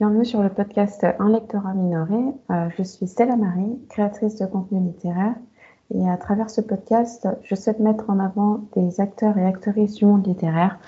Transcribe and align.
Bienvenue 0.00 0.24
sur 0.24 0.42
le 0.42 0.48
podcast 0.48 1.04
Un 1.18 1.28
lectorat 1.28 1.74
minoré. 1.74 2.32
Euh, 2.50 2.70
je 2.78 2.82
suis 2.82 3.06
Stella 3.06 3.36
Marie, 3.36 3.78
créatrice 3.90 4.36
de 4.36 4.46
contenu 4.46 4.80
littéraire. 4.80 5.34
Et 5.94 6.08
à 6.08 6.16
travers 6.16 6.48
ce 6.48 6.62
podcast, 6.62 7.28
je 7.42 7.54
souhaite 7.54 7.80
mettre 7.80 8.08
en 8.08 8.18
avant 8.18 8.62
des 8.74 8.98
acteurs 8.98 9.36
et 9.36 9.44
actrices 9.44 9.96
du 9.96 10.06
monde 10.06 10.26
littéraire 10.26 10.78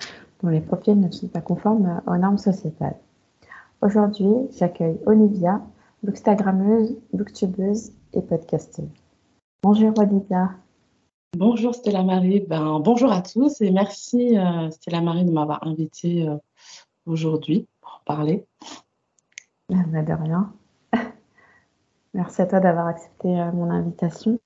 dont 0.42 0.48
les 0.48 0.62
profils 0.62 0.98
ne 0.98 1.10
sont 1.10 1.28
pas 1.28 1.42
conformes 1.42 2.00
aux 2.06 2.16
normes 2.16 2.38
sociétales. 2.38 2.96
Aujourd'hui, 3.82 4.32
j'accueille 4.56 4.98
Olivia, 5.04 5.60
bookstagrammeuse, 6.02 6.96
booktubeuse 7.12 7.92
et 8.14 8.22
podcasteuse. 8.22 8.88
Bonjour 9.62 9.92
Olivia. 9.98 10.52
Bonjour 11.36 11.74
Stella 11.74 12.02
Marie. 12.02 12.40
Ben, 12.48 12.80
bonjour 12.80 13.12
à 13.12 13.20
tous 13.20 13.60
et 13.60 13.72
merci 13.72 14.38
euh, 14.38 14.70
Stella 14.70 15.02
Marie 15.02 15.26
de 15.26 15.32
m'avoir 15.32 15.66
invitée 15.66 16.26
euh, 16.26 16.38
aujourd'hui 17.04 17.66
pour 17.82 18.00
parler. 18.06 18.46
De 19.72 20.12
rien. 20.12 20.52
Merci 22.14 22.42
à 22.42 22.46
toi 22.46 22.60
d'avoir 22.60 22.88
accepté 22.88 23.28
euh, 23.28 23.50
mon 23.52 23.70
invitation. 23.70 24.38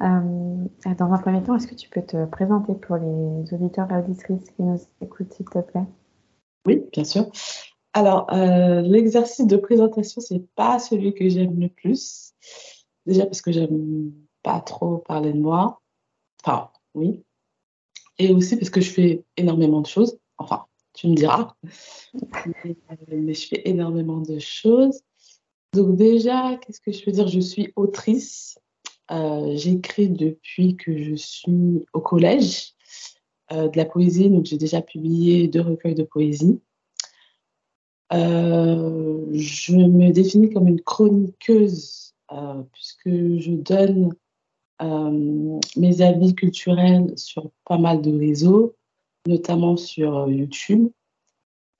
Euh, 0.00 0.64
dans 0.98 1.12
un 1.12 1.18
premier 1.18 1.42
temps, 1.42 1.54
est-ce 1.54 1.66
que 1.66 1.74
tu 1.74 1.90
peux 1.90 2.00
te 2.00 2.24
présenter 2.24 2.72
pour 2.74 2.96
les 2.96 3.52
auditeurs 3.52 3.92
et 3.92 3.96
auditrices 3.98 4.50
qui 4.56 4.62
nous 4.62 4.80
écoutent, 5.02 5.34
s'il 5.34 5.44
te 5.44 5.58
plaît? 5.58 5.84
Oui, 6.66 6.82
bien 6.92 7.04
sûr. 7.04 7.30
Alors, 7.92 8.32
euh, 8.32 8.80
l'exercice 8.80 9.46
de 9.46 9.56
présentation, 9.58 10.22
c'est 10.22 10.46
pas 10.54 10.78
celui 10.78 11.12
que 11.12 11.28
j'aime 11.28 11.60
le 11.60 11.68
plus. 11.68 12.32
Déjà 13.04 13.26
parce 13.26 13.42
que 13.42 13.52
j'aime 13.52 14.12
pas 14.42 14.60
trop 14.60 14.98
parler 14.98 15.34
de 15.34 15.40
moi. 15.40 15.82
Enfin, 16.42 16.70
oui. 16.94 17.22
Et 18.16 18.32
aussi 18.32 18.56
parce 18.56 18.70
que 18.70 18.80
je 18.80 18.90
fais 18.90 19.24
énormément 19.36 19.82
de 19.82 19.86
choses. 19.86 20.18
Enfin, 20.38 20.64
tu 21.00 21.08
me 21.08 21.14
diras. 21.14 21.54
Mais, 23.08 23.34
je 23.34 23.48
fais 23.48 23.62
énormément 23.64 24.18
de 24.18 24.38
choses. 24.38 25.00
Donc 25.72 25.96
déjà, 25.96 26.58
qu'est-ce 26.58 26.80
que 26.80 26.92
je 26.92 27.02
peux 27.02 27.10
dire? 27.10 27.26
Je 27.26 27.40
suis 27.40 27.72
autrice. 27.74 28.58
Euh, 29.10 29.56
j'écris 29.56 30.10
depuis 30.10 30.76
que 30.76 30.96
je 31.02 31.14
suis 31.14 31.86
au 31.94 32.00
collège 32.00 32.74
euh, 33.50 33.68
de 33.68 33.76
la 33.78 33.86
poésie. 33.86 34.28
Donc 34.28 34.44
j'ai 34.44 34.58
déjà 34.58 34.82
publié 34.82 35.48
deux 35.48 35.62
recueils 35.62 35.94
de 35.94 36.02
poésie. 36.02 36.60
Euh, 38.12 39.24
je 39.32 39.76
me 39.76 40.12
définis 40.12 40.50
comme 40.50 40.68
une 40.68 40.82
chroniqueuse 40.82 42.14
puisque 42.72 43.08
je 43.08 43.52
donne 43.52 44.14
mes 45.76 46.00
avis 46.00 46.34
culturels 46.34 47.12
sur 47.16 47.50
pas 47.64 47.78
mal 47.78 48.02
de 48.02 48.16
réseaux 48.16 48.76
notamment 49.26 49.76
sur 49.76 50.18
euh, 50.18 50.30
YouTube. 50.30 50.88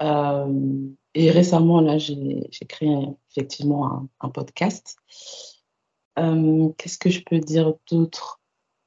Euh, 0.02 0.88
et 1.14 1.30
récemment, 1.30 1.80
là, 1.80 1.98
j'ai 1.98 2.48
créé 2.69 2.97
effectivement 3.30 4.08
un, 4.20 4.28
podcast. 4.28 4.97
Euh, 6.19 6.69
qu'est-ce 6.78 6.98
que 6.98 7.10
je 7.10 7.22
peux 7.22 7.38
dire 7.38 7.74
d'autre? 7.91 8.41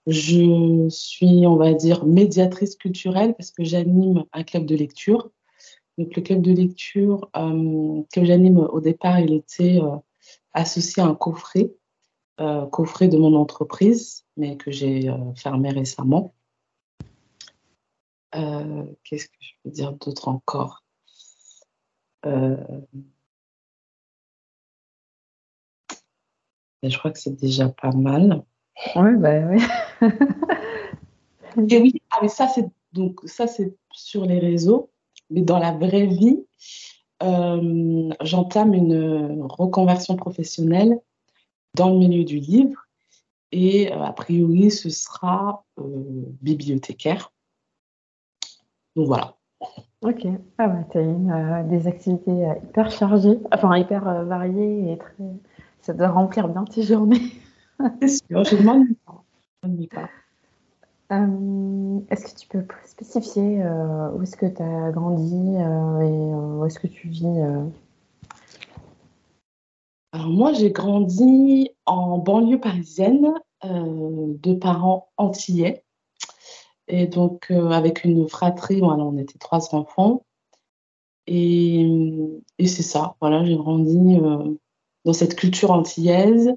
Je 0.08 0.88
suis, 0.90 1.45
on 1.45 1.56
va 1.56 1.73
dire, 1.73 2.06
médiatrice 2.06 2.76
culturelle 2.76 3.36
parce 3.36 3.52
que 3.52 3.64
j'anime 3.64 4.26
un 4.34 4.44
club 4.44 4.66
de 4.66 4.76
lecture. 4.76 5.30
Donc, 5.98 6.16
le 6.16 6.22
club 6.22 6.42
de 6.42 6.52
lecture 6.52 7.30
que 7.34 8.26
j'anime 8.26 8.58
au 8.58 8.82
départ, 8.82 9.20
il 9.20 9.34
était 9.34 9.80
associé 10.54 11.04
à 11.04 11.06
un 11.06 11.16
coffret, 11.16 11.72
coffret 12.72 13.08
de 13.08 13.17
mon 13.17 13.36
entreprise, 13.36 14.26
mais 14.36 14.58
que 14.58 14.72
j'ai 14.72 15.10
fermé 15.36 15.70
récemment. 15.70 16.34
Euh, 18.36 18.86
qu'est-ce 19.03 19.28
que 19.28 19.38
je 19.39 19.52
peux 19.64 19.70
dire 19.70 19.94
d'autre 19.94 20.28
encore? 20.28 20.84
Euh, 22.26 22.58
Je 26.84 26.98
crois 26.98 27.11
que 27.11 27.20
c'est 27.20 27.39
déjà 27.39 27.70
pas 27.70 27.92
mal. 27.92 28.44
Oui, 28.95 29.16
bah 29.17 29.39
oui. 29.48 29.61
Et 31.70 31.80
oui, 31.80 32.02
ah, 32.11 32.20
mais 32.21 32.27
ça, 32.27 32.48
c'est 32.48 32.67
donc 32.92 33.20
ça, 33.26 33.48
c'est 33.48 33.76
sur 33.92 34.26
les 34.26 34.39
réseaux. 34.39 34.89
Mais 35.30 35.42
dans 35.42 35.60
la 35.60 35.71
vraie 35.71 36.08
vie, 36.08 36.45
euh, 37.21 38.10
j'entame 38.21 38.73
une 38.73 39.44
reconversion 39.44 40.15
professionnelle 40.15 41.00
dans 41.76 41.89
le 41.89 41.98
milieu 41.98 42.23
du 42.23 42.38
livre. 42.39 42.80
Et 43.52 43.92
a 43.92 44.11
priori, 44.11 44.71
ce 44.71 44.89
sera 44.89 45.64
bibliothécaire. 45.77 47.33
Donc 48.95 49.08
voilà. 49.08 49.36
Ok. 50.02 50.27
Ah 50.58 50.67
ouais, 50.67 50.86
tu 50.92 50.98
as 50.98 51.02
euh, 51.02 51.64
des 51.64 51.87
activités 51.87 52.45
euh, 52.45 52.55
hyper 52.64 52.92
chargées, 52.92 53.39
enfin 53.54 53.77
hyper 53.77 54.08
euh, 54.08 54.26
variées 54.26 54.92
et 54.92 54.98
très... 54.98 55.23
ça 55.80 55.93
doit 55.93 56.09
remplir 56.09 56.49
bien 56.49 56.65
tes 56.65 56.83
journées. 56.83 57.21
C'est 58.02 58.27
sûr, 58.27 58.43
je 58.43 58.58
ne 58.58 58.64
m'ennuie 59.64 59.87
pas. 59.87 60.09
est-ce 62.09 62.26
que 62.26 62.39
tu 62.39 62.48
peux 62.49 62.65
spécifier 62.86 63.64
où 64.14 64.21
est-ce 64.21 64.36
que 64.36 64.45
tu 64.45 64.61
as 64.61 64.92
grandi 64.92 65.55
et 65.55 66.33
où 66.36 66.65
est-ce 66.65 66.80
que 66.80 66.87
tu 66.87 67.08
vis 67.08 67.27
Alors 70.11 70.27
moi, 70.27 70.53
j'ai 70.53 70.71
grandi 70.71 71.71
en 71.86 72.17
banlieue 72.20 72.59
parisienne 72.59 73.33
de 73.64 74.53
parents 74.53 75.09
antillais. 75.17 75.83
Et 76.88 77.08
donc, 77.08 77.48
euh, 77.52 77.70
avec 77.70 78.04
une 78.04 78.27
fratrie, 78.27 78.80
voilà, 78.80 79.04
on 79.04 79.17
était 79.17 79.39
trois 79.39 79.73
enfants. 79.73 80.26
Et, 81.27 81.88
et 82.60 82.67
c'est 82.67 82.83
ça, 82.83 83.16
voilà, 83.21 83.45
j'ai 83.45 83.55
grandi 83.55 84.17
euh, 84.17 84.54
dans 85.05 85.14
cette 85.14 85.36
culture 85.36 85.71
antillaise, 85.71 86.54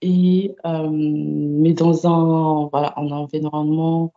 et, 0.00 0.54
euh, 0.64 0.88
mais 0.92 1.72
dans 1.72 2.06
un, 2.06 2.68
voilà, 2.70 2.94
un 2.96 3.10
environnement 3.10 4.12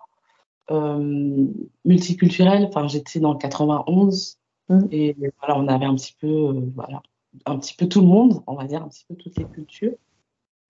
multiculturel. 1.85 2.65
Enfin, 2.65 2.87
j'étais 2.87 3.19
dans 3.19 3.31
le 3.33 3.39
91, 3.39 4.37
mmh. 4.69 4.79
et 4.91 5.15
voilà, 5.39 5.57
on 5.57 5.67
avait 5.67 5.85
un 5.85 5.95
petit 5.95 6.15
peu, 6.19 6.53
voilà, 6.75 7.01
un 7.45 7.57
petit 7.57 7.73
peu 7.75 7.87
tout 7.87 8.01
le 8.01 8.07
monde, 8.07 8.43
on 8.47 8.55
va 8.55 8.65
dire, 8.65 8.83
un 8.83 8.89
petit 8.89 9.05
peu 9.07 9.15
toutes 9.15 9.37
les 9.37 9.45
cultures. 9.45 9.95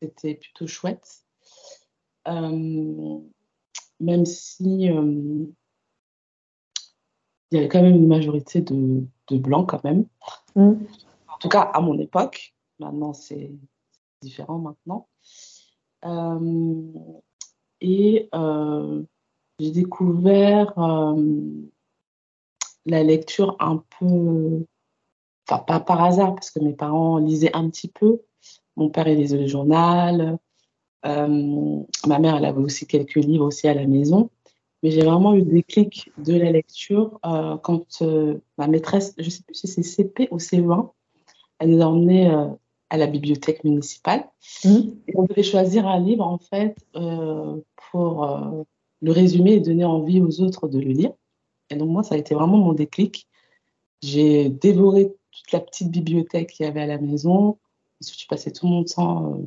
C'était 0.02 0.36
plutôt 0.36 0.68
chouette 0.68 1.26
même 4.00 4.26
si 4.26 4.90
euh, 4.90 5.46
il 7.52 7.56
y 7.56 7.58
avait 7.58 7.68
quand 7.68 7.82
même 7.82 7.96
une 7.96 8.08
majorité 8.08 8.62
de, 8.62 9.06
blancs 9.32 9.70
quand 9.70 9.84
même. 9.84 10.06
Mm. 10.56 10.74
En 11.28 11.38
tout 11.40 11.50
cas, 11.50 11.62
à 11.62 11.82
mon 11.82 11.98
époque. 12.00 12.54
Maintenant, 12.80 13.14
c'est 13.14 13.52
différent 14.22 14.60
maintenant. 14.60 15.08
Euh, 16.06 16.94
et 17.82 18.30
euh, 18.36 19.04
j'ai 19.60 19.72
découvert 19.72 20.74
la 22.86 23.04
lecture 23.04 23.56
un 23.60 23.84
peu, 24.00 24.66
enfin 25.48 25.64
pas 25.64 25.80
par 25.80 26.04
hasard, 26.04 26.36
parce 26.36 26.52
que 26.52 26.60
mes 26.60 26.74
parents 26.74 27.18
lisaient 27.18 27.56
un 27.56 27.70
petit 27.70 27.88
peu. 27.88 28.22
Mon 28.76 28.90
père, 28.90 29.08
il 29.08 29.18
lisait 29.18 29.40
le 29.40 29.48
journal. 29.48 30.38
Euh, 31.08 31.84
ma 32.06 32.20
mère, 32.20 32.36
elle 32.36 32.46
avait 32.46 32.62
aussi 32.62 32.86
quelques 32.86 33.16
livres 33.16 33.46
aussi 33.46 33.68
à 33.68 33.74
la 33.74 33.88
maison. 33.88 34.30
Mais 34.84 34.92
j'ai 34.92 35.02
vraiment 35.02 35.34
eu 35.34 35.42
des 35.42 35.64
clics 35.64 36.12
de 36.18 36.38
la 36.38 36.52
lecture 36.52 37.20
euh, 37.26 37.58
quand 37.58 38.02
euh, 38.02 38.40
ma 38.58 38.68
maîtresse, 38.68 39.16
je 39.18 39.26
ne 39.26 39.30
sais 39.30 39.42
plus 39.42 39.56
si 39.56 39.68
c'est 39.68 39.82
CP 39.82 40.28
ou 40.32 40.38
CE1, 40.38 40.92
elle 41.60 41.72
nous 41.72 41.82
a 41.82 41.86
emmenés 41.86 42.30
à 42.90 42.98
la 42.98 43.08
bibliothèque 43.08 43.64
municipale. 43.64 44.30
Mmh. 44.64 44.70
Et 45.08 45.14
on 45.16 45.24
devait 45.24 45.44
choisir 45.44 45.88
un 45.88 46.00
livre, 46.00 46.24
en 46.24 46.38
fait, 46.38 46.78
pour 46.94 48.56
le 49.02 49.12
résumer 49.12 49.54
et 49.54 49.60
donner 49.60 49.84
envie 49.84 50.22
aux 50.22 50.42
autres 50.42 50.68
de 50.68 50.80
le 50.80 50.92
lire. 50.92 51.14
Et 51.72 51.76
donc, 51.76 51.90
moi, 51.90 52.04
ça 52.04 52.14
a 52.14 52.18
été 52.20 52.36
vraiment 52.36 52.58
mon 52.58 52.74
déclic. 52.74 53.28
J'ai 54.04 54.50
dévoré 54.50 55.12
toute 55.32 55.52
la 55.52 55.60
petite 55.62 55.90
bibliothèque 55.90 56.52
qu'il 56.52 56.68
y 56.68 56.70
avait 56.70 56.82
à 56.82 56.86
la 56.88 57.00
maison. 57.00 57.58
Je 58.00 58.28
passais 58.28 58.52
tout 58.52 58.68
mon 58.68 58.84
temps 58.84 59.42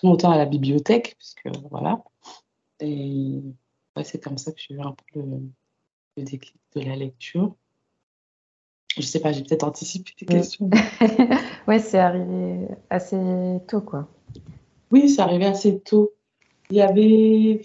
tout 0.00 0.06
mon 0.06 0.16
temps 0.16 0.30
à 0.30 0.38
la 0.38 0.46
bibliothèque, 0.46 1.16
puisque 1.18 1.48
voilà. 1.70 2.02
Et 2.80 3.42
c'est 4.02 4.22
comme 4.22 4.38
ça 4.38 4.52
que 4.52 4.60
j'ai 4.60 4.74
eu 4.74 4.80
un 4.80 4.94
peu 5.12 5.20
le, 5.20 6.22
déclic 6.24 6.56
de 6.74 6.80
la 6.80 6.96
lecture. 6.96 7.54
Je 8.96 9.02
sais 9.02 9.20
pas, 9.20 9.32
j'ai 9.32 9.42
peut-être 9.42 9.64
anticipé 9.64 10.12
tes 10.16 10.26
questions. 10.26 10.68
oui, 11.68 11.80
c'est 11.80 11.98
arrivé 11.98 12.66
assez 12.88 13.16
tôt, 13.68 13.80
quoi. 13.80 14.08
Oui, 14.90 15.08
c'est 15.08 15.22
arrivé 15.22 15.46
assez 15.46 15.80
tôt. 15.80 16.12
Il 16.70 16.76
y 16.76 16.82
avait, 16.82 17.62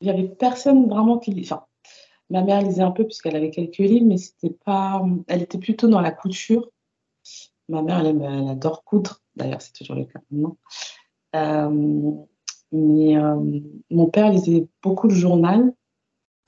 il 0.00 0.06
y 0.06 0.10
avait 0.10 0.28
personne 0.28 0.88
vraiment 0.88 1.18
qui, 1.18 1.38
enfin, 1.40 1.64
ma 2.30 2.42
mère 2.42 2.62
lisait 2.62 2.82
un 2.82 2.90
peu 2.90 3.04
puisqu'elle 3.04 3.36
avait 3.36 3.50
quelques 3.50 3.78
livres, 3.78 4.06
mais 4.06 4.16
c'était 4.16 4.56
pas, 4.64 5.04
elle 5.28 5.42
était 5.42 5.58
plutôt 5.58 5.88
dans 5.88 6.00
la 6.00 6.10
couture. 6.10 6.70
Ma 7.68 7.82
mère, 7.82 7.98
elle, 7.98 8.22
elle 8.22 8.48
adore 8.48 8.84
coudre. 8.84 9.20
D'ailleurs, 9.34 9.60
c'est 9.60 9.72
toujours 9.72 9.96
le 9.96 10.04
cas 10.04 10.20
maintenant. 10.30 10.56
Euh, 11.34 12.12
mais 12.72 13.16
euh, 13.16 13.60
mon 13.90 14.06
père 14.06 14.30
lisait 14.30 14.66
beaucoup 14.82 15.08
de 15.08 15.14
journal, 15.14 15.72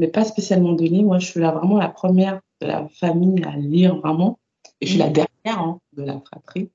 mais 0.01 0.09
pas 0.09 0.25
spécialement 0.25 0.73
de 0.73 0.85
livres. 0.85 1.09
Moi, 1.09 1.19
je 1.19 1.27
suis 1.27 1.41
là 1.41 1.53
vraiment 1.53 1.79
la 1.79 1.89
première 1.89 2.41
de 2.61 2.67
la 2.67 2.89
famille 2.89 3.43
à 3.45 3.57
lire 3.57 3.97
vraiment. 3.97 4.39
Et 4.81 4.87
je 4.87 4.93
suis 4.93 4.99
la 4.99 5.11
mm. 5.11 5.13
dernière 5.13 5.63
hein, 5.63 5.81
de 5.95 6.03
la 6.03 6.21
fratrie. 6.21 6.71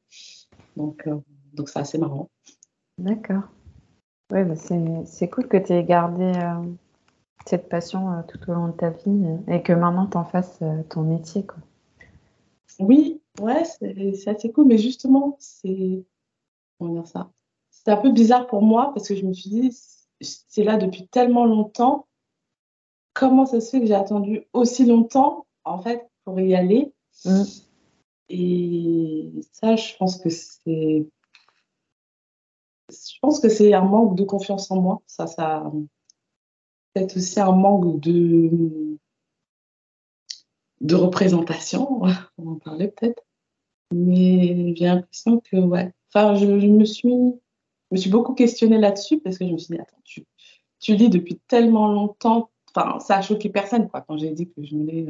Donc, 0.76 1.08
euh, 1.08 1.18
donc 1.54 1.70
c'est 1.70 1.80
assez 1.80 1.98
marrant. 1.98 2.30
D'accord. 2.98 3.44
Oui, 4.32 4.44
bah, 4.44 4.56
c'est 5.06 5.30
cool 5.30 5.48
que 5.48 5.58
tu 5.58 5.74
aies 5.74 5.84
gardé 5.84 6.32
euh, 6.36 6.64
cette 7.46 7.70
passion 7.70 8.12
euh, 8.12 8.22
tout 8.28 8.40
au 8.50 8.54
long 8.54 8.68
de 8.68 8.74
ta 8.74 8.90
vie 8.90 9.26
et 9.48 9.62
que 9.62 9.74
maintenant 9.74 10.08
tu 10.08 10.18
en 10.18 10.26
fasses 10.26 10.60
ton 10.90 11.02
métier. 11.02 11.46
Quoi. 11.46 11.60
Oui, 12.80 13.22
ouais, 13.42 13.64
c'est 13.66 14.28
assez 14.28 14.52
cool. 14.52 14.66
Mais 14.66 14.78
justement, 14.78 15.36
c'est. 15.40 16.06
Comment 16.78 16.94
dire 16.94 17.08
ça? 17.08 17.32
C'est 17.70 17.92
un 17.92 17.98
peu 17.98 18.12
bizarre 18.12 18.48
pour 18.48 18.62
moi 18.62 18.92
parce 18.94 19.08
que 19.08 19.16
je 19.16 19.26
me 19.26 19.34
suis 19.34 19.50
dit, 19.50 19.78
c'est 20.22 20.64
là 20.64 20.78
depuis 20.78 21.08
tellement 21.08 21.46
longtemps. 21.46 22.08
Comment 23.14 23.46
ça 23.46 23.62
se 23.62 23.70
fait 23.70 23.80
que 23.82 23.86
j'ai 23.86 23.94
attendu 23.94 24.48
aussi 24.54 24.86
longtemps, 24.86 25.46
en 25.66 25.80
fait, 25.82 26.10
pour 26.24 26.40
y 26.40 26.56
aller? 26.56 26.94
Mm. 27.26 27.44
Et 28.30 29.32
ça, 29.52 29.76
je 29.76 29.96
pense 29.98 30.18
que 30.18 30.30
c'est. 30.30 31.08
Je 32.90 33.20
pense 33.22 33.40
que 33.40 33.50
c'est 33.50 33.74
un 33.74 33.82
manque 33.86 34.16
de 34.16 34.24
confiance 34.24 34.72
en 34.72 34.82
moi. 34.82 35.02
Ça, 35.08 35.28
ça. 35.28 35.72
Peut-être 36.94 37.18
aussi 37.18 37.40
un 37.40 37.52
manque 37.52 38.00
de. 38.00 38.98
De 40.84 40.96
représentation. 40.96 42.02
On 42.38 42.52
en 42.52 42.56
parlait 42.56 42.90
peut-être. 42.90 43.24
Mais 43.92 44.76
j'ai 44.76 44.86
l'impression 44.86 45.40
que, 45.40 45.58
ouais. 45.58 45.92
Enfin, 46.14 46.36
je, 46.36 46.46
me 46.46 46.86
suis. 46.86 47.10
Je 47.10 47.96
me 47.96 47.98
suis 47.98 48.10
beaucoup 48.10 48.34
questionnée 48.34 48.78
là-dessus 48.78 49.20
parce 49.20 49.38
que 49.38 49.48
je 49.48 49.52
me 49.52 49.58
suis 49.58 49.76
dit, 49.76 49.82
attends, 49.82 50.02
tu, 50.04 50.26
tu 50.80 50.96
lis 50.96 51.10
depuis 51.10 51.40
tellement 51.48 51.92
longtemps. 51.92 52.50
Enfin, 52.76 53.00
ça 53.00 53.18
a 53.18 53.22
choqué 53.22 53.50
personne, 53.50 53.88
quoi, 53.88 54.02
quand 54.02 54.18
j'ai 54.18 54.32
dit 54.32 54.48
que 54.48 54.64
je 54.64 54.76
voulais 54.76 55.06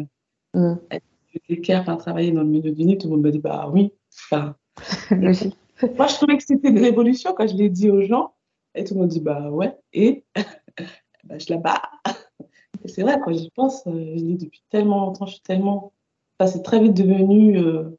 mm. 0.53 0.75
être 0.91 1.05
bibliothécaire, 1.33 1.81
enfin, 1.81 1.95
travailler 1.97 2.31
dans 2.31 2.41
le 2.41 2.47
milieu 2.47 2.71
du 2.71 2.83
livre. 2.83 3.01
Tout 3.01 3.07
le 3.07 3.13
monde 3.15 3.23
m'a 3.23 3.31
dit, 3.31 3.39
bah 3.39 3.69
oui. 3.71 3.91
Enfin, 4.29 4.55
Moi, 5.97 6.07
je 6.07 6.15
trouvais 6.15 6.37
que 6.37 6.43
c'était 6.43 6.69
une 6.69 6.79
révolution 6.79 7.33
quand 7.33 7.47
je 7.47 7.55
l'ai 7.55 7.69
dit 7.69 7.89
aux 7.89 8.01
gens. 8.01 8.33
Et 8.75 8.83
tout 8.83 8.93
le 8.95 9.01
monde 9.01 9.09
dit, 9.09 9.21
bah 9.21 9.49
ouais. 9.49 9.75
Et? 9.93 10.25
Bah, 11.23 11.37
je 11.37 11.53
la 11.53 11.57
bats. 11.57 11.81
C'est 12.85 13.03
vrai, 13.03 13.19
quand 13.24 13.33
j'y 13.33 13.50
pense, 13.51 13.85
euh, 13.88 13.91
je 13.91 14.24
lis 14.24 14.38
depuis 14.38 14.63
tellement 14.69 15.06
longtemps, 15.06 15.25
je 15.25 15.33
suis 15.33 15.41
tellement. 15.41 15.94
Enfin, 16.39 16.51
c'est 16.51 16.63
très 16.63 16.80
vite 16.80 16.94
devenu 16.94 17.57
euh, 17.57 17.97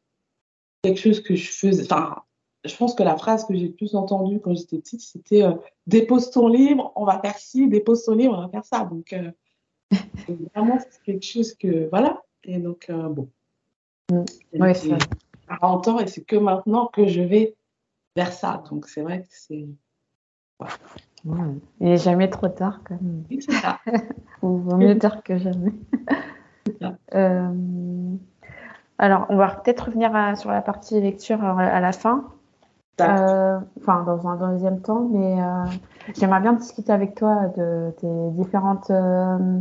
quelque 0.82 1.00
chose 1.00 1.22
que 1.22 1.34
je 1.34 1.50
faisais. 1.50 1.84
Enfin, 1.84 2.22
je 2.64 2.74
pense 2.76 2.94
que 2.94 3.02
la 3.02 3.16
phrase 3.16 3.44
que 3.44 3.54
j'ai 3.54 3.68
le 3.68 3.74
plus 3.74 3.94
entendue 3.94 4.40
quand 4.40 4.54
j'étais 4.54 4.78
petite, 4.78 5.00
c'était 5.00 5.42
euh, 5.42 5.52
dépose 5.86 6.30
ton 6.30 6.48
livre, 6.48 6.92
on 6.96 7.04
va 7.04 7.20
faire 7.20 7.38
ci, 7.38 7.68
dépose 7.68 8.04
ton 8.04 8.14
livre, 8.14 8.34
on 8.36 8.42
va 8.42 8.48
faire 8.48 8.64
ça. 8.64 8.84
Donc, 8.84 9.12
euh, 9.12 9.30
vraiment, 10.54 10.78
c'est 10.78 11.02
quelque 11.02 11.24
chose 11.24 11.54
que. 11.54 11.88
Voilà. 11.90 12.22
Et 12.44 12.58
donc, 12.58 12.90
bon. 12.90 13.28
Mm. 14.10 14.24
Oui, 14.54 14.74
c'est 14.74 14.90
40 15.48 15.88
ans 15.88 15.98
et 15.98 16.06
c'est 16.06 16.24
que 16.24 16.36
maintenant 16.36 16.86
que 16.88 17.06
je 17.06 17.22
vais 17.22 17.54
vers 18.16 18.32
ça. 18.32 18.62
Donc, 18.70 18.86
c'est 18.88 19.02
vrai 19.02 19.22
que 19.22 19.28
c'est. 19.30 19.66
Il 21.26 21.60
n'est 21.80 21.96
jamais 21.96 22.28
trop 22.28 22.48
tard, 22.48 22.80
quand 22.84 23.00
même. 23.00 23.24
c'est 23.40 23.52
ça. 23.52 23.78
Ou 24.42 24.58
vaut 24.58 24.76
mieux 24.76 24.98
tard 24.98 25.22
que 25.22 25.38
jamais. 25.38 25.72
alors, 28.98 29.26
on 29.28 29.36
va 29.36 29.48
peut-être 29.48 29.86
revenir 29.86 30.10
sur 30.36 30.50
la 30.50 30.60
partie 30.60 31.00
lecture 31.00 31.42
à 31.42 31.80
la 31.80 31.92
fin. 31.92 32.24
Euh, 33.00 33.58
enfin, 33.80 34.04
dans 34.04 34.28
un 34.28 34.36
deuxième 34.52 34.80
temps, 34.80 35.08
mais 35.10 35.42
euh, 35.42 35.64
j'aimerais 36.16 36.40
bien 36.40 36.52
discuter 36.52 36.92
avec 36.92 37.16
toi 37.16 37.52
de 37.56 37.92
tes 37.98 38.30
différentes 38.36 38.90
euh, 38.90 39.60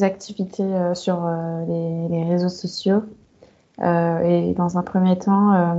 activités 0.00 0.94
sur 0.94 1.28
les, 1.68 2.24
réseaux 2.24 2.48
sociaux. 2.48 3.02
et 3.82 4.54
dans 4.56 4.78
un 4.78 4.82
premier 4.82 5.18
temps, 5.18 5.76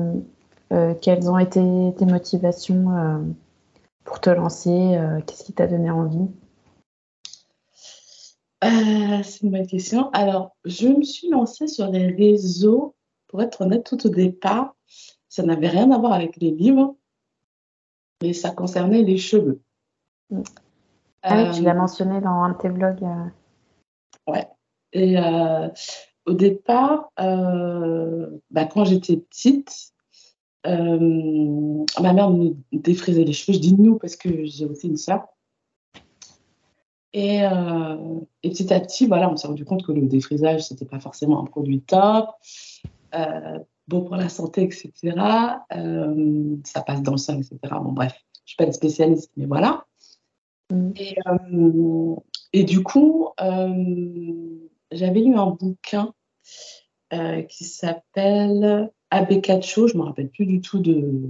quelles 1.01 1.29
ont 1.29 1.37
été 1.37 1.61
tes 1.97 2.05
motivations 2.05 3.25
pour 4.11 4.19
te 4.19 4.29
lancer 4.29 4.99
Qu'est-ce 5.25 5.45
qui 5.45 5.53
t'a 5.53 5.67
donné 5.67 5.89
envie? 5.89 6.27
C'est 8.61 9.41
une 9.41 9.51
bonne 9.51 9.65
question. 9.65 10.09
Alors, 10.11 10.55
je 10.65 10.89
me 10.89 11.03
suis 11.03 11.29
lancée 11.29 11.67
sur 11.67 11.87
les 11.87 12.07
réseaux, 12.07 12.93
pour 13.27 13.41
être 13.41 13.61
honnête, 13.61 13.85
tout 13.85 14.05
au 14.05 14.09
départ 14.09 14.75
ça 15.31 15.43
n'avait 15.43 15.69
rien 15.69 15.89
à 15.91 15.97
voir 15.97 16.11
avec 16.11 16.35
les 16.37 16.51
livres, 16.51 16.97
mais 18.21 18.33
ça 18.33 18.51
concernait 18.51 19.01
les 19.01 19.17
cheveux. 19.17 19.61
Mm. 20.29 20.41
Ah 21.23 21.51
tu 21.53 21.63
l'as 21.63 21.71
euh, 21.71 21.77
mentionné 21.77 22.19
dans 22.19 22.43
un 22.43 22.49
de 22.49 22.57
tes 22.57 22.67
vlogs. 22.67 23.03
Euh. 23.03 24.31
Ouais. 24.31 24.45
Et 24.91 25.17
euh, 25.17 25.69
au 26.25 26.33
départ, 26.33 27.11
bah, 27.17 28.65
quand 28.65 28.83
j'étais 28.83 29.17
petite, 29.17 29.93
ma 30.65 32.13
mère 32.13 32.29
me 32.29 32.55
défrisait 32.71 33.23
les 33.23 33.33
cheveux. 33.33 33.53
Je 33.55 33.61
dis 33.61 33.75
nous 33.75 33.97
parce 33.97 34.15
que 34.15 34.45
j'ai 34.45 34.65
aussi 34.65 34.87
une 34.87 34.97
soeur. 34.97 35.25
Et, 37.13 37.41
petit 38.41 38.73
à 38.73 38.79
petit, 38.79 39.05
voilà, 39.07 39.29
on 39.29 39.35
s'est 39.35 39.47
rendu 39.47 39.65
compte 39.65 39.85
que 39.85 39.91
le 39.91 40.07
défrisage, 40.07 40.63
c'était 40.63 40.85
pas 40.85 40.99
forcément 40.99 41.41
un 41.41 41.45
produit 41.45 41.81
top 41.81 42.29
bon 43.91 44.01
pour 44.01 44.15
la 44.15 44.29
santé, 44.29 44.63
etc. 44.63 44.91
Euh, 45.75 46.55
ça 46.63 46.81
passe 46.81 47.01
dans 47.01 47.11
le 47.11 47.17
sang, 47.17 47.37
etc. 47.37 47.57
Bon, 47.81 47.91
bref, 47.91 48.13
je 48.33 48.39
ne 48.39 48.47
suis 48.47 48.55
pas 48.55 48.65
une 48.65 48.73
spécialiste, 48.73 49.31
mais 49.37 49.45
voilà. 49.45 49.85
Mm. 50.71 50.91
Euh, 51.27 52.15
et, 52.53 52.63
du 52.63 52.83
coup, 52.83 53.29
euh, 53.39 54.69
j'avais 54.91 55.19
lu 55.19 55.35
un 55.35 55.51
bouquin 55.51 56.13
qui 57.49 57.65
s'appelle 57.65 58.89
Abbé 59.11 59.41
Cacho, 59.41 59.87
je 59.87 59.93
ne 59.93 59.99
me 59.99 60.05
rappelle 60.05 60.29
plus 60.29 60.45
du 60.45 60.61
tout 60.61 60.79
de, 60.79 61.29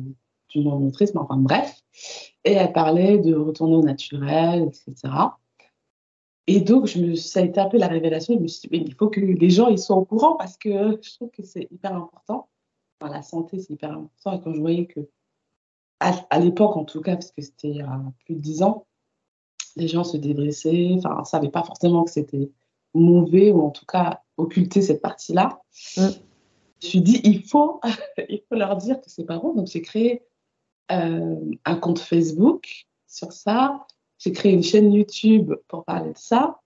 du 0.50 0.60
nom 0.60 0.80
de 0.80 0.86
l'autrice, 0.86 1.14
mais 1.14 1.20
enfin 1.22 1.38
bref. 1.38 1.82
Et 2.46 2.54
elle 2.54 2.72
parlait 2.72 3.18
de 3.18 3.36
retourner 3.36 3.76
au 3.76 3.84
naturel, 3.84 4.64
etc. 4.64 5.14
Et 6.48 6.62
donc, 6.62 6.90
ça 7.16 7.40
a 7.40 7.44
été 7.44 7.60
un 7.60 7.70
peu 7.70 7.78
la 7.78 7.88
révélation. 7.88 8.36
Je 8.36 8.40
me 8.40 8.48
suis 8.48 8.62
dit, 8.62 8.70
mais 8.72 8.84
il 8.86 8.94
faut 8.94 9.10
que 9.10 9.20
les 9.20 9.50
gens 9.50 9.76
soient 9.78 9.96
au 9.96 10.06
courant 10.06 10.36
parce 10.36 10.58
que 10.58 11.00
je 11.02 11.16
trouve 11.16 11.30
que 11.32 11.44
c'est 11.44 11.68
hyper 11.72 11.96
important. 11.96 12.50
La 13.02 13.24
santé, 13.24 13.60
c'est 13.60 13.74
hyper 13.74 13.92
important. 13.92 14.34
Et 14.34 14.42
quand 14.42 14.54
je 14.54 14.60
voyais 14.60 14.86
que, 14.86 15.00
à, 16.00 16.40
l'époque 16.40 16.78
en 16.78 16.86
tout 16.86 17.02
cas, 17.02 17.16
parce 17.16 17.32
que 17.32 17.42
c'était 17.42 17.70
il 17.70 17.78
y 17.78 17.82
a 17.82 18.02
plus 18.26 18.36
de 18.36 18.40
dix 18.40 18.62
ans, 18.62 18.86
les 19.76 19.88
gens 19.88 20.04
se 20.04 20.18
débressaient, 20.18 20.96
enfin, 20.98 21.20
ne 21.20 21.26
savaient 21.26 21.50
pas 21.50 21.64
forcément 21.64 22.04
que 22.04 22.12
c'était 22.12 22.52
mauvais 22.94 23.52
ou 23.52 23.62
en 23.62 23.70
tout 23.70 23.86
cas 23.86 24.22
occulter 24.38 24.82
cette 24.82 25.02
partie-là. 25.02 25.62
Mm. 25.98 26.08
Je 26.82 26.88
me 26.88 26.90
suis 26.90 27.02
dit, 27.02 27.22
il 27.24 27.44
faut, 27.44 27.80
il 28.30 28.42
faut 28.48 28.56
leur 28.56 28.76
dire 28.78 29.00
que 29.00 29.10
c'est 29.10 29.26
pas 29.26 29.38
bon. 29.38 29.54
Donc, 29.54 29.68
j'ai 29.68 29.82
créé 29.82 30.24
euh, 30.92 31.40
un 31.66 31.76
compte 31.76 32.00
Facebook 32.00 32.86
sur 33.08 33.32
ça. 33.32 33.86
J'ai 34.18 34.32
créé 34.32 34.52
une 34.52 34.64
chaîne 34.64 34.92
YouTube 34.92 35.54
pour 35.68 35.84
parler 35.86 36.12
de 36.12 36.18
ça. 36.18 36.60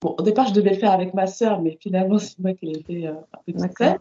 Bon, 0.00 0.14
au 0.18 0.22
départ, 0.22 0.48
je 0.48 0.52
devais 0.52 0.70
le 0.70 0.78
faire 0.78 0.92
avec 0.92 1.14
ma 1.14 1.26
sœur, 1.26 1.62
mais 1.62 1.78
finalement, 1.80 2.18
c'est 2.18 2.38
moi 2.38 2.52
qui 2.54 2.66
l'ai 2.66 2.82
fait 2.82 3.06
euh, 3.06 3.14
un 3.32 3.38
peu 3.46 3.52
toute 3.52 3.78
seule. 3.78 3.98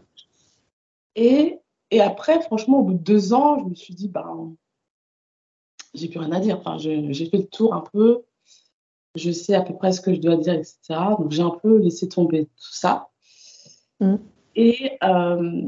Et, 1.16 1.60
et, 1.92 2.02
après, 2.02 2.42
franchement, 2.42 2.80
au 2.80 2.84
bout 2.84 2.94
de 2.94 3.04
deux 3.04 3.34
ans, 3.34 3.60
je 3.60 3.66
me 3.66 3.76
suis 3.76 3.94
dit, 3.94 4.10
ben, 4.10 4.56
j'ai 5.94 6.10
plus 6.10 6.20
rien 6.20 6.32
à 6.32 6.40
dire. 6.40 6.58
Enfin, 6.58 6.78
j'ai 6.78 7.30
fait 7.30 7.38
le 7.38 7.48
tour 7.48 7.74
un 7.74 7.84
peu. 7.94 8.24
Je 9.16 9.32
sais 9.32 9.54
à 9.54 9.62
peu 9.62 9.76
près 9.76 9.92
ce 9.92 10.02
que 10.02 10.14
je 10.14 10.20
dois 10.20 10.36
dire, 10.38 10.56
etc. 10.56 10.78
Donc, 11.20 11.32
j'ai 11.32 11.44
un 11.44 11.52
peu 11.52 11.78
laissé 11.78 12.10
tomber 12.10 12.46
tout 12.46 12.74
ça. 12.74 13.10
Mm. 14.00 14.16
Et, 14.56 14.98
euh, 15.04 15.68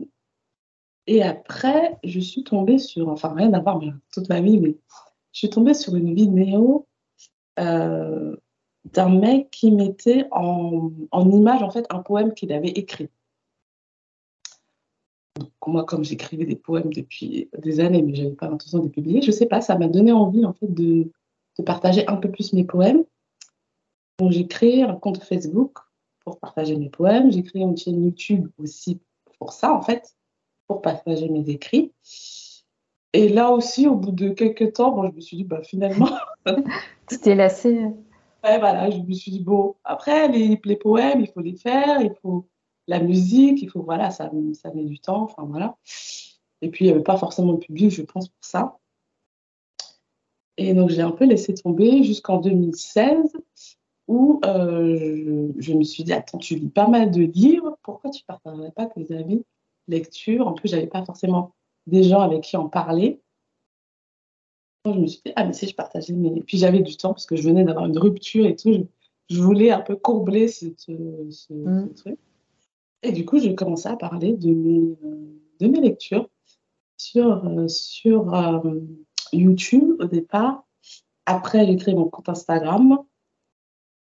et 1.08 1.24
après, 1.24 1.98
je 2.04 2.20
suis 2.20 2.44
tombée 2.44 2.78
sur, 2.78 3.10
enfin, 3.10 3.34
rien 3.34 3.54
à 3.54 3.60
voir, 3.60 3.80
toute 4.12 4.30
ma 4.30 4.42
vie, 4.42 4.60
mais 4.60 4.76
je 5.32 5.40
suis 5.40 5.50
tombée 5.50 5.74
sur 5.74 5.96
une 5.96 6.14
vidéo 6.14 6.88
euh, 7.60 8.36
d'un 8.94 9.10
mec 9.10 9.50
qui 9.52 9.72
mettait 9.72 10.26
en, 10.32 10.92
en, 11.12 11.32
image 11.32 11.64
en 11.64 11.70
fait 11.70 11.86
un 11.90 12.00
poème 12.00 12.34
qu'il 12.34 12.52
avait 12.54 12.70
écrit. 12.70 13.10
moi, 15.66 15.84
comme 15.84 16.04
j'écrivais 16.04 16.46
des 16.46 16.56
poèmes 16.56 16.94
depuis 16.94 17.50
des 17.58 17.80
années, 17.80 18.02
mais 18.02 18.14
je 18.14 18.24
n'avais 18.24 18.36
pas 18.36 18.48
l'intention 18.48 18.80
de 18.80 18.84
les 18.84 18.90
publier, 18.90 19.22
je 19.22 19.28
ne 19.28 19.32
sais 19.32 19.48
pas, 19.48 19.62
ça 19.62 19.78
m'a 19.78 19.88
donné 19.88 20.12
envie 20.12 20.46
en 20.46 20.54
fait 20.54 20.72
de, 20.72 21.12
de, 21.58 21.64
partager 21.64 22.08
un 22.08 22.18
peu 22.18 22.30
plus 22.30 22.54
mes 22.54 22.64
poèmes. 22.64 23.04
Donc 24.20 24.32
j'ai 24.32 24.48
créé 24.48 24.84
un 24.84 24.96
compte 24.96 25.24
Facebook 25.24 25.80
pour 26.26 26.40
partager 26.40 26.76
mes 26.76 26.90
poèmes. 26.90 27.32
J'ai 27.32 27.44
créé 27.44 27.62
une 27.62 27.78
chaîne 27.78 28.04
YouTube 28.04 28.50
aussi 28.58 29.00
pour 29.40 29.54
ça 29.54 29.74
en 29.74 29.82
fait, 29.82 30.16
pour 30.68 30.82
partager 30.82 31.30
mes 31.30 31.50
écrits. 31.50 31.94
Et 33.14 33.30
là 33.30 33.52
aussi, 33.52 33.88
au 33.88 33.96
bout 33.96 34.12
de 34.12 34.30
quelques 34.30 34.74
temps, 34.74 34.92
bon, 34.92 35.10
je 35.10 35.16
me 35.16 35.22
suis 35.22 35.38
dit, 35.38 35.44
bah, 35.46 35.62
finalement. 35.64 36.10
tu 37.10 37.18
t'es 37.18 37.34
lassée. 37.34 37.86
Ouais, 38.44 38.60
voilà, 38.60 38.90
je 38.90 38.98
me 38.98 39.14
suis 39.14 39.32
dit, 39.32 39.40
bon, 39.40 39.76
après, 39.86 40.28
les, 40.28 40.60
les, 40.62 40.76
poèmes, 40.76 41.22
il 41.22 41.28
faut 41.28 41.40
les 41.40 41.56
faire, 41.56 42.02
il 42.02 42.14
faut 42.22 42.46
la 42.88 43.00
musique, 43.00 43.62
il 43.62 43.70
faut, 43.70 43.82
voilà, 43.84 44.12
ça, 44.12 44.30
ça 44.54 44.70
met 44.74 44.84
du 44.84 45.00
temps, 45.00 45.24
enfin, 45.24 45.44
voilà. 45.46 45.78
Et 46.62 46.70
puis, 46.70 46.84
il 46.84 46.88
n'y 46.90 46.94
avait 46.94 47.04
pas 47.04 47.16
forcément 47.16 47.54
de 47.54 47.60
public, 47.60 47.90
je 47.90 48.02
pense, 48.02 48.28
pour 48.28 48.44
ça. 48.44 48.78
Et 50.58 50.74
donc, 50.74 50.90
j'ai 50.90 51.02
un 51.02 51.12
peu 51.12 51.24
laissé 51.24 51.54
tomber 51.54 52.04
jusqu'en 52.04 52.40
2016. 52.40 53.32
Où 54.08 54.40
je, 54.44 55.52
je, 55.58 55.74
me 55.74 55.84
suis 55.84 56.04
dit, 56.04 56.14
attends, 56.14 56.38
tu 56.38 56.56
lis 56.56 56.70
pas 56.70 56.88
mal 56.88 57.12
de 57.12 57.22
livres, 57.22 57.78
pourquoi 57.84 58.12
tu 58.12 58.22
ne 58.22 58.26
partagerais 58.28 58.72
pas 58.72 58.86
tes 58.86 59.14
avis 59.16 59.44
lecture? 59.88 60.48
En 60.48 60.54
plus, 60.54 60.70
j'avais 60.70 60.88
pas 60.88 61.04
forcément 61.04 61.54
des 61.88 62.04
gens 62.04 62.22
avec 62.22 62.42
qui 62.44 62.58
en 62.58 62.70
parler. 62.70 63.22
Je 64.86 64.92
me 64.92 65.08
suis 65.08 65.22
dit, 65.26 65.34
ah, 65.36 65.46
mais 65.46 65.54
si 65.54 65.68
je 65.68 65.76
partageais 65.76 66.14
mes. 66.14 66.42
Puis 66.42 66.58
j'avais 66.58 66.82
du 66.82 66.96
temps 66.96 67.10
parce 67.10 67.26
que 67.26 67.36
je 67.36 67.44
venais 67.44 67.64
d'avoir 67.64 67.86
une 67.86 67.98
rupture 67.98 68.46
et 68.46 68.56
tout. 68.56 68.88
Je, 69.30 69.42
voulais 69.42 69.72
un 69.72 69.82
peu 69.82 69.96
courber 69.96 70.48
ce, 70.48 70.68
ce, 70.78 71.54
mm. 71.54 71.94
truc. 71.96 72.20
Et 73.02 73.12
du 73.12 73.26
coup, 73.26 73.40
j'ai 73.40 73.56
commencé 73.56 73.88
à 73.88 73.96
parler 73.96 74.34
de 74.34 74.52
mes, 74.52 74.96
de 75.60 75.68
mes 75.68 75.82
lectures 75.82 76.30
sur, 76.98 77.46
euh, 77.46 77.68
sur 77.68 78.34
euh, 78.34 78.80
YouTube 79.34 79.96
au 80.00 80.06
départ. 80.06 80.64
Après, 81.26 81.66
j'ai 81.66 81.76
créé 81.76 81.96
mon 81.96 82.08
compte 82.08 82.30
Instagram. 82.30 83.00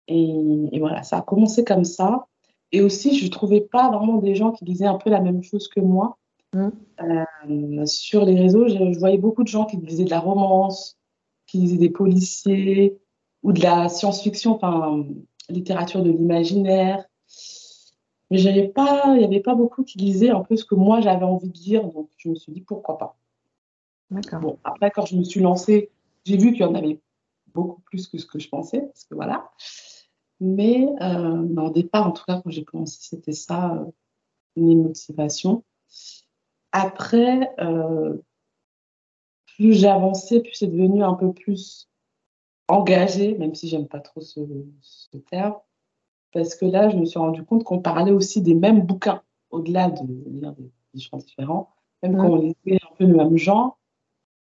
Et, 0.10 0.70
et, 0.72 0.80
voilà, 0.80 1.04
ça 1.04 1.20
a 1.20 1.22
commencé 1.22 1.64
comme 1.64 1.86
ça. 1.86 2.28
Et 2.72 2.82
aussi, 2.82 3.18
je 3.18 3.26
ne 3.26 3.30
trouvais 3.30 3.62
pas 3.62 3.90
vraiment 3.90 4.18
des 4.18 4.36
gens 4.36 4.52
qui 4.52 4.66
disaient 4.66 4.86
un 4.86 4.98
peu 4.98 5.10
la 5.10 5.22
même 5.22 5.44
chose 5.44 5.68
que 5.68 5.80
moi. 5.80 6.18
Mm. 6.54 6.70
Euh, 7.02 7.86
sur 7.86 8.26
les 8.26 8.36
réseaux, 8.36 8.68
je, 8.68 9.00
voyais 9.00 9.18
beaucoup 9.18 9.44
de 9.44 9.48
gens 9.48 9.66
qui 9.66 9.78
disaient 9.78 10.06
de 10.06 10.10
la 10.10 10.20
romance, 10.20 10.98
qui 11.48 11.60
disaient 11.60 11.78
des 11.78 11.90
policiers 11.90 12.98
ou 13.44 13.54
de 13.54 13.62
la 13.62 13.88
science-fiction, 13.88 14.56
enfin, 14.56 15.06
littérature 15.50 16.04
de 16.04 16.12
l'imaginaire. 16.12 17.06
Mais 18.32 18.42
il 18.42 18.44
n'y 18.44 18.60
avait 19.24 19.40
pas 19.40 19.56
beaucoup 19.56 19.84
qui 19.84 19.98
disaient 19.98 20.30
un 20.30 20.42
peu 20.42 20.56
ce 20.56 20.66
que 20.66 20.76
moi 20.76 21.02
j'avais 21.02 21.26
envie 21.26 21.48
de 21.48 21.54
dire, 21.54 21.84
donc 21.84 22.10
je 22.18 22.30
me 22.30 22.36
suis 22.36 22.52
dit 22.52 22.62
pourquoi 22.62 22.98
pas? 22.98 23.16
Bon, 24.42 24.58
après, 24.64 24.92
quand 24.92 25.06
je 25.06 25.16
me 25.16 25.24
suis 25.24 25.40
lancée, 25.40 25.90
j'ai 26.26 26.38
vu 26.38 26.52
qu'il 26.52 26.62
y 26.62 26.66
en 26.66 26.76
avait 26.76 27.00
beaucoup 27.54 27.82
plus 27.82 28.08
que 28.08 28.18
ce 28.18 28.26
que 28.26 28.40
je 28.40 28.50
pensais, 28.50 28.82
parce 28.82 29.06
que 29.06 29.16
voilà. 29.16 29.50
Mais 30.40 30.88
euh, 31.02 31.56
au 31.56 31.70
départ, 31.70 32.08
en 32.08 32.12
tout 32.12 32.24
cas, 32.26 32.42
quand 32.42 32.50
j'ai 32.50 32.64
commencé, 32.64 32.98
c'était 33.02 33.34
ça, 33.34 33.74
euh, 33.76 33.86
mes 34.56 34.76
motivations. 34.76 35.64
Après, 36.72 37.54
euh, 37.60 38.18
plus 39.56 39.74
j'avançais, 39.74 40.40
plus 40.42 40.54
c'est 40.54 40.68
devenu 40.68 41.04
un 41.04 41.14
peu 41.14 41.34
plus 41.34 41.90
engagé, 42.68 43.38
même 43.38 43.56
si 43.56 43.68
j'aime 43.68 43.88
pas 43.88 44.00
trop 44.00 44.22
ce, 44.22 44.40
terme, 45.30 45.56
parce 46.32 46.56
que 46.56 46.66
là, 46.66 46.90
je 46.90 46.98
me 46.98 47.06
suis 47.06 47.20
rendu 47.20 47.44
compte 47.44 47.64
qu'on 47.64 47.82
parlait 47.82 48.12
aussi 48.12 48.42
des 48.42 48.54
mêmes 48.54 48.82
bouquins, 48.82 49.24
au-delà 49.50 49.90
de 49.90 50.02
lire 50.28 50.54
des, 50.54 50.72
gens 51.00 51.18
différents, 51.18 51.70
même 52.04 52.16
quand 52.16 52.30
on 52.30 52.36
lisait 52.36 52.80
un 52.84 52.96
peu 52.96 53.06
le 53.06 53.16
même 53.16 53.38
genre, 53.38 53.80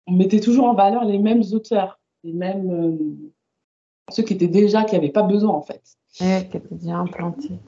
on 0.07 0.13
mettait 0.13 0.39
toujours 0.39 0.65
en 0.65 0.73
valeur 0.73 1.05
les 1.05 1.19
mêmes 1.19 1.43
auteurs, 1.53 1.99
les 2.23 2.33
mêmes 2.33 2.71
euh, 2.71 3.31
ceux 4.09 4.23
qui 4.23 4.33
étaient 4.33 4.47
déjà, 4.47 4.83
qui 4.83 4.95
n'avaient 4.95 5.09
pas 5.09 5.23
besoin 5.23 5.53
en 5.53 5.61
fait. 5.61 5.81
Ouais, 6.21 6.47
qui 6.49 6.57
étaient 6.57 6.75
déjà 6.75 6.97
implantés. 6.97 7.59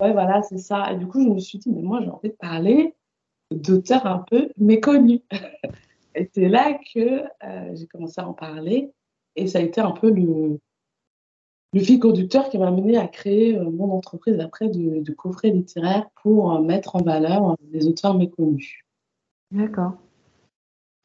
Ouais, 0.00 0.12
voilà, 0.12 0.42
c'est 0.42 0.58
ça. 0.58 0.92
Et 0.92 0.96
du 0.96 1.06
coup, 1.06 1.22
je 1.22 1.28
me 1.28 1.38
suis 1.38 1.58
dit, 1.58 1.70
mais 1.70 1.82
moi, 1.82 2.00
j'ai 2.02 2.10
envie 2.10 2.30
de 2.30 2.34
parler 2.34 2.94
d'auteurs 3.50 4.06
un 4.06 4.18
peu 4.18 4.50
méconnus. 4.56 5.20
et 6.14 6.30
c'est 6.32 6.48
là 6.48 6.78
que 6.94 7.22
euh, 7.44 7.74
j'ai 7.74 7.86
commencé 7.86 8.20
à 8.20 8.28
en 8.28 8.32
parler. 8.32 8.90
Et 9.36 9.46
ça 9.46 9.58
a 9.58 9.62
été 9.62 9.80
un 9.80 9.90
peu 9.90 10.10
le, 10.10 10.58
le 11.72 11.80
fil 11.80 11.98
conducteur 11.98 12.48
qui 12.48 12.58
m'a 12.58 12.68
amené 12.68 12.96
à 12.96 13.08
créer 13.08 13.56
euh, 13.56 13.68
mon 13.70 13.92
entreprise 13.92 14.38
après 14.40 14.68
de, 14.68 15.00
de 15.00 15.12
coffrets 15.12 15.50
littéraires 15.50 16.08
pour 16.22 16.52
euh, 16.52 16.60
mettre 16.60 16.96
en 16.96 17.02
valeur 17.02 17.56
des 17.60 17.86
auteurs 17.86 18.14
méconnus. 18.14 18.84
D'accord. 19.50 19.94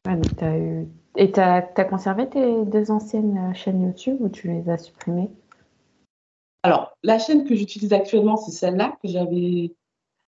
eu... 0.08 0.86
Et 1.16 1.32
tu 1.32 1.40
as, 1.40 1.62
conservé 1.62 2.28
tes 2.28 2.64
deux 2.64 2.90
anciennes 2.90 3.52
chaînes 3.54 3.82
YouTube 3.82 4.18
ou 4.20 4.28
tu 4.28 4.48
les 4.48 4.68
as 4.70 4.78
supprimées? 4.78 5.30
Alors, 6.62 6.96
la 7.02 7.18
chaîne 7.18 7.44
que 7.44 7.54
j'utilise 7.54 7.92
actuellement, 7.92 8.36
c'est 8.36 8.52
celle-là 8.52 8.96
que 9.02 9.08
j'avais 9.08 9.74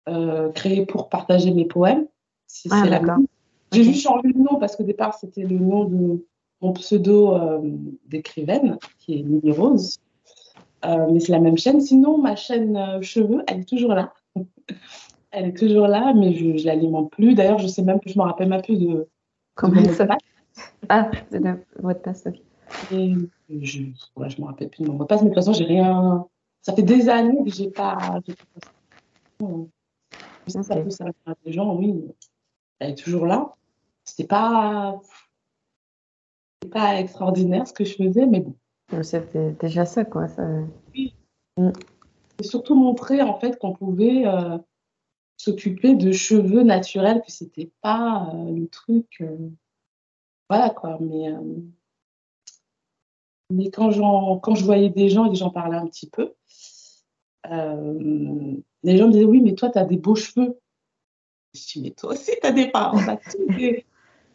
euh, 0.09 0.51
créé 0.51 0.85
pour 0.85 1.09
partager 1.09 1.51
mes 1.51 1.65
poèmes. 1.65 2.07
Si 2.47 2.67
ah, 2.71 2.83
J'ai 3.71 3.83
juste 3.83 4.01
changé 4.01 4.27
le 4.27 4.39
nom 4.39 4.59
parce 4.59 4.75
qu'au 4.75 4.83
départ, 4.83 5.13
c'était 5.13 5.43
le 5.43 5.57
nom 5.57 5.85
de 5.85 6.25
mon 6.61 6.73
pseudo 6.73 7.35
euh, 7.35 7.59
d'écrivaine, 8.07 8.77
qui 8.99 9.13
est 9.13 9.23
Lily 9.23 9.51
Rose. 9.51 9.99
Euh, 10.85 11.07
mais 11.11 11.19
c'est 11.19 11.31
la 11.31 11.39
même 11.39 11.57
chaîne. 11.57 11.79
Sinon, 11.79 12.17
ma 12.17 12.35
chaîne 12.35 13.01
cheveux, 13.01 13.43
elle 13.47 13.61
est 13.61 13.69
toujours 13.69 13.93
là. 13.93 14.13
elle 15.31 15.47
est 15.47 15.57
toujours 15.57 15.87
là, 15.87 16.13
mais 16.13 16.33
je 16.33 16.45
ne 16.45 16.63
l'alimente 16.63 17.11
plus. 17.11 17.35
D'ailleurs, 17.35 17.59
je 17.59 17.67
sais 17.67 17.83
même 17.83 17.99
plus, 17.99 18.11
je 18.11 18.19
me 18.19 18.23
rappelle 18.23 18.49
même 18.49 18.61
plus 18.61 18.77
de. 18.77 19.07
Comment 19.55 19.81
elle 19.81 19.93
s'appelle 19.93 20.17
Ah, 20.89 21.09
c'est 21.31 21.41
votre 21.79 22.01
passe, 22.01 22.25
ok. 22.27 22.41
Et 22.91 23.15
je 23.65 23.81
ne 23.81 24.41
me 24.41 24.45
rappelle 24.45 24.69
plus 24.69 24.83
de 24.83 24.89
mon 24.89 24.95
mot 24.95 25.03
de 25.03 25.07
passe, 25.07 25.21
mais 25.21 25.29
de 25.29 25.33
toute 25.33 25.43
façon, 25.43 25.53
j'ai 25.53 25.65
rien. 25.65 26.25
Ça 26.61 26.73
fait 26.73 26.81
des 26.81 27.09
années 27.09 27.43
que 27.43 27.51
j'ai 27.51 27.69
pas. 27.69 27.97
pas 29.37 29.45
ça 30.47 30.75
peut 30.75 30.89
servir 30.89 31.13
à 31.25 31.33
des 31.45 31.51
gens, 31.51 31.75
oui. 31.75 32.05
Elle 32.79 32.91
est 32.91 32.95
toujours 32.95 33.25
là. 33.25 33.55
C'était 34.03 34.27
pas, 34.27 34.99
pas 36.71 36.99
extraordinaire 36.99 37.67
ce 37.67 37.73
que 37.73 37.85
je 37.85 37.95
faisais, 37.95 38.25
mais 38.25 38.41
bon. 38.41 38.55
C'était 39.01 39.51
déjà 39.51 39.85
ça, 39.85 40.05
quoi. 40.05 40.27
Ça... 40.27 40.43
Oui. 40.93 41.15
Mm. 41.57 41.71
Et 42.39 42.43
surtout 42.43 42.75
montrer, 42.75 43.21
en 43.21 43.39
fait, 43.39 43.57
qu'on 43.57 43.73
pouvait 43.73 44.25
euh, 44.25 44.57
s'occuper 45.37 45.95
de 45.95 46.11
cheveux 46.11 46.63
naturels, 46.63 47.21
que 47.21 47.31
c'était 47.31 47.71
pas 47.81 48.31
euh, 48.33 48.51
le 48.51 48.67
truc. 48.67 49.17
Euh, 49.21 49.49
voilà, 50.55 50.69
quoi. 50.69 50.97
Mais, 50.99 51.29
mais 53.49 53.71
quand, 53.71 53.89
quand 54.39 54.55
je 54.55 54.65
voyais 54.65 54.89
des 54.89 55.09
gens 55.09 55.25
et 55.25 55.29
que 55.29 55.35
j'en 55.35 55.49
parlais 55.49 55.77
un 55.77 55.87
petit 55.87 56.09
peu, 56.09 56.33
euh, 57.49 58.55
les 58.83 58.97
gens 58.97 59.07
me 59.07 59.13
disaient, 59.13 59.25
oui, 59.25 59.41
mais 59.41 59.55
toi, 59.55 59.69
tu 59.69 59.79
as 59.79 59.85
des 59.85 59.97
beaux 59.97 60.15
cheveux. 60.15 60.59
Je 61.53 61.73
dis, 61.73 61.81
mais 61.81 61.91
toi 61.91 62.11
aussi, 62.11 62.31
tu 62.39 62.47
as 62.47 62.51
des 62.51 62.67
parents. 62.69 62.99
Il 63.49 63.83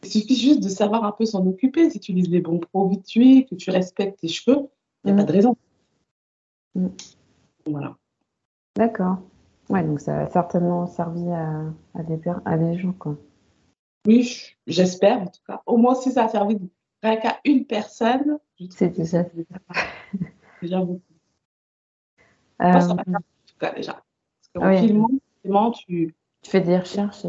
suffit 0.05 0.37
juste 0.37 0.63
de 0.63 0.69
savoir 0.69 1.05
un 1.05 1.13
peu 1.13 1.25
s'en 1.25 1.47
occuper. 1.47 1.91
Si 1.91 2.01
tu 2.01 2.13
utilises 2.13 2.31
les 2.31 2.41
bons 2.41 2.59
produits, 2.59 3.47
que 3.47 3.55
tu 3.55 3.71
respectes 3.71 4.21
tes 4.21 4.29
cheveux, 4.29 4.69
il 5.05 5.13
n'y 5.13 5.21
a 5.21 5.25
pas 5.25 5.31
de 5.31 5.33
raison. 5.33 5.57
Mm. 6.75 6.89
Voilà. 7.67 7.97
D'accord. 8.77 9.19
Ouais, 9.69 9.85
donc 9.85 10.01
ça 10.01 10.21
a 10.21 10.31
certainement 10.31 10.87
servi 10.87 11.29
à, 11.31 11.65
à, 11.95 12.03
des, 12.03 12.19
à 12.45 12.57
des 12.57 12.79
gens, 12.79 12.93
quoi. 12.93 13.17
Oui, 14.09 14.57
j'espère 14.67 15.21
en 15.21 15.27
tout 15.27 15.43
cas. 15.47 15.63
Au 15.67 15.77
moins, 15.77 15.95
si 15.95 16.11
ça 16.11 16.25
a 16.25 16.29
servi 16.31 16.57
rien 17.03 17.17
qu'à 17.17 17.41
une 17.45 17.67
personne, 17.67 18.39
c'est 18.71 18.89
déjà, 18.89 19.23
déjà 20.63 20.81
beaucoup. 20.81 21.03
Euh... 22.63 22.81
Ça 22.81 22.93
en 22.93 22.97
tout 22.97 23.59
cas 23.61 23.75
déjà. 23.75 24.03
Parce 24.55 24.81
filmant, 24.81 25.71
tu... 25.73 26.15
tu 26.41 26.51
fais 26.51 26.63
des 26.63 26.79
recherches. 26.79 27.27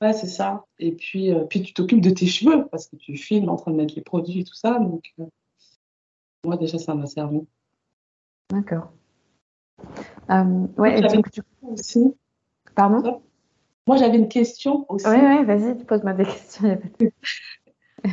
Ouais, 0.00 0.14
c'est 0.14 0.28
ça. 0.28 0.64
Et 0.78 0.92
puis, 0.92 1.30
euh, 1.30 1.44
puis 1.44 1.60
tu 1.60 1.74
t'occupes 1.74 2.00
de 2.00 2.08
tes 2.10 2.26
cheveux 2.26 2.66
parce 2.68 2.86
que 2.86 2.96
tu 2.96 3.18
filmes 3.18 3.50
en 3.50 3.56
train 3.56 3.72
de 3.72 3.76
mettre 3.76 3.94
les 3.94 4.02
produits 4.02 4.40
et 4.40 4.44
tout 4.44 4.54
ça. 4.54 4.78
Donc, 4.78 5.12
euh, 5.20 5.26
moi, 6.42 6.56
déjà, 6.56 6.78
ça 6.78 6.94
m'a 6.94 7.06
servi. 7.06 7.42
D'accord. 8.48 8.92
Euh, 10.30 10.66
ouais, 10.78 11.00
et 11.00 11.02
donc, 11.02 11.28
coup 11.60 11.72
aussi. 11.72 12.14
Pardon? 12.74 13.20
Moi, 13.88 13.96
j'avais 13.96 14.18
une 14.18 14.28
question 14.28 14.84
aussi. 14.90 15.08
Oui, 15.08 15.16
ouais, 15.16 15.42
vas-y, 15.44 15.74
pose-moi 15.74 16.12
des 16.12 16.24
questions. 16.26 16.78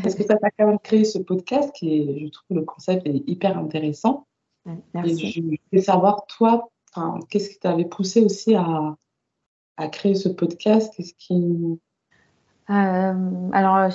parce 0.01 0.15
que 0.15 0.23
ça 0.23 0.37
t'a 0.37 0.49
quand 0.51 0.67
même 0.67 0.79
créé 0.79 1.03
ce 1.03 1.19
podcast 1.19 1.75
qui 1.75 1.97
est, 1.97 2.25
je 2.25 2.31
trouve, 2.31 2.57
le 2.57 2.63
concept 2.63 3.05
est 3.05 3.21
hyper 3.27 3.57
intéressant. 3.57 4.25
merci. 4.93 5.11
Et 5.11 5.15
je 5.31 5.41
voulais 5.41 5.83
savoir, 5.83 6.25
toi, 6.27 6.69
qu'est-ce 7.29 7.49
qui 7.49 7.59
t'avait 7.59 7.83
poussé 7.83 8.21
aussi 8.21 8.55
à, 8.55 8.95
à, 9.75 9.89
créer 9.89 10.15
ce 10.15 10.29
podcast? 10.29 10.93
Qu'est-ce 10.95 11.13
qui... 11.17 11.77
Euh, 12.69 13.49
alors, 13.51 13.89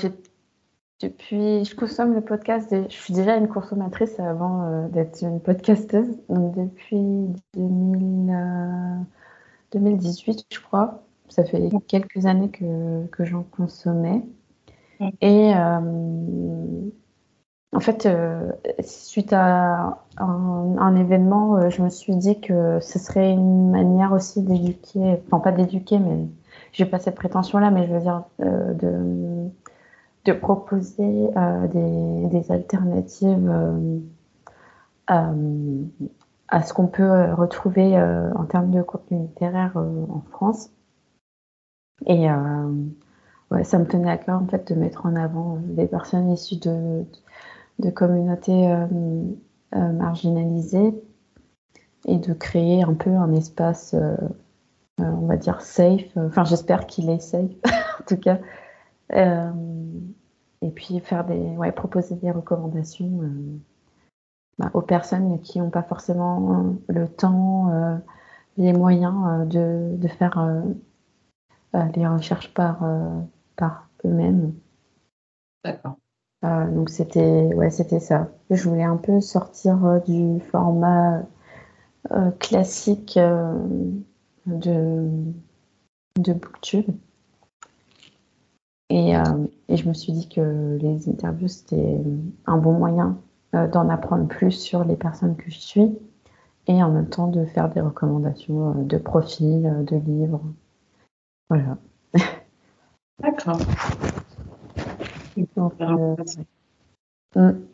depuis, 1.01 1.65
je 1.65 1.75
consomme 1.75 2.13
le 2.13 2.21
podcast, 2.21 2.77
je 2.91 2.95
suis 2.95 3.15
déjà 3.15 3.37
une 3.37 3.49
consommatrice 3.49 4.21
avant 4.21 4.65
euh, 4.65 4.87
d'être 4.89 5.23
une 5.23 5.41
podcasteuse, 5.41 6.19
donc 6.29 6.55
depuis 6.55 7.27
2018, 7.55 10.41
euh, 10.41 10.43
je 10.53 10.61
crois. 10.61 11.03
Ça 11.31 11.45
fait 11.45 11.71
quelques 11.87 12.27
années 12.27 12.51
que, 12.51 13.07
que 13.07 13.25
j'en 13.25 13.43
consommais. 13.43 14.23
Et 15.23 15.55
en 17.73 17.79
fait, 17.81 18.07
euh, 18.07 18.51
suite 18.83 19.33
à 19.33 20.03
un, 20.17 20.97
événement, 20.97 21.57
euh, 21.57 21.71
je 21.71 21.83
me 21.83 21.89
suis 21.89 22.17
dit 22.17 22.41
que 22.41 22.81
ce 22.81 22.99
serait 22.99 23.31
une 23.31 23.71
manière 23.71 24.13
aussi 24.13 24.43
d'éduquer, 24.43 25.21
enfin 25.27 25.39
pas 25.39 25.53
d'éduquer, 25.53 26.01
mais 26.01 26.27
j'ai 26.73 26.85
pas 26.85 26.99
cette 26.99 27.15
prétention-là, 27.15 27.71
mais 27.71 27.87
je 27.87 27.93
veux 27.93 28.01
dire 28.01 28.25
euh, 28.41 28.75
de, 28.75 29.49
de 30.25 30.33
proposer 30.33 31.31
des, 31.73 32.27
des, 32.29 32.53
alternatives 32.53 33.51
à 35.07 36.63
ce 36.63 36.73
qu'on 36.75 36.89
peut 36.89 37.33
retrouver 37.35 37.97
en 38.35 38.45
termes 38.47 38.71
de 38.73 38.83
contenu 38.83 39.21
littéraire 39.21 39.77
en 39.77 40.23
France. 40.33 40.71
Et 42.11 42.27
ouais, 43.53 43.63
ça 43.63 43.79
me 43.79 43.87
tenait 43.87 44.11
à 44.11 44.17
cœur 44.19 44.43
en 44.43 44.47
fait 44.47 44.73
de 44.73 44.79
mettre 44.79 45.07
en 45.07 45.15
avant 45.15 45.59
des 45.63 45.87
personnes 45.87 46.29
issues 46.33 46.57
de 46.57 47.05
de 47.79 47.89
communautés 47.89 48.69
euh, 48.73 49.93
marginalisées 49.93 50.93
et 52.07 52.19
de 52.19 52.35
créer 52.35 52.83
un 52.83 52.95
peu 52.95 53.11
un 53.11 53.33
espace, 53.33 53.95
on 54.99 55.27
va 55.27 55.37
dire, 55.37 55.61
safe. 55.61 56.17
Enfin, 56.17 56.45
j'espère 56.45 56.87
qu'il 56.87 57.09
est 57.11 57.21
safe, 57.21 57.53
en 58.01 58.05
tout 58.07 58.17
cas. 58.17 58.41
et 59.13 60.71
puis 60.75 60.99
faire 60.99 61.25
des, 61.25 61.57
ouais, 61.57 61.71
proposer 61.71 62.17
des 62.17 62.33
recommandations 62.33 63.21
bah, 64.59 64.71
aux 64.75 64.83
personnes 64.83 65.41
qui 65.41 65.61
n'ont 65.61 65.71
pas 65.71 65.85
forcément 65.85 66.75
le 66.89 67.07
temps, 67.07 67.71
les 68.59 68.73
moyens 68.73 69.49
de, 69.49 69.97
de 69.97 70.09
faire 70.09 70.65
les 71.75 72.07
recherches 72.07 72.53
par, 72.55 72.81
par 73.57 73.89
eux-mêmes. 74.05 74.53
D'accord. 75.65 75.97
Euh, 76.45 76.71
donc 76.71 76.89
c'était 76.89 77.53
ouais, 77.55 77.71
c'était 77.71 78.01
ça. 78.01 78.29
Je 78.51 78.69
voulais 78.69 78.85
un 78.85 78.97
peu 78.97 79.21
sortir 79.21 79.85
euh, 79.85 79.99
du 80.01 80.41
format 80.41 81.23
euh, 82.13 82.31
classique 82.33 83.19
de, 84.47 85.09
de 86.19 86.33
Booktube. 86.33 86.91
Et, 88.93 89.13
et, 89.69 89.77
je 89.77 89.89
me 89.89 89.95
suis 89.95 90.13
dit 90.13 90.29
que 90.29 90.77
les 90.81 91.09
interviews, 91.09 91.47
c'était 91.47 92.01
un 92.47 92.57
bon 92.57 92.73
moyen 92.73 93.19
d'en 93.53 93.89
apprendre 93.89 94.27
plus 94.27 94.51
sur 94.51 94.83
les 94.83 94.97
personnes 94.97 95.37
que 95.37 95.49
je 95.49 95.61
suis 95.61 95.97
et 96.67 96.83
en 96.83 96.91
même 96.91 97.09
temps 97.09 97.29
de 97.29 97.45
faire 97.45 97.69
des 97.71 97.81
recommandations 97.81 98.75
de 98.83 98.99
profils, 98.99 99.85
de 99.87 99.97
livres. 99.97 100.43
Voilà. 101.51 101.77
D'accord. 103.19 103.61
Euh, 105.37 106.17
mm. 107.35 107.67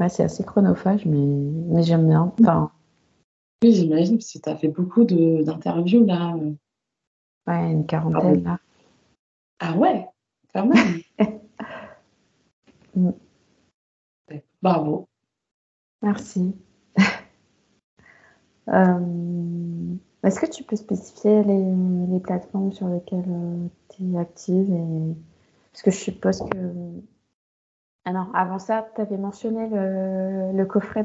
ouais, 0.00 0.08
c'est 0.08 0.22
assez 0.24 0.42
chronophage, 0.42 1.04
mais, 1.04 1.18
mais 1.18 1.82
j'aime 1.82 2.08
bien. 2.08 2.32
Enfin, 2.40 2.72
oui, 3.62 3.74
j'imagine, 3.74 4.16
parce 4.16 4.32
que 4.32 4.38
tu 4.38 4.48
as 4.48 4.56
fait 4.56 4.68
beaucoup 4.68 5.04
d'interviews 5.04 6.04
là. 6.06 6.34
Ouais, 7.46 7.72
une 7.72 7.86
quarantaine 7.86 8.42
là. 8.42 8.58
Ah 9.58 9.76
ouais, 9.76 10.08
quand 10.54 10.66
même. 10.66 11.02
mm. 12.96 13.10
Bravo. 14.62 15.08
Merci. 16.02 16.56
euh... 18.68 19.96
Est-ce 20.26 20.40
que 20.40 20.46
tu 20.46 20.64
peux 20.64 20.74
spécifier 20.74 21.44
les, 21.44 22.18
plateformes 22.18 22.72
sur 22.72 22.88
lesquelles 22.88 23.24
euh, 23.28 23.68
tu 23.90 24.12
es 24.12 24.18
active 24.18 24.72
et... 24.72 25.14
Parce 25.72 25.82
que 25.82 25.90
je 25.92 25.98
suppose 25.98 26.40
que. 26.50 26.58
Ah 28.06 28.12
non, 28.12 28.26
avant 28.34 28.58
ça, 28.58 28.88
tu 28.94 29.00
avais 29.02 29.18
mentionné 29.18 29.68
le, 29.70 30.64
coffret 30.64 31.04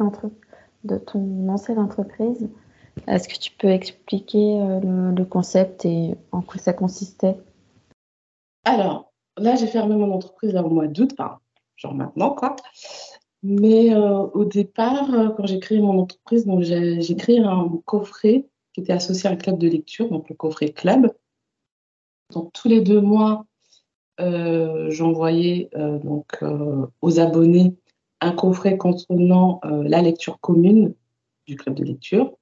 de 0.83 0.97
ton 0.97 1.49
ancienne 1.49 1.77
entreprise. 1.77 2.49
Est-ce 3.05 3.27
que 3.27 3.37
tu 3.37 3.51
peux 3.51 3.67
expliquer 3.67 4.59
euh, 4.61 5.11
le, 5.11 5.25
concept 5.25 5.85
et 5.85 6.15
en 6.31 6.41
quoi 6.41 6.57
ça 6.57 6.73
consistait? 6.73 7.37
Alors, 8.63 9.11
là, 9.37 9.55
j'ai 9.55 9.67
fermé 9.67 9.95
mon 9.95 10.11
entreprise 10.13 10.53
là, 10.53 10.63
au 10.63 10.69
mois 10.69 10.87
d'août, 10.87 11.11
enfin, 11.13 11.39
genre 11.75 11.93
maintenant, 11.93 12.31
quoi. 12.31 12.55
Mais 13.43 13.93
euh, 13.93 14.21
au 14.33 14.45
départ, 14.45 15.07
quand 15.35 15.45
j'ai 15.45 15.59
créé 15.59 15.79
mon 15.79 15.99
entreprise, 15.99 16.47
j'ai 16.61 17.15
créé 17.17 17.39
un 17.39 17.69
coffret 17.85 18.47
qui 18.73 18.81
était 18.81 18.93
associé 18.93 19.29
à 19.29 19.33
un 19.33 19.35
club 19.35 19.57
de 19.57 19.67
lecture, 19.67 20.09
donc 20.09 20.29
le 20.29 20.35
coffret 20.35 20.69
club. 20.69 21.11
Donc 22.31 22.53
tous 22.53 22.67
les 22.67 22.81
deux 22.81 23.01
mois, 23.01 23.45
euh, 24.19 24.89
j'envoyais 24.91 25.69
euh, 25.75 25.97
donc 25.99 26.37
euh, 26.43 26.85
aux 27.01 27.19
abonnés 27.19 27.75
un 28.19 28.33
coffret 28.33 28.77
contenant 28.77 29.59
la 29.63 29.99
lecture 30.03 30.39
commune 30.39 30.93
du 31.47 31.55
club 31.55 31.73
de 31.73 31.83
lecture 31.83 32.37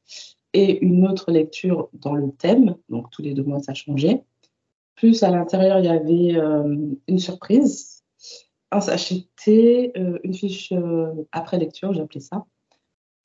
et 0.52 0.78
une 0.84 1.08
autre 1.08 1.32
lecture 1.32 1.88
dans 1.94 2.16
le 2.16 2.32
thème. 2.32 2.76
Donc 2.90 3.10
tous 3.12 3.22
les 3.22 3.34
deux 3.34 3.44
mois, 3.44 3.60
ça 3.60 3.74
changeait. 3.74 4.26
Plus 4.96 5.24
à 5.24 5.32
l'intérieur, 5.32 5.80
il 5.80 5.86
y 5.86 5.88
avait 5.88 6.38
une 7.08 7.18
surprise, 7.18 8.04
un 8.72 8.82
sachet 8.82 9.30
une 9.96 10.34
fiche 10.34 10.74
après 11.32 11.60
lecture, 11.60 11.94
j'appelais 11.94 12.20
ça. 12.20 12.46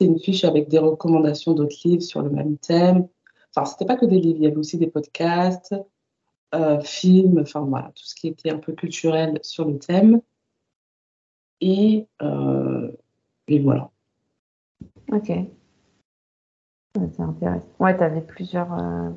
C'est 0.01 0.07
une 0.07 0.19
fiche 0.19 0.45
avec 0.45 0.69
des 0.69 0.79
recommandations 0.79 1.53
d'autres 1.53 1.77
livres 1.85 2.03
sur 2.03 2.23
le 2.23 2.31
même 2.31 2.59
thème. 2.59 3.09
Enfin, 3.55 3.65
c'était 3.65 3.85
pas 3.85 3.97
que 3.97 4.07
des 4.07 4.19
livres, 4.19 4.39
il 4.39 4.45
y 4.45 4.47
avait 4.47 4.57
aussi 4.57 4.79
des 4.79 4.89
podcasts, 4.89 5.75
euh, 6.55 6.81
films, 6.81 7.39
enfin 7.41 7.61
voilà, 7.61 7.93
tout 7.95 8.05
ce 8.05 8.15
qui 8.15 8.29
était 8.29 8.51
un 8.51 8.59
peu 8.59 8.73
culturel 8.73 9.39
sur 9.43 9.65
le 9.65 9.79
thème. 9.79 10.21
Et, 11.61 12.09
euh, 12.23 12.91
et 13.47 13.61
voilà. 13.61 13.91
Ok. 15.13 15.33
C'est 16.97 17.21
intéressant. 17.21 17.67
Ouais, 17.79 17.97
tu 17.97 18.03
avais 18.03 18.21
plusieurs, 18.21 18.73
euh, 18.73 19.11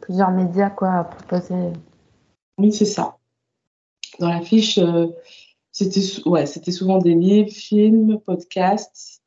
plusieurs 0.00 0.30
médias 0.30 0.70
quoi, 0.70 0.92
à 0.92 1.04
proposer. 1.04 1.72
Oui, 2.58 2.72
c'est 2.72 2.84
ça. 2.84 3.18
Dans 4.20 4.28
la 4.28 4.42
fiche, 4.42 4.78
c'était 5.72 6.00
ouais, 6.26 6.46
souvent 6.46 6.98
des 6.98 7.14
livres, 7.14 7.50
films, 7.50 8.20
podcasts. 8.20 9.23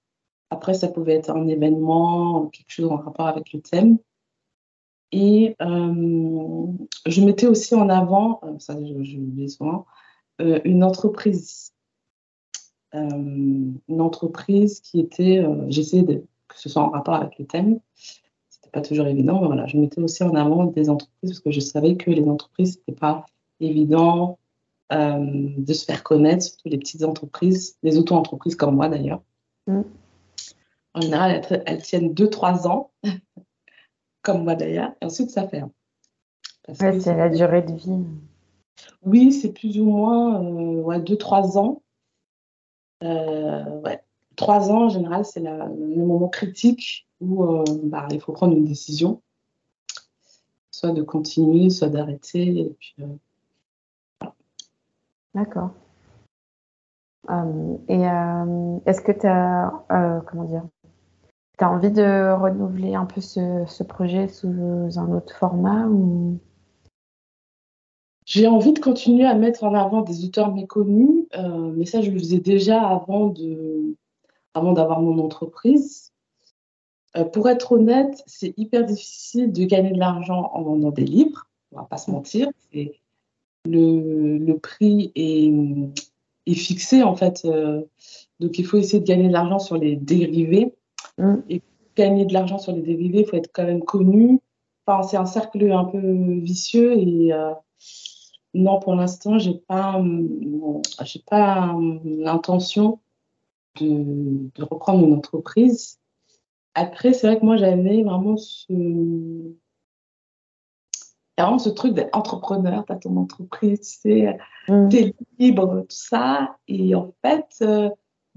Après, 0.49 0.73
ça 0.73 0.87
pouvait 0.87 1.15
être 1.15 1.29
un 1.29 1.47
événement, 1.47 2.47
quelque 2.47 2.71
chose 2.71 2.91
en 2.91 2.97
rapport 2.97 3.27
avec 3.27 3.51
le 3.53 3.61
thème. 3.61 3.97
Et 5.11 5.55
euh, 5.61 6.65
je 7.05 7.21
mettais 7.21 7.47
aussi 7.47 7.75
en 7.75 7.89
avant, 7.89 8.39
euh, 8.43 8.59
ça 8.59 8.75
je, 8.79 9.03
je 9.03 9.17
le 9.17 9.47
souvent, 9.47 9.85
euh, 10.41 10.59
une 10.65 10.83
entreprise. 10.83 11.73
une 12.93 13.79
entreprise 13.99 14.79
qui 14.79 14.99
était, 14.99 15.45
j'essayais 15.69 16.03
que 16.05 16.59
ce 16.59 16.69
soit 16.69 16.81
en 16.81 16.89
rapport 16.89 17.15
avec 17.15 17.37
les 17.37 17.45
thèmes. 17.45 17.79
C'était 18.49 18.69
pas 18.69 18.81
toujours 18.81 19.07
évident, 19.07 19.39
mais 19.41 19.47
voilà, 19.47 19.67
je 19.67 19.77
mettais 19.77 20.01
aussi 20.01 20.23
en 20.23 20.33
avant 20.35 20.65
des 20.65 20.89
entreprises 20.89 21.31
parce 21.31 21.39
que 21.39 21.51
je 21.51 21.59
savais 21.59 21.95
que 21.95 22.09
les 22.09 22.27
entreprises, 22.27 22.73
c'était 22.73 22.97
pas 22.97 23.25
évident 23.59 24.39
de 24.89 25.73
se 25.73 25.85
faire 25.85 26.03
connaître, 26.03 26.43
surtout 26.43 26.69
les 26.69 26.77
petites 26.77 27.03
entreprises, 27.03 27.77
les 27.83 27.97
auto-entreprises 27.97 28.55
comme 28.55 28.75
moi 28.75 28.87
d'ailleurs. 28.89 29.21
Mm. 29.67 29.81
En 30.97 31.01
général, 31.01 31.43
elles, 31.49 31.63
elles 31.67 31.83
tiennent 31.83 32.13
2-3 32.13 32.67
ans 32.67 32.91
comme 34.23 34.43
moi 34.43 34.55
d'ailleurs, 34.55 34.91
et 35.01 35.05
ensuite 35.05 35.29
ça 35.29 35.47
ferme. 35.47 35.69
c'est 36.73 37.15
la 37.15 37.29
durée 37.29 37.61
de 37.61 37.73
vie. 37.73 38.03
Oui, 39.03 39.31
c'est 39.31 39.53
plus 39.53 39.79
ou 39.79 39.85
moins 39.85 40.43
euh, 40.43 40.81
ouais, 40.81 40.99
2-3 40.99 41.57
ans. 41.57 41.81
Euh, 43.03 43.79
ouais. 43.81 44.01
3 44.35 44.71
ans, 44.71 44.85
en 44.85 44.89
général, 44.89 45.23
c'est 45.23 45.39
le 45.39 46.03
moment 46.03 46.27
critique 46.27 47.07
où 47.21 47.43
euh, 47.43 47.63
bah, 47.83 48.07
il 48.11 48.19
faut 48.19 48.33
prendre 48.33 48.55
une 48.55 48.65
décision, 48.65 49.21
soit 50.71 50.91
de 50.91 51.03
continuer, 51.03 51.69
soit 51.69 51.89
d'arrêter. 51.89 52.75
D'accord. 55.33 55.71
et 57.87 58.01
est-ce 58.85 59.01
que 59.01 59.11
tu 59.11 59.27
as, 59.27 60.23
comment 60.27 60.43
dire, 60.43 60.63
tu 61.57 61.63
as 61.63 61.71
envie 61.71 61.91
de 61.91 62.39
renouveler 62.39 62.95
un 62.95 63.05
peu 63.05 63.21
ce, 63.21 63.83
projet 63.83 64.27
sous 64.27 64.47
un 64.47 65.11
autre 65.11 65.35
format 65.35 65.87
ou... 65.87 66.39
J'ai 68.25 68.45
envie 68.45 68.73
de 68.73 68.79
continuer 68.79 69.25
à 69.25 69.35
mettre 69.35 69.63
en 69.63 69.73
avant 69.73 70.01
des 70.01 70.25
auteurs 70.25 70.53
méconnus, 70.53 71.27
euh, 71.37 71.71
mais 71.73 71.85
ça, 71.85 72.01
je 72.01 72.11
le 72.11 72.19
faisais 72.19 72.39
déjà 72.39 72.85
avant, 72.85 73.33
avant 74.53 74.73
d'avoir 74.73 74.99
mon 74.99 75.17
entreprise. 75.19 76.11
Euh, 77.15 77.23
pour 77.23 77.47
être 77.47 77.71
honnête, 77.71 78.21
c'est 78.27 78.53
hyper 78.57 78.83
difficile 78.83 79.53
de 79.53 79.63
gagner 79.63 79.91
de 79.91 79.99
l'argent 79.99 80.51
en 80.53 80.61
vendant 80.61 80.91
des 80.91 81.05
livres, 81.05 81.47
on 81.71 81.77
va 81.77 81.85
pas 81.85 81.95
se 81.95 82.11
mentir. 82.11 82.49
le, 83.65 84.53
prix 84.55 85.13
est, 85.15 86.51
est, 86.51 86.55
fixé, 86.55 87.03
en 87.03 87.15
fait. 87.15 87.45
Euh, 87.45 87.81
donc, 88.41 88.59
il 88.59 88.65
faut 88.65 88.77
essayer 88.77 88.99
de 88.99 89.07
gagner 89.07 89.29
de 89.29 89.33
l'argent 89.33 89.59
sur 89.59 89.77
les 89.77 89.95
dérivés 89.95 90.76
Mm. 91.17 91.35
Et 91.49 91.61
gagner 91.95 92.25
de 92.25 92.33
l'argent 92.33 92.59
sur 92.59 92.73
les 92.73 92.81
dérivés, 92.81 93.21
il 93.21 93.25
faut 93.25 93.35
être 93.35 93.51
quand 93.53 93.65
même 93.65 93.83
connu. 93.83 94.39
Enfin, 94.85 95.03
c'est 95.03 95.17
un 95.17 95.25
cercle 95.25 95.69
un 95.71 95.85
peu 95.85 95.99
vicieux 96.39 96.97
et 96.97 97.33
euh, 97.33 97.53
non, 98.53 98.79
pour 98.79 98.95
l'instant, 98.95 99.37
j'ai 99.37 99.55
pas, 99.55 100.01
j'ai 101.03 101.21
pas 101.27 101.75
l'intention 102.03 102.99
de, 103.79 104.49
de, 104.55 104.63
reprendre 104.63 105.05
une 105.05 105.13
entreprise. 105.13 105.99
Après, 106.73 107.13
c'est 107.13 107.27
vrai 107.27 107.39
que 107.39 107.45
moi, 107.45 107.57
j'avais 107.57 108.03
vraiment 108.03 108.37
ce, 108.37 108.73
vraiment 111.37 111.59
ce 111.59 111.69
truc 111.69 111.93
d'être 111.93 112.15
entrepreneur, 112.15 112.85
tu 112.85 112.93
as 112.93 112.95
ton 112.97 113.17
entreprise, 113.17 113.81
tu 113.81 113.87
sais, 113.87 114.37
mm. 114.67 114.89
tu 114.89 114.97
es 114.97 115.15
libre, 115.39 115.81
tout 115.81 115.85
ça. 115.89 116.57
Et 116.67 116.95
en 116.95 117.13
fait, 117.23 117.45
euh, 117.61 117.89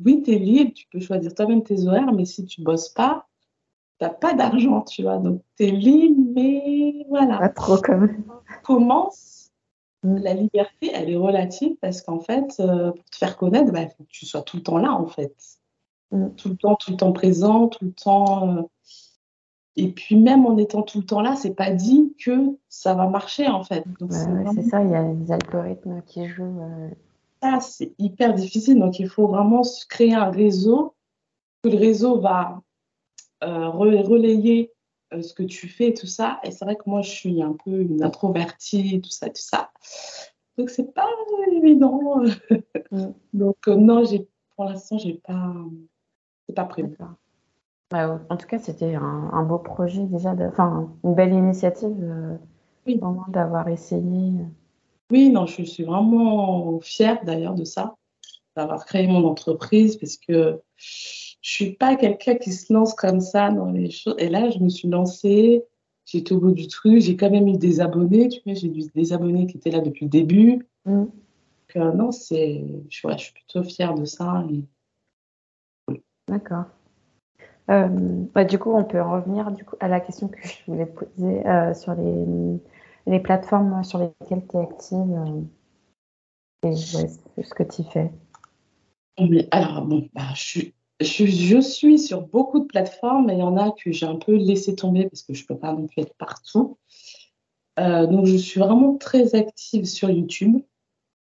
oui, 0.04 0.22
tu 0.22 0.32
es 0.32 0.38
libre, 0.38 0.72
tu 0.74 0.86
peux 0.90 1.00
choisir 1.00 1.34
toi-même 1.34 1.62
tes 1.62 1.86
horaires, 1.86 2.12
mais 2.12 2.24
si 2.24 2.44
tu 2.44 2.62
bosses 2.62 2.88
pas, 2.88 3.26
tu 3.98 4.06
n'as 4.06 4.10
pas 4.10 4.34
d'argent, 4.34 4.82
tu 4.82 5.02
vois. 5.02 5.18
Donc, 5.18 5.42
tu 5.56 5.64
es 5.64 5.70
libre, 5.70 6.20
mais 6.34 7.06
voilà. 7.08 7.38
Pas 7.38 7.48
trop 7.48 7.76
quand 7.76 7.98
même. 7.98 8.24
Commence. 8.62 9.50
Mm. 10.02 10.16
La 10.18 10.34
liberté, 10.34 10.90
elle 10.94 11.10
est 11.10 11.16
relative 11.16 11.76
parce 11.80 12.02
qu'en 12.02 12.20
fait, 12.20 12.58
euh, 12.60 12.92
pour 12.92 13.04
te 13.04 13.16
faire 13.16 13.36
connaître, 13.36 13.72
bah, 13.72 13.86
faut 13.88 14.04
que 14.04 14.08
tu 14.10 14.26
sois 14.26 14.42
tout 14.42 14.56
le 14.56 14.62
temps 14.62 14.78
là, 14.78 14.92
en 14.92 15.06
fait. 15.06 15.34
Mm. 16.10 16.30
Tout 16.36 16.48
le 16.48 16.56
temps, 16.56 16.76
tout 16.76 16.92
le 16.92 16.96
temps 16.96 17.12
présent, 17.12 17.68
tout 17.68 17.84
le 17.84 17.92
temps. 17.92 18.56
Euh, 18.56 18.62
et 19.76 19.92
puis 19.92 20.16
même 20.16 20.46
en 20.46 20.58
étant 20.58 20.82
tout 20.82 20.98
le 20.98 21.06
temps 21.06 21.20
là, 21.20 21.36
c'est 21.36 21.54
pas 21.54 21.70
dit 21.70 22.12
que 22.22 22.58
ça 22.68 22.94
va 22.94 23.06
marcher 23.06 23.46
en 23.46 23.62
fait. 23.62 23.84
c'est 24.10 24.62
ça, 24.64 24.82
il 24.82 24.90
y 24.90 24.94
a 24.94 25.02
les 25.12 25.32
algorithmes 25.32 26.02
qui 26.06 26.26
jouent. 26.26 26.60
Euh. 26.60 26.90
Ça, 27.42 27.60
c'est 27.60 27.94
hyper 27.98 28.34
difficile. 28.34 28.78
Donc 28.78 28.98
il 28.98 29.08
faut 29.08 29.26
vraiment 29.26 29.62
créer 29.88 30.14
un 30.14 30.30
réseau, 30.30 30.94
que 31.62 31.68
le 31.68 31.78
réseau 31.78 32.20
va 32.20 32.62
euh, 33.42 33.68
relayer 33.68 34.72
ce 35.20 35.32
que 35.34 35.42
tu 35.42 35.68
fais 35.68 35.88
et 35.88 35.94
tout 35.94 36.06
ça. 36.06 36.38
Et 36.44 36.50
c'est 36.50 36.64
vrai 36.64 36.76
que 36.76 36.82
moi, 36.86 37.02
je 37.02 37.10
suis 37.10 37.42
un 37.42 37.56
peu 37.64 37.80
une 37.80 38.02
introvertie, 38.02 39.00
tout 39.00 39.10
ça, 39.10 39.28
tout 39.28 39.34
ça. 39.36 39.70
Donc 40.58 40.70
c'est 40.70 40.92
pas 40.92 41.08
évident. 41.52 42.22
Mm. 42.92 43.12
Donc 43.34 43.68
non, 43.68 44.04
j'ai 44.04 44.26
pour 44.56 44.64
l'instant, 44.64 44.98
j'ai 44.98 45.14
pas 45.14 45.54
pas 46.52 46.64
prévu. 46.64 46.96
Bah, 47.90 48.20
en 48.28 48.36
tout 48.36 48.46
cas, 48.46 48.58
c'était 48.58 48.94
un, 48.94 49.42
beau 49.42 49.58
projet 49.58 50.04
déjà, 50.06 50.34
enfin 50.48 50.88
une 51.02 51.14
belle 51.14 51.32
initiative 51.32 51.96
euh, 52.02 52.36
oui. 52.86 53.00
d'avoir 53.28 53.68
essayé. 53.68 54.32
Oui, 55.10 55.30
non, 55.30 55.46
je 55.46 55.62
suis 55.62 55.82
vraiment 55.84 56.78
fière 56.80 57.24
d'ailleurs 57.24 57.54
de 57.54 57.64
ça, 57.64 57.96
d'avoir 58.56 58.84
créé 58.86 59.06
mon 59.06 59.24
entreprise 59.24 59.96
parce 59.96 60.16
que 60.16 60.60
je 60.76 61.50
suis 61.50 61.72
pas 61.72 61.96
quelqu'un 61.96 62.36
qui 62.36 62.52
se 62.52 62.72
lance 62.72 62.94
comme 62.94 63.20
ça 63.20 63.50
dans 63.50 63.70
les 63.70 63.90
choses. 63.90 64.14
Et 64.18 64.28
là, 64.28 64.50
je 64.50 64.58
me 64.58 64.68
suis 64.68 64.88
lancée, 64.88 65.64
j'étais 66.04 66.32
au 66.32 66.40
bout 66.40 66.52
du 66.52 66.68
truc, 66.68 67.00
j'ai 67.00 67.16
quand 67.16 67.30
même 67.30 67.48
eu 67.48 67.58
des 67.58 67.80
abonnés, 67.80 68.28
tu 68.28 68.40
vois, 68.44 68.54
j'ai 68.54 68.68
eu 68.68 68.84
des 68.94 69.12
abonnés 69.12 69.46
qui 69.46 69.56
étaient 69.56 69.70
là 69.70 69.80
depuis 69.80 70.04
le 70.04 70.10
début. 70.10 70.68
Mm. 70.84 71.04
Donc, 71.74 71.94
non, 71.94 72.10
c'est, 72.12 72.64
je, 72.88 73.08
je, 73.08 73.16
suis 73.16 73.32
plutôt 73.32 73.62
fière 73.62 73.94
de 73.94 74.04
ça. 74.04 74.44
Et 74.50 74.62
D'accord. 76.28 76.64
Euh, 77.70 77.88
bah, 78.34 78.44
du 78.44 78.58
coup, 78.58 78.72
on 78.72 78.84
peut 78.84 79.00
revenir 79.00 79.50
du 79.52 79.64
coup, 79.64 79.76
à 79.80 79.88
la 79.88 80.00
question 80.00 80.28
que 80.28 80.38
je 80.42 80.54
voulais 80.66 80.86
poser 80.86 81.46
euh, 81.46 81.74
sur 81.74 81.94
les, 81.94 82.60
les, 83.06 83.20
plateformes 83.20 83.82
sur 83.84 83.98
lesquelles 83.98 84.46
tu 84.48 84.56
es 84.56 84.60
active 84.60 85.46
euh, 86.64 86.68
et 86.68 87.42
ce 87.42 87.54
que 87.54 87.62
tu 87.62 87.82
fais. 87.84 88.10
alors, 89.50 89.86
bon, 89.86 90.08
bah, 90.12 90.22
je, 90.34 91.60
suis 91.60 91.98
sur 91.98 92.22
beaucoup 92.22 92.60
de 92.60 92.66
plateformes, 92.66 93.26
mais 93.26 93.36
il 93.36 93.40
y 93.40 93.42
en 93.42 93.56
a 93.56 93.70
que 93.72 93.92
j'ai 93.92 94.06
un 94.06 94.16
peu 94.16 94.36
laissé 94.36 94.74
tomber 94.74 95.08
parce 95.08 95.22
que 95.22 95.34
je 95.34 95.42
ne 95.42 95.46
peux 95.46 95.58
pas 95.58 95.72
non 95.72 95.86
plus 95.86 96.02
être 96.02 96.14
partout. 96.14 96.78
donc, 97.78 98.26
je 98.26 98.36
suis 98.36 98.60
vraiment 98.60 98.96
très 98.98 99.34
active 99.34 99.86
sur 99.86 100.10
YouTube. 100.10 100.60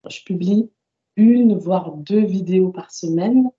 Je 0.08 0.22
publie 0.24 0.70
une, 1.16 1.56
voire 1.56 1.92
deux 1.92 2.24
vidéos 2.24 2.70
par 2.70 2.90
semaine. 2.90 3.50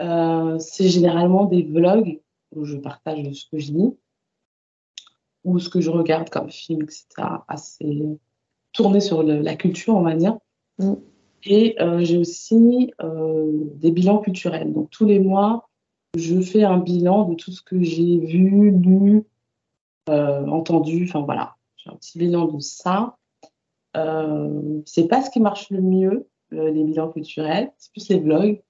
Euh, 0.00 0.58
c'est 0.58 0.88
généralement 0.88 1.44
des 1.44 1.62
vlogs 1.62 2.20
où 2.54 2.64
je 2.64 2.76
partage 2.76 3.32
ce 3.32 3.46
que 3.50 3.58
je 3.58 3.72
lis 3.72 3.96
ou 5.44 5.58
ce 5.58 5.68
que 5.68 5.80
je 5.80 5.90
regarde 5.90 6.30
comme 6.30 6.50
film, 6.50 6.82
etc. 6.82 7.06
Assez 7.48 8.18
tourné 8.72 9.00
sur 9.00 9.22
la 9.22 9.54
culture, 9.56 9.94
on 9.94 10.02
va 10.02 10.14
dire. 10.14 10.38
Mm. 10.78 10.94
Et 11.44 11.76
euh, 11.80 12.04
j'ai 12.04 12.18
aussi 12.18 12.92
euh, 13.02 13.50
des 13.76 13.90
bilans 13.90 14.18
culturels. 14.18 14.72
Donc 14.72 14.90
tous 14.90 15.04
les 15.04 15.18
mois, 15.18 15.68
je 16.16 16.40
fais 16.40 16.62
un 16.62 16.78
bilan 16.78 17.28
de 17.28 17.34
tout 17.34 17.50
ce 17.50 17.62
que 17.62 17.82
j'ai 17.82 18.18
vu, 18.18 18.70
lu, 18.70 19.24
entendu. 20.06 21.06
Enfin 21.08 21.20
voilà, 21.20 21.56
j'ai 21.76 21.90
un 21.90 21.96
petit 21.96 22.18
bilan 22.18 22.46
de 22.46 22.60
ça. 22.60 23.16
c'est 24.84 25.08
pas 25.08 25.22
ce 25.22 25.30
qui 25.30 25.40
marche 25.40 25.70
le 25.70 25.80
mieux, 25.80 26.28
les 26.50 26.84
bilans 26.84 27.10
culturels, 27.10 27.72
c'est 27.78 27.92
plus 27.92 28.08
les 28.08 28.20
vlogs. 28.20 28.62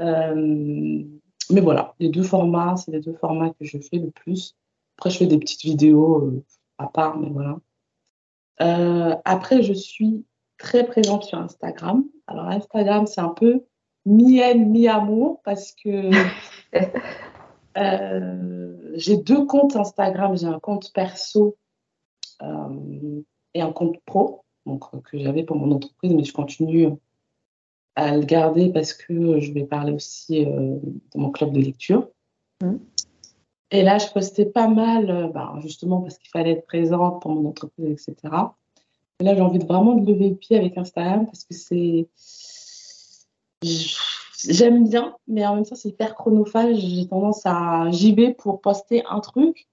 Euh, 0.00 1.04
mais 1.50 1.60
voilà, 1.60 1.94
les 1.98 2.08
deux 2.08 2.22
formats, 2.22 2.76
c'est 2.76 2.92
les 2.92 3.00
deux 3.00 3.14
formats 3.14 3.50
que 3.50 3.64
je 3.64 3.78
fais 3.78 3.98
le 3.98 4.10
plus. 4.10 4.56
Après, 5.00 5.08
je 5.08 5.16
fais 5.16 5.26
des 5.26 5.38
petites 5.38 5.62
vidéos 5.62 6.26
euh, 6.26 6.44
à 6.76 6.86
part, 6.86 7.18
mais 7.18 7.30
voilà. 7.30 7.58
Euh, 8.60 9.16
après, 9.24 9.62
je 9.62 9.72
suis 9.72 10.26
très 10.58 10.84
présente 10.84 11.24
sur 11.24 11.38
Instagram. 11.38 12.04
Alors, 12.26 12.48
Instagram, 12.48 13.06
c'est 13.06 13.22
un 13.22 13.30
peu 13.30 13.64
mi-haine, 14.04 14.70
mi-amour 14.70 15.40
parce 15.42 15.72
que 15.72 16.10
j'ai 18.94 19.16
deux 19.16 19.46
comptes 19.46 19.74
Instagram. 19.74 20.36
J'ai 20.36 20.48
un 20.48 20.60
compte 20.60 20.92
perso 20.92 21.56
et 22.42 23.62
un 23.62 23.72
compte 23.72 23.96
pro 24.04 24.44
donc, 24.66 24.84
que 25.04 25.18
j'avais 25.18 25.44
pour 25.44 25.56
mon 25.56 25.72
entreprise, 25.72 26.12
mais 26.12 26.24
je 26.24 26.34
continue 26.34 26.88
à 27.94 28.16
le 28.16 28.24
garder 28.24 28.70
parce 28.70 28.92
que 28.92 29.40
je 29.40 29.52
vais 29.52 29.64
parler 29.64 29.92
aussi 29.92 30.44
euh, 30.44 30.78
de 31.14 31.18
mon 31.18 31.30
club 31.30 31.52
de 31.52 31.60
lecture. 31.60 32.08
Mm. 32.62 32.76
Et 33.70 33.82
là, 33.82 33.98
je 33.98 34.06
postais 34.08 34.46
pas 34.46 34.68
mal, 34.68 35.10
euh, 35.10 35.28
bah, 35.28 35.54
justement 35.60 36.00
parce 36.00 36.18
qu'il 36.18 36.30
fallait 36.30 36.52
être 36.52 36.66
présente 36.66 37.22
pour 37.22 37.30
mon 37.32 37.50
entreprise, 37.50 37.92
etc. 38.08 38.34
Et 39.20 39.24
là, 39.24 39.34
j'ai 39.34 39.40
envie 39.40 39.58
vraiment 39.58 39.94
de 39.94 40.10
lever 40.10 40.30
le 40.30 40.36
pied 40.36 40.56
avec 40.56 40.76
Instagram 40.76 41.26
parce 41.26 41.44
que 41.44 41.54
c'est. 41.54 42.08
J'aime 44.48 44.88
bien, 44.88 45.14
mais 45.28 45.46
en 45.46 45.56
même 45.56 45.66
temps, 45.66 45.76
c'est 45.76 45.90
hyper 45.90 46.14
chronophage. 46.14 46.78
J'ai 46.78 47.06
tendance 47.06 47.42
à. 47.44 47.90
J'y 47.90 48.14
vais 48.14 48.32
pour 48.32 48.60
poster 48.60 49.04
un 49.08 49.20
truc. 49.20 49.68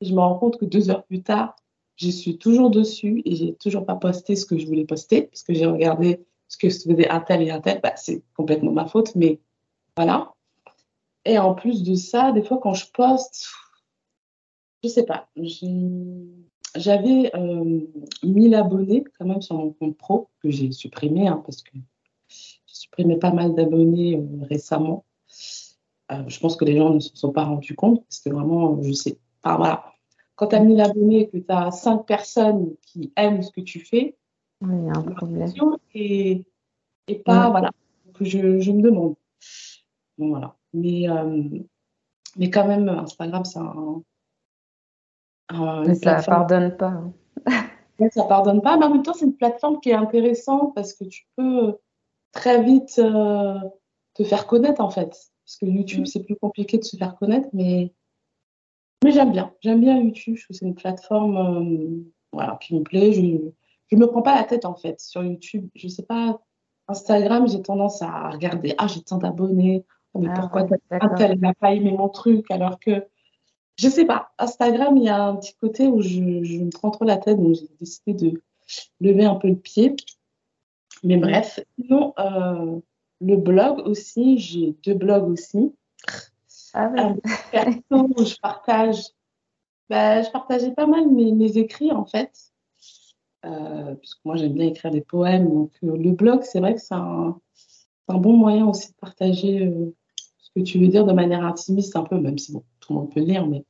Et 0.00 0.06
je 0.06 0.14
me 0.14 0.20
rends 0.20 0.38
compte 0.38 0.58
que 0.58 0.64
deux 0.64 0.90
heures 0.90 1.04
plus 1.04 1.22
tard, 1.22 1.56
je 1.96 2.08
suis 2.08 2.38
toujours 2.38 2.70
dessus 2.70 3.22
et 3.24 3.34
j'ai 3.34 3.54
toujours 3.54 3.84
pas 3.84 3.96
posté 3.96 4.36
ce 4.36 4.46
que 4.46 4.58
je 4.58 4.66
voulais 4.66 4.86
poster 4.86 5.22
parce 5.22 5.42
que 5.42 5.52
j'ai 5.52 5.66
regardé 5.66 6.24
ce 6.48 6.56
que 6.56 6.68
faisait 6.68 7.08
un 7.08 7.20
tel 7.20 7.42
et 7.42 7.50
un 7.50 7.60
tel, 7.60 7.80
bah, 7.82 7.92
c'est 7.96 8.22
complètement 8.36 8.72
ma 8.72 8.86
faute, 8.86 9.14
mais 9.14 9.38
voilà. 9.96 10.32
Et 11.30 11.38
en 11.38 11.54
plus 11.54 11.84
de 11.84 11.94
ça, 11.94 12.32
des 12.32 12.42
fois 12.42 12.58
quand 12.60 12.74
je 12.74 12.90
poste, 12.92 13.50
je 14.82 14.88
sais 14.88 15.04
pas, 15.04 15.28
j'avais 16.74 17.30
euh, 17.36 17.86
1000 18.24 18.54
abonnés 18.56 19.04
quand 19.16 19.26
même 19.26 19.40
sur 19.40 19.54
mon 19.54 19.70
compte 19.70 19.96
pro 19.96 20.28
que 20.42 20.50
j'ai 20.50 20.72
supprimé 20.72 21.28
hein, 21.28 21.40
parce 21.46 21.62
que 21.62 21.70
j'ai 22.26 22.58
supprimé 22.66 23.16
pas 23.16 23.30
mal 23.30 23.54
d'abonnés 23.54 24.16
euh, 24.16 24.44
récemment. 24.48 25.04
Euh, 26.10 26.24
je 26.26 26.40
pense 26.40 26.56
que 26.56 26.64
les 26.64 26.76
gens 26.76 26.90
ne 26.90 26.98
se 26.98 27.14
sont 27.14 27.30
pas 27.30 27.44
rendus 27.44 27.76
compte 27.76 28.02
parce 28.06 28.18
que 28.18 28.30
vraiment, 28.30 28.82
je 28.82 28.90
sais 28.90 29.16
pas, 29.40 29.56
voilà. 29.56 29.84
Quand 30.34 30.48
tu 30.48 30.56
as 30.56 30.60
1000 30.64 30.80
abonnés, 30.80 31.28
que 31.28 31.36
tu 31.36 31.44
as 31.48 31.70
5 31.70 32.06
personnes 32.06 32.74
qui 32.82 33.12
aiment 33.14 33.44
ce 33.44 33.52
que 33.52 33.60
tu 33.60 33.78
fais, 33.78 34.16
oui, 34.62 34.74
il 34.80 34.86
y 34.86 34.90
a 34.90 34.98
un 34.98 35.02
problème. 35.02 35.52
Et, 35.94 36.44
et 37.06 37.18
pas, 37.20 37.50
voilà, 37.50 37.70
que 38.14 38.24
je, 38.24 38.58
je, 38.58 38.72
me 38.72 38.82
demande. 38.82 39.14
Bon, 40.18 40.30
voilà. 40.30 40.56
Mais, 40.72 41.08
euh, 41.08 41.42
mais 42.36 42.50
quand 42.50 42.66
même, 42.66 42.88
Instagram, 42.88 43.44
c'est 43.44 43.58
un. 43.58 44.02
un 45.50 45.94
ça 45.94 46.22
pardonne 46.22 46.76
pas. 46.76 46.86
Hein. 46.86 47.12
ça 48.12 48.24
pardonne 48.24 48.62
pas, 48.62 48.76
mais 48.76 48.86
en 48.86 48.90
même 48.90 49.02
temps, 49.02 49.14
c'est 49.14 49.26
une 49.26 49.36
plateforme 49.36 49.80
qui 49.80 49.90
est 49.90 49.94
intéressante 49.94 50.74
parce 50.74 50.94
que 50.94 51.04
tu 51.04 51.26
peux 51.36 51.76
très 52.32 52.62
vite 52.62 52.98
euh, 52.98 53.58
te 54.14 54.24
faire 54.24 54.46
connaître, 54.46 54.80
en 54.80 54.90
fait. 54.90 55.10
Parce 55.44 55.56
que 55.60 55.66
YouTube, 55.66 56.02
mm. 56.02 56.06
c'est 56.06 56.24
plus 56.24 56.36
compliqué 56.36 56.78
de 56.78 56.84
se 56.84 56.96
faire 56.96 57.16
connaître, 57.16 57.48
mais, 57.52 57.92
mais 59.04 59.10
j'aime 59.10 59.32
bien. 59.32 59.52
J'aime 59.60 59.80
bien 59.80 59.98
YouTube. 59.98 60.36
Je 60.36 60.44
trouve 60.44 60.54
que 60.54 60.58
c'est 60.58 60.66
une 60.66 60.74
plateforme 60.74 61.36
euh, 61.36 62.12
voilà, 62.32 62.56
qui 62.60 62.74
me 62.76 62.82
plaît. 62.82 63.12
Je, 63.12 63.50
je 63.90 63.96
me 63.96 64.06
prends 64.06 64.22
pas 64.22 64.36
la 64.36 64.44
tête 64.44 64.64
en 64.64 64.76
fait 64.76 65.00
sur 65.00 65.24
YouTube. 65.24 65.68
Je 65.74 65.88
sais 65.88 66.04
pas, 66.04 66.40
Instagram, 66.90 67.48
j'ai 67.48 67.62
tendance 67.62 68.02
à 68.02 68.30
regarder, 68.30 68.74
ah 68.78 68.86
j'ai 68.86 69.02
tant 69.02 69.18
d'abonnés, 69.18 69.84
mais 70.18 70.28
ah, 70.30 70.40
pourquoi 70.40 70.66
un 70.90 71.08
tel 71.10 71.38
n'a 71.38 71.54
pas 71.54 71.72
aimé 71.72 71.92
mon 71.92 72.08
truc 72.08 72.50
alors 72.50 72.78
que 72.80 73.04
je 73.76 73.88
sais 73.88 74.04
pas. 74.04 74.32
Instagram, 74.38 74.96
il 74.96 75.04
y 75.04 75.08
a 75.08 75.24
un 75.24 75.36
petit 75.36 75.54
côté 75.54 75.86
où 75.86 76.02
je, 76.02 76.20
me 76.20 76.70
prends 76.70 76.90
trop 76.90 77.04
la 77.04 77.16
tête, 77.16 77.40
donc 77.40 77.54
j'ai 77.54 77.68
décidé 77.80 78.12
de 78.12 78.42
lever 79.00 79.24
un 79.24 79.36
peu 79.36 79.48
le 79.48 79.56
pied. 79.56 79.96
Mais 81.02 81.16
bref, 81.16 81.60
sinon, 81.78 82.12
euh, 82.18 82.78
le 83.22 83.36
blog 83.36 83.78
aussi, 83.86 84.38
j'ai 84.38 84.74
deux 84.84 84.94
blogs 84.94 85.30
aussi. 85.30 85.72
Ah 86.74 86.92
où 87.90 88.24
je 88.24 88.38
partage, 88.40 89.02
bah, 89.88 90.22
je 90.22 90.30
partageais 90.30 90.72
pas 90.72 90.86
mal 90.86 91.08
mes, 91.08 91.32
mes 91.32 91.56
écrits 91.56 91.90
en 91.90 92.04
fait. 92.04 92.52
Euh, 93.46 93.94
puisque 93.94 94.22
moi 94.26 94.36
j'aime 94.36 94.52
bien 94.52 94.66
écrire 94.66 94.90
des 94.90 95.00
poèmes. 95.00 95.48
Donc 95.48 95.72
euh, 95.82 95.96
le 95.96 96.10
blog, 96.12 96.42
c'est 96.42 96.60
vrai 96.60 96.74
que 96.74 96.80
c'est 96.80 96.94
un, 96.94 97.40
un, 98.08 98.18
bon 98.18 98.34
moyen 98.34 98.66
aussi 98.66 98.88
de 98.88 98.96
partager 98.96 99.66
euh, 99.66 99.94
ce 100.56 100.60
que 100.60 100.66
tu 100.66 100.78
veux 100.78 100.88
dire 100.88 101.04
de 101.04 101.12
manière 101.12 101.44
intimiste, 101.44 101.96
un 101.96 102.04
peu, 102.04 102.18
même 102.18 102.38
si 102.38 102.52
bon, 102.52 102.64
tout 102.80 102.92
le 102.92 103.00
monde 103.00 103.12
peut 103.12 103.20
le 103.20 103.26
lire, 103.26 103.46
mais 103.46 103.64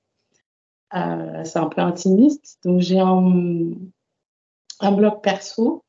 c'est 1.45 1.59
un 1.59 1.69
peu 1.69 1.81
intimiste. 1.81 2.59
Donc 2.65 2.81
j'ai 2.81 2.99
un, 2.99 3.71
un, 4.81 4.93
blog 4.93 5.21
perso 5.23 5.85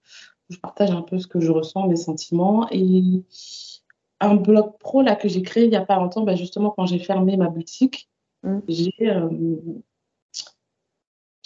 où 0.50 0.54
je 0.54 0.60
partage 0.60 0.92
un 0.92 1.02
peu 1.02 1.18
ce 1.18 1.28
que 1.28 1.40
je 1.40 1.52
ressens, 1.52 1.88
mes 1.88 1.96
sentiments, 1.96 2.68
et 2.72 3.24
un 4.20 4.36
blog 4.36 4.78
pro 4.80 5.02
là 5.02 5.16
que 5.16 5.28
j'ai 5.28 5.42
créé 5.42 5.64
il 5.64 5.70
n'y 5.70 5.76
a 5.76 5.86
pas 5.86 5.96
longtemps, 5.96 6.24
bah, 6.24 6.36
justement 6.36 6.72
quand 6.72 6.86
j'ai 6.86 7.00
fermé 7.00 7.38
ma 7.38 7.48
boutique, 7.48 8.10
mmh. 8.44 8.60
j'ai 8.68 8.94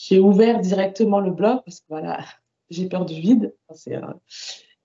j'ai 0.08 0.19
ouvert 0.19 0.60
directement 0.60 1.19
le 1.19 1.31
blog 1.31 1.62
parce 1.65 1.79
que 1.79 1.86
voilà, 1.89 2.19
j'ai 2.69 2.88
peur 2.88 3.05
du 3.05 3.19
vide. 3.19 3.55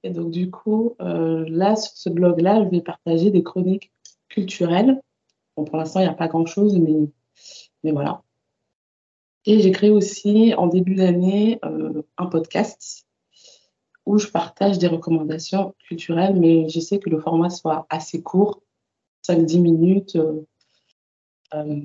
Et 0.02 0.10
donc, 0.10 0.30
du 0.30 0.50
coup, 0.50 0.96
euh, 1.02 1.44
là, 1.48 1.76
sur 1.76 1.92
ce 1.94 2.08
blog-là, 2.08 2.64
je 2.64 2.70
vais 2.70 2.80
partager 2.80 3.30
des 3.30 3.42
chroniques 3.42 3.92
culturel. 4.30 5.02
Bon, 5.56 5.64
pour 5.64 5.76
l'instant, 5.76 6.00
il 6.00 6.04
n'y 6.04 6.08
a 6.08 6.14
pas 6.14 6.28
grand-chose, 6.28 6.78
mais, 6.78 7.10
mais 7.84 7.92
voilà. 7.92 8.22
Et 9.46 9.60
j'ai 9.60 9.70
créé 9.70 9.90
aussi 9.90 10.54
en 10.56 10.66
début 10.66 10.94
d'année 10.94 11.58
euh, 11.64 12.02
un 12.18 12.26
podcast 12.26 13.06
où 14.06 14.18
je 14.18 14.28
partage 14.28 14.78
des 14.78 14.86
recommandations 14.86 15.74
culturelles, 15.86 16.38
mais 16.38 16.68
j'essaie 16.68 16.98
que 16.98 17.10
le 17.10 17.20
format 17.20 17.50
soit 17.50 17.86
assez 17.90 18.22
court, 18.22 18.62
5-10 19.26 19.60
minutes. 19.60 20.16
Euh, 20.16 20.46
euh, 21.54 21.80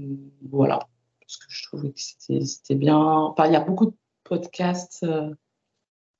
voilà, 0.50 0.80
parce 1.20 1.38
que 1.38 1.46
je 1.50 1.64
trouvais 1.68 1.92
que 1.92 2.00
c'était 2.00 2.76
bien. 2.76 2.98
Enfin, 2.98 3.48
il 3.48 3.54
y 3.54 3.58
a 3.58 3.62
beaucoup 3.62 3.88
de 3.88 3.96
podcasts, 4.24 5.06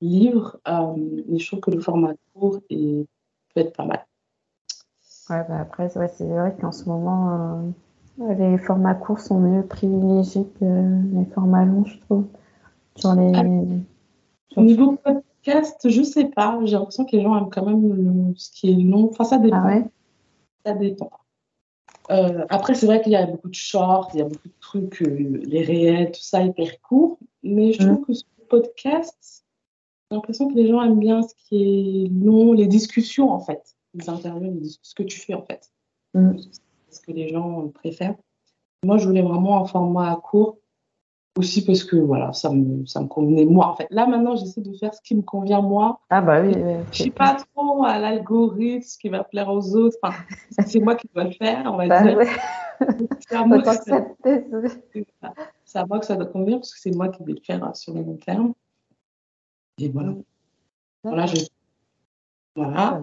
livres, 0.00 0.60
mais 0.66 1.38
je 1.38 1.46
trouve 1.46 1.60
que 1.60 1.70
le 1.70 1.80
format 1.80 2.14
court 2.34 2.60
est, 2.70 3.06
peut 3.54 3.60
être 3.60 3.76
pas 3.76 3.84
mal. 3.84 4.06
Ouais, 5.28 5.44
bah 5.48 5.60
après, 5.60 5.88
c'est 5.88 6.24
vrai 6.24 6.56
qu'en 6.60 6.72
ce 6.72 6.88
moment, 6.88 7.74
les 8.18 8.58
formats 8.58 8.94
courts 8.94 9.20
sont 9.20 9.40
mieux 9.40 9.66
privilégiés 9.66 10.46
que 10.60 10.64
les 10.64 11.24
formats 11.26 11.64
longs, 11.64 11.84
je 11.84 11.98
trouve. 12.00 12.26
Sur 12.96 13.14
les... 13.14 13.32
Au 14.56 14.62
niveau 14.62 14.96
podcast, 14.96 15.88
je 15.88 16.02
sais 16.02 16.26
pas. 16.26 16.58
J'ai 16.64 16.76
l'impression 16.76 17.04
que 17.04 17.16
les 17.16 17.22
gens 17.22 17.36
aiment 17.36 17.50
quand 17.50 17.66
même 17.66 18.34
ce 18.36 18.50
qui 18.50 18.70
est 18.70 18.84
long. 18.84 19.10
Enfin, 19.10 19.24
ça 19.24 19.38
dépend. 19.38 19.66
Ah 19.66 19.80
ça 20.64 20.72
dépend. 20.74 21.10
Euh, 22.10 22.44
après, 22.48 22.74
c'est 22.74 22.86
vrai 22.86 23.00
qu'il 23.02 23.12
y 23.12 23.16
a 23.16 23.26
beaucoup 23.26 23.48
de 23.48 23.54
shorts, 23.54 24.10
il 24.14 24.18
y 24.18 24.22
a 24.22 24.24
beaucoup 24.24 24.48
de 24.48 24.54
trucs, 24.60 25.02
euh, 25.02 25.40
les 25.44 25.62
réels, 25.62 26.12
tout 26.12 26.20
ça 26.20 26.42
hyper 26.42 26.80
court. 26.80 27.18
Mais 27.42 27.72
je 27.72 27.78
trouve 27.78 28.00
mm. 28.00 28.04
que 28.04 28.12
sur 28.14 28.28
le 28.38 28.44
podcast, 28.44 29.44
j'ai 30.10 30.16
l'impression 30.16 30.48
que 30.48 30.54
les 30.54 30.68
gens 30.68 30.82
aiment 30.82 30.98
bien 30.98 31.22
ce 31.22 31.34
qui 31.34 32.04
est 32.04 32.08
long, 32.24 32.52
les 32.52 32.66
discussions 32.66 33.30
en 33.30 33.40
fait, 33.40 33.75
les 33.96 34.10
interviews, 34.10 34.60
ce 34.82 34.94
que 34.94 35.02
tu 35.02 35.18
fais 35.18 35.34
en 35.34 35.42
fait. 35.42 35.70
Mm 36.14 36.36
ce 36.96 37.00
que 37.00 37.12
les 37.12 37.28
gens 37.28 37.68
préfèrent. 37.68 38.16
Moi, 38.84 38.98
je 38.98 39.06
voulais 39.06 39.22
vraiment 39.22 39.62
un 39.62 39.66
format 39.66 40.16
court, 40.16 40.58
aussi 41.36 41.64
parce 41.64 41.84
que 41.84 41.96
voilà, 41.96 42.32
ça 42.32 42.50
me, 42.50 42.86
ça 42.86 43.00
me 43.00 43.06
convenait 43.06 43.44
moi. 43.44 43.68
En 43.68 43.74
fait, 43.74 43.86
là 43.90 44.06
maintenant, 44.06 44.36
j'essaie 44.36 44.62
de 44.62 44.72
faire 44.74 44.94
ce 44.94 45.00
qui 45.02 45.14
me 45.14 45.22
convient 45.22 45.60
moi. 45.60 46.00
Ah 46.08 46.22
bah 46.22 46.42
oui. 46.42 46.54
je 46.92 47.02
suis 47.02 47.10
pas 47.10 47.36
trop 47.54 47.84
à 47.84 47.98
l'algorithme, 47.98 48.82
ce 48.82 48.98
qui 48.98 49.08
va 49.08 49.24
plaire 49.24 49.48
aux 49.48 49.76
autres. 49.76 49.96
Enfin, 50.02 50.16
c'est 50.66 50.80
moi 50.80 50.94
qui 50.94 51.08
dois 51.14 51.24
le 51.24 51.32
faire, 51.32 51.64
on 51.66 51.76
va 51.76 51.88
bah 51.88 52.02
dire. 52.02 52.18
C'est 53.28 53.36
à, 53.36 53.44
moi 53.44 53.62
que 53.62 53.74
ça... 56.06 56.16
doit 56.16 56.26
convenir 56.26 56.58
parce 56.58 56.72
que 56.72 56.80
c'est 56.80 56.94
moi 56.94 57.08
qui 57.08 57.24
vais 57.24 57.32
le 57.32 57.40
faire 57.40 57.74
sur 57.74 57.94
le 57.94 58.02
long 58.02 58.16
terme. 58.16 58.52
Et 59.78 59.88
voilà. 59.88 60.14
Voilà, 61.02 61.26
je... 61.26 61.36
voilà. 62.56 63.02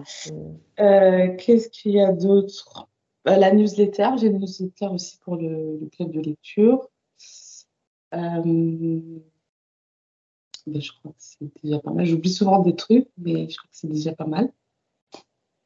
Euh, 0.80 1.36
qu'est-ce 1.36 1.68
qu'il 1.68 1.92
y 1.92 2.00
a 2.00 2.12
d'autre? 2.12 2.88
Bah, 3.24 3.38
la 3.38 3.52
newsletter, 3.52 4.10
j'ai 4.18 4.26
une 4.26 4.40
newsletter 4.40 4.86
aussi 4.86 5.18
pour 5.20 5.36
le, 5.36 5.88
club 5.96 6.10
de 6.10 6.20
lecture. 6.20 6.88
Euh, 8.12 8.42
ben, 10.66 10.80
je 10.80 10.92
crois 10.98 11.12
que 11.12 11.16
c'est 11.18 11.50
déjà 11.62 11.78
pas 11.78 11.92
mal. 11.92 12.04
J'oublie 12.04 12.32
souvent 12.32 12.60
des 12.60 12.74
trucs, 12.74 13.08
mais 13.16 13.48
je 13.48 13.56
crois 13.56 13.68
que 13.70 13.76
c'est 13.76 13.88
déjà 13.88 14.12
pas 14.14 14.26
mal. 14.26 14.50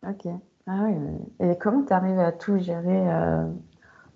Ok. 0.06 0.26
Ah 0.66 0.84
oui. 0.84 0.94
Et 1.40 1.56
comment 1.58 1.84
tu 1.84 1.92
arrives 1.92 2.18
à 2.18 2.30
tout 2.32 2.58
gérer 2.58 3.10
euh, 3.10 3.50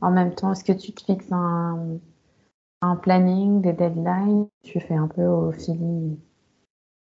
en 0.02 0.11
même 0.11 0.35
temps? 0.35 0.52
Est-ce 0.52 0.64
que 0.64 0.72
tu 0.72 0.92
te 0.92 1.02
fixes 1.02 1.32
un, 1.32 1.98
un 2.82 2.96
planning, 2.96 3.62
des 3.62 3.72
deadlines? 3.72 4.48
Tu 4.62 4.80
fais 4.80 4.94
un 4.94 5.08
peu 5.08 5.24
au 5.24 5.50
feeling? 5.52 6.18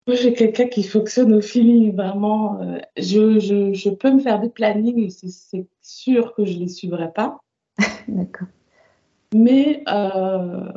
Moi, 0.08 0.16
j'ai 0.16 0.34
quelqu'un 0.34 0.68
qui 0.68 0.84
fonctionne 0.84 1.34
au 1.34 1.42
feeling, 1.42 1.94
vraiment. 1.94 2.62
Euh, 2.62 2.80
je, 2.96 3.40
je, 3.40 3.74
je, 3.74 3.90
peux 3.90 4.10
me 4.12 4.20
faire 4.20 4.40
des 4.40 4.50
plannings 4.50 5.04
et 5.04 5.10
c'est 5.10 5.68
sûr 5.82 6.34
que 6.34 6.46
je 6.46 6.54
ne 6.54 6.60
les 6.60 6.68
suivrai 6.70 7.12
pas. 7.12 7.40
D'accord. 8.08 8.48
Mais 9.34 9.84
euh, 9.90 10.72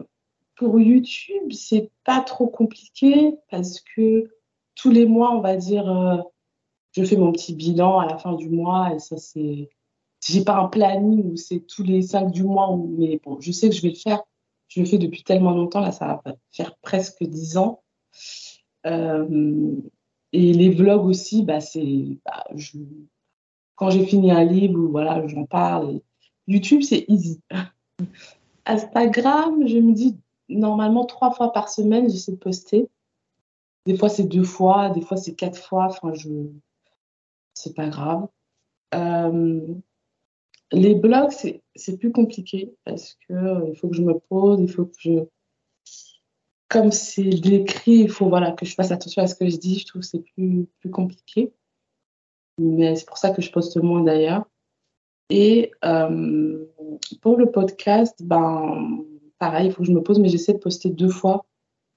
pour 0.57 0.81
YouTube, 0.81 1.53
c'est 1.53 1.91
pas 2.05 2.21
trop 2.23 2.49
compliqué 2.49 3.37
parce 3.51 3.81
que 3.81 4.29
tous 4.75 4.91
les 4.91 5.07
mois, 5.07 5.33
on 5.33 5.41
va 5.41 5.57
dire, 5.57 5.89
euh, 5.89 6.17
je 6.97 7.05
fais 7.05 7.17
mon 7.17 7.31
petit 7.31 7.55
bilan 7.55 8.01
à 8.01 8.07
la 8.07 8.19
fin 8.19 8.33
du 8.35 8.51
mois 8.51 8.93
et 8.95 8.99
ça, 8.99 9.17
c'est. 9.17 9.71
J'ai 10.27 10.45
pas 10.45 10.59
un 10.59 10.67
planning 10.67 11.33
où 11.33 11.37
c'est 11.37 11.61
tous 11.61 11.83
les 11.83 12.03
cinq 12.03 12.31
du 12.31 12.43
mois, 12.43 12.77
mais 12.99 13.19
bon, 13.25 13.41
je 13.41 13.53
sais 13.53 13.71
que 13.71 13.75
je 13.75 13.81
vais 13.81 13.89
le 13.91 13.95
faire. 13.95 14.23
Je 14.69 14.81
le 14.81 14.87
fais 14.87 14.99
depuis 14.99 15.23
tellement 15.23 15.53
longtemps, 15.53 15.81
là, 15.81 15.93
ça 15.93 16.21
va 16.25 16.35
faire 16.53 16.77
presque 16.83 17.25
dix 17.25 17.57
ans. 17.57 17.83
Euh, 18.87 19.77
et 20.33 20.53
les 20.53 20.71
vlogs 20.71 21.07
aussi, 21.07 21.43
bah, 21.43 21.61
c'est 21.61 22.19
bah, 22.25 22.45
quand 23.75 23.91
j'ai 23.91 24.05
fini 24.05 24.31
un 24.31 24.45
livre, 24.45 24.79
voilà, 24.89 25.27
j'en 25.27 25.47
parle. 25.47 26.01
YouTube, 26.47 26.83
c'est 26.83 27.05
easy. 27.09 27.41
Instagram, 28.67 29.67
je 29.67 29.79
me 29.79 29.93
dis 29.93 30.19
normalement 30.49 31.05
trois 31.05 31.33
fois 31.33 31.53
par 31.53 31.69
semaine, 31.69 32.11
j'essaie 32.11 32.33
de 32.33 32.37
poster. 32.37 32.89
Des 33.87 33.97
fois, 33.97 34.09
c'est 34.09 34.25
deux 34.25 34.45
fois, 34.45 34.91
des 34.91 35.01
fois, 35.01 35.17
c'est 35.17 35.35
quatre 35.35 35.59
fois. 35.59 35.87
Enfin, 35.87 36.13
je... 36.15 36.29
c'est 37.55 37.75
pas 37.75 37.89
grave. 37.89 38.29
Euh, 38.95 39.75
les 40.73 40.95
blogs, 40.95 41.31
c'est 41.31 41.99
plus 41.99 42.13
compliqué 42.13 42.75
parce 42.85 43.17
que 43.27 43.33
euh, 43.33 43.69
il 43.69 43.77
faut 43.77 43.89
que 43.89 43.97
je 43.97 44.03
me 44.03 44.19
pose, 44.19 44.61
il 44.61 44.71
faut 44.71 44.85
que 44.85 44.97
je 44.99 45.21
comme 46.71 46.93
c'est 46.93 47.23
l'écrit, 47.23 47.97
il 47.97 48.09
faut 48.09 48.29
voilà, 48.29 48.53
que 48.53 48.65
je 48.65 48.75
fasse 48.75 48.93
attention 48.93 49.23
à 49.23 49.27
ce 49.27 49.35
que 49.35 49.49
je 49.49 49.57
dis. 49.57 49.81
Je 49.81 49.87
trouve 49.87 50.03
que 50.03 50.07
c'est 50.07 50.23
plus, 50.35 50.67
plus 50.79 50.91
compliqué. 50.91 51.53
Mais 52.59 52.95
c'est 52.95 53.07
pour 53.07 53.19
ça 53.19 53.31
que 53.31 53.43
je 53.43 53.51
poste 53.51 53.77
moins 53.83 54.03
d'ailleurs. 54.03 54.45
Et 55.31 55.73
euh, 55.85 56.65
pour 57.21 57.37
le 57.37 57.51
podcast, 57.51 58.23
ben, 58.23 59.05
pareil, 59.39 59.67
il 59.67 59.73
faut 59.73 59.83
que 59.83 59.89
je 59.89 59.93
me 59.93 60.03
pose, 60.03 60.21
mais 60.21 60.29
j'essaie 60.29 60.53
de 60.53 60.59
poster 60.59 60.91
deux 60.91 61.09
fois, 61.09 61.45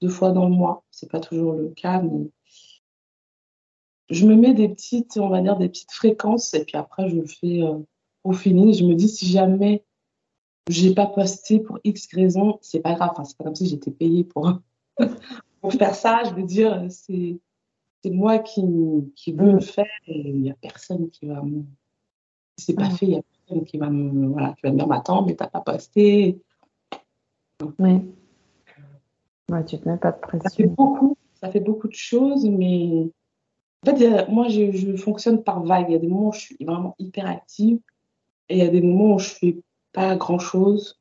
deux 0.02 0.10
fois 0.10 0.32
dans 0.32 0.50
le 0.50 0.56
mois. 0.56 0.84
C'est 0.90 1.10
pas 1.10 1.20
toujours 1.20 1.54
le 1.54 1.70
cas, 1.70 2.02
mais 2.02 2.32
je 4.10 4.26
me 4.26 4.36
mets 4.36 4.56
des 4.56 4.70
petites, 4.70 5.18
on 5.18 5.30
va 5.30 5.42
dire, 5.42 5.58
des 5.58 5.70
petites 5.70 5.92
fréquences, 5.92 6.54
et 6.56 6.66
puis 6.66 6.78
après, 6.78 7.10
je 7.10 7.16
le 7.16 7.28
fais 7.28 7.62
euh, 7.62 7.78
au 8.24 8.34
feeling. 8.34 8.74
Je 8.74 8.86
me 8.86 8.96
dis, 8.96 9.10
si 9.10 9.28
jamais 9.28 9.84
j'ai 10.70 10.94
pas 10.94 11.08
posté 11.08 11.60
pour 11.60 11.80
X 11.84 12.08
raison, 12.14 12.58
c'est 12.62 12.80
pas 12.80 12.94
grave. 12.94 13.10
Enfin, 13.12 13.24
c'est 13.24 13.38
pas 13.38 13.44
comme 13.44 13.56
si 13.56 13.68
j'étais 13.68 13.92
payée 13.92 14.24
pour, 14.24 14.60
pour 15.62 15.74
faire 15.74 15.96
ça. 15.96 16.24
Je 16.26 16.34
veux 16.34 16.44
dire, 16.44 16.86
c'est, 16.90 17.40
c'est 18.04 18.12
moi 18.12 18.40
qui, 18.40 18.64
qui 19.16 19.34
veux 19.34 19.52
le 19.52 19.60
faire 19.60 19.86
et 20.08 20.30
il 20.30 20.42
n'y 20.42 20.52
a 20.52 20.56
personne 20.56 21.10
qui 21.10 21.28
va 21.28 21.42
me. 21.42 21.64
Si 22.58 22.66
c'est 22.66 22.74
pas 22.76 22.90
fait, 22.90 23.06
il 23.06 23.10
n'y 23.10 23.18
a 23.18 23.24
personne 23.46 23.66
qui 23.66 23.78
va 23.78 23.90
me, 23.90 24.28
voilà, 24.28 24.54
qui 24.54 24.62
va 24.64 24.72
me 24.72 24.78
dire, 24.78 24.92
attends, 24.92 25.26
mais 25.26 25.36
t'as 25.36 25.48
pas 25.48 25.62
posté. 25.62 26.40
Oui. 27.80 28.02
Ouais, 29.50 29.66
tu 29.66 29.78
te 29.78 29.90
mets 29.90 29.98
pas 29.98 30.12
de 30.12 30.20
pression. 30.20 30.50
Ça 30.50 30.56
fait 30.56 30.68
beaucoup, 30.68 31.18
ça 31.36 31.52
fait 31.52 31.60
beaucoup 31.60 31.88
de 31.88 31.96
choses, 31.96 32.46
mais 32.46 33.10
en 33.86 33.96
fait, 33.96 34.30
moi, 34.30 34.48
je, 34.48 34.72
je 34.72 34.96
fonctionne 34.96 35.44
par 35.44 35.64
vague. 35.64 35.88
Il 35.90 35.94
y 35.94 35.96
a 35.96 36.00
des 36.00 36.08
moments 36.08 36.30
où 36.30 36.34
je 36.34 36.40
suis 36.40 36.58
vraiment 36.64 36.96
hyper 37.00 37.28
active 37.28 37.80
et 38.50 38.58
il 38.58 38.64
y 38.64 38.68
a 38.68 38.70
des 38.70 38.82
moments 38.82 39.16
où 39.16 39.20
je 39.20 39.30
fais 39.30 39.58
pas 39.94 40.16
grand-chose. 40.16 41.00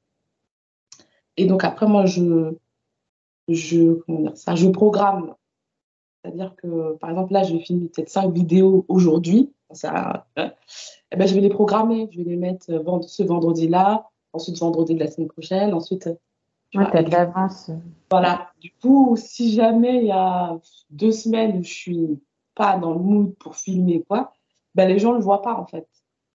Et 1.36 1.46
donc 1.46 1.64
après, 1.64 1.86
moi, 1.86 2.06
je, 2.06 2.54
je, 3.48 3.94
comment 3.94 4.20
dire 4.20 4.36
ça, 4.36 4.54
je 4.54 4.68
programme. 4.68 5.34
C'est-à-dire 6.22 6.54
que, 6.56 6.94
par 6.98 7.10
exemple, 7.10 7.32
là, 7.32 7.42
j'ai 7.42 7.58
fini 7.58 7.88
peut-être 7.88 8.08
cinq 8.08 8.32
vidéos 8.32 8.84
aujourd'hui. 8.88 9.52
Ça, 9.72 10.26
eh 10.36 11.16
ben, 11.16 11.26
je 11.26 11.34
vais 11.34 11.40
les 11.40 11.48
programmer. 11.48 12.08
Je 12.12 12.18
vais 12.18 12.30
les 12.30 12.36
mettre 12.36 12.66
ce 12.66 13.22
vendredi-là, 13.22 14.08
ensuite 14.32 14.58
vendredi 14.58 14.94
de 14.94 15.00
la 15.00 15.10
semaine 15.10 15.28
prochaine, 15.28 15.74
ensuite. 15.74 16.08
Tu 16.70 16.78
as 16.78 17.02
de 17.02 17.10
l'avance. 17.10 17.70
Voilà. 18.10 18.50
Du 18.60 18.72
coup, 18.80 19.14
si 19.16 19.52
jamais 19.52 19.98
il 19.98 20.06
y 20.06 20.12
a 20.12 20.58
deux 20.88 21.12
semaines 21.12 21.58
où 21.58 21.62
je 21.62 21.72
suis 21.72 22.20
pas 22.54 22.78
dans 22.78 22.94
le 22.94 22.98
mood 22.98 23.34
pour 23.36 23.56
filmer 23.56 24.02
quoi, 24.08 24.32
ben, 24.74 24.88
les 24.88 24.98
gens 24.98 25.12
ne 25.12 25.18
le 25.18 25.22
voient 25.22 25.42
pas 25.42 25.54
en 25.54 25.66
fait. 25.66 25.86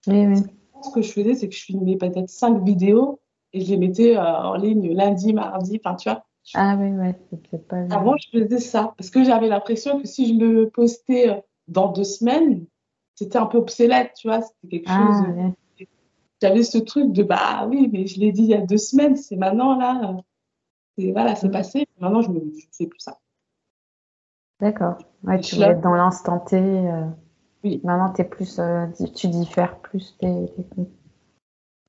Oui, 0.07 0.25
oui 0.25 0.41
ce 0.85 0.91
que 0.91 1.01
je 1.01 1.11
faisais, 1.11 1.35
c'est 1.35 1.49
que 1.49 1.55
je 1.55 1.63
filmais 1.63 1.97
peut-être 1.97 2.29
cinq 2.29 2.63
vidéos 2.63 3.19
et 3.53 3.61
je 3.61 3.69
les 3.71 3.77
mettais 3.77 4.17
euh, 4.17 4.21
en 4.21 4.55
ligne 4.55 4.93
lundi, 4.93 5.33
mardi, 5.33 5.79
enfin, 5.83 5.95
tu 5.95 6.09
vois. 6.09 6.25
Ah 6.55 6.75
oui, 6.77 6.89
ouais, 6.91 7.15
c'est 7.49 7.67
pas. 7.67 7.77
Avant, 7.91 8.15
je 8.17 8.37
faisais 8.37 8.59
ça 8.59 8.93
parce 8.97 9.09
que 9.09 9.23
j'avais 9.23 9.47
l'impression 9.47 10.01
que 10.01 10.07
si 10.07 10.27
je 10.27 10.43
le 10.43 10.69
postais 10.69 11.29
euh, 11.29 11.39
dans 11.67 11.91
deux 11.91 12.03
semaines, 12.03 12.65
c'était 13.15 13.37
un 13.37 13.45
peu 13.45 13.57
obsolète, 13.57 14.13
tu 14.17 14.27
vois. 14.27 14.41
C'était 14.41 14.81
quelque 14.81 14.89
ah, 14.89 15.23
chose. 15.25 15.87
J'avais 16.41 16.63
ce 16.63 16.77
truc 16.77 17.13
de 17.13 17.23
bah 17.23 17.65
oui, 17.69 17.89
mais 17.93 18.05
je 18.05 18.19
l'ai 18.19 18.33
dit 18.33 18.43
il 18.43 18.49
y 18.49 18.55
a 18.55 18.61
deux 18.61 18.77
semaines, 18.77 19.15
c'est 19.15 19.37
maintenant 19.37 19.77
là. 19.77 20.17
Et 20.97 21.11
voilà, 21.11 21.35
c'est 21.35 21.47
mm. 21.47 21.51
passé. 21.51 21.87
Maintenant, 21.99 22.21
je 22.21 22.31
ne 22.31 22.39
fais 22.77 22.87
plus 22.87 22.99
ça. 22.99 23.19
D'accord. 24.59 24.97
Ouais, 25.23 25.39
tu 25.39 25.55
vas 25.55 25.69
être 25.69 25.81
dans 25.81 25.93
l'instant 25.93 26.39
T. 26.39 26.57
Euh. 26.57 27.05
Oui. 27.63 27.79
Maintenant, 27.83 28.13
es 28.17 28.23
plus, 28.23 28.59
euh, 28.59 28.87
tu 29.15 29.27
diffères 29.29 29.77
plus 29.79 30.17
tes, 30.19 30.53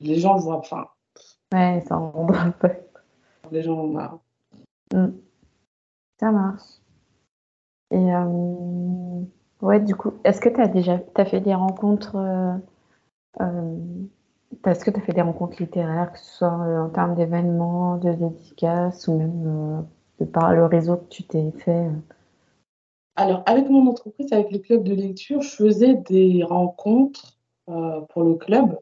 Les 0.01 0.19
gens 0.19 0.37
voient, 0.37 0.57
enfin. 0.57 0.87
Ouais, 1.53 1.83
ça 1.87 1.99
en 1.99 2.11
rend 2.11 2.33
un 2.33 2.51
peu. 2.51 2.71
Les 3.51 3.63
gens 3.63 3.79
en 3.79 3.87
marre. 3.89 4.19
Mm. 4.93 5.09
Ça 6.21 6.31
marche. 6.31 6.81
Et 7.91 8.15
euh, 8.15 9.21
ouais, 9.63 9.81
du 9.81 9.95
coup, 9.95 10.15
est-ce 10.25 10.41
que 10.41 10.49
tu 10.49 10.61
as 10.61 10.69
déjà 10.69 11.01
as 11.17 11.25
fait 11.25 11.41
des 11.41 11.55
rencontres 11.55 12.17
euh, 13.41 13.77
Est-ce 14.65 14.85
que 14.85 14.91
tu 14.91 14.99
as 14.99 15.03
fait 15.03 15.13
des 15.13 15.23
rencontres 15.23 15.61
littéraires, 15.61 16.13
que 16.13 16.19
ce 16.19 16.37
soit 16.39 16.51
en 16.51 16.89
termes 16.89 17.15
d'événements, 17.15 17.97
de 17.97 18.13
dédicaces 18.13 19.09
ou 19.09 19.19
même 19.19 19.87
de 20.21 20.25
par 20.25 20.55
le 20.55 20.67
réseau 20.67 20.97
que 20.97 21.09
tu 21.09 21.25
t'es 21.25 21.51
fait 21.59 21.91
Alors, 23.17 23.43
avec 23.47 23.69
mon 23.69 23.87
entreprise, 23.87 24.33
avec 24.33 24.51
le 24.51 24.59
club 24.59 24.83
de 24.85 24.95
lecture, 24.95 25.41
je 25.41 25.51
faisais 25.51 25.95
des 25.95 26.43
rencontres 26.43 27.39
pour 27.67 28.23
le 28.25 28.35
club. 28.35 28.79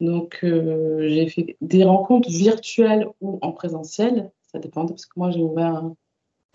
donc, 0.00 0.38
j'ai 0.42 1.28
fait 1.28 1.56
des 1.60 1.84
rencontres 1.84 2.30
virtuelles 2.30 3.08
ou 3.20 3.38
en 3.42 3.52
présentiel. 3.52 4.30
Ça 4.52 4.58
dépend 4.58 4.86
parce 4.86 5.06
que 5.06 5.12
moi, 5.16 5.30
j'ai 5.30 5.42
ouvert 5.42 5.82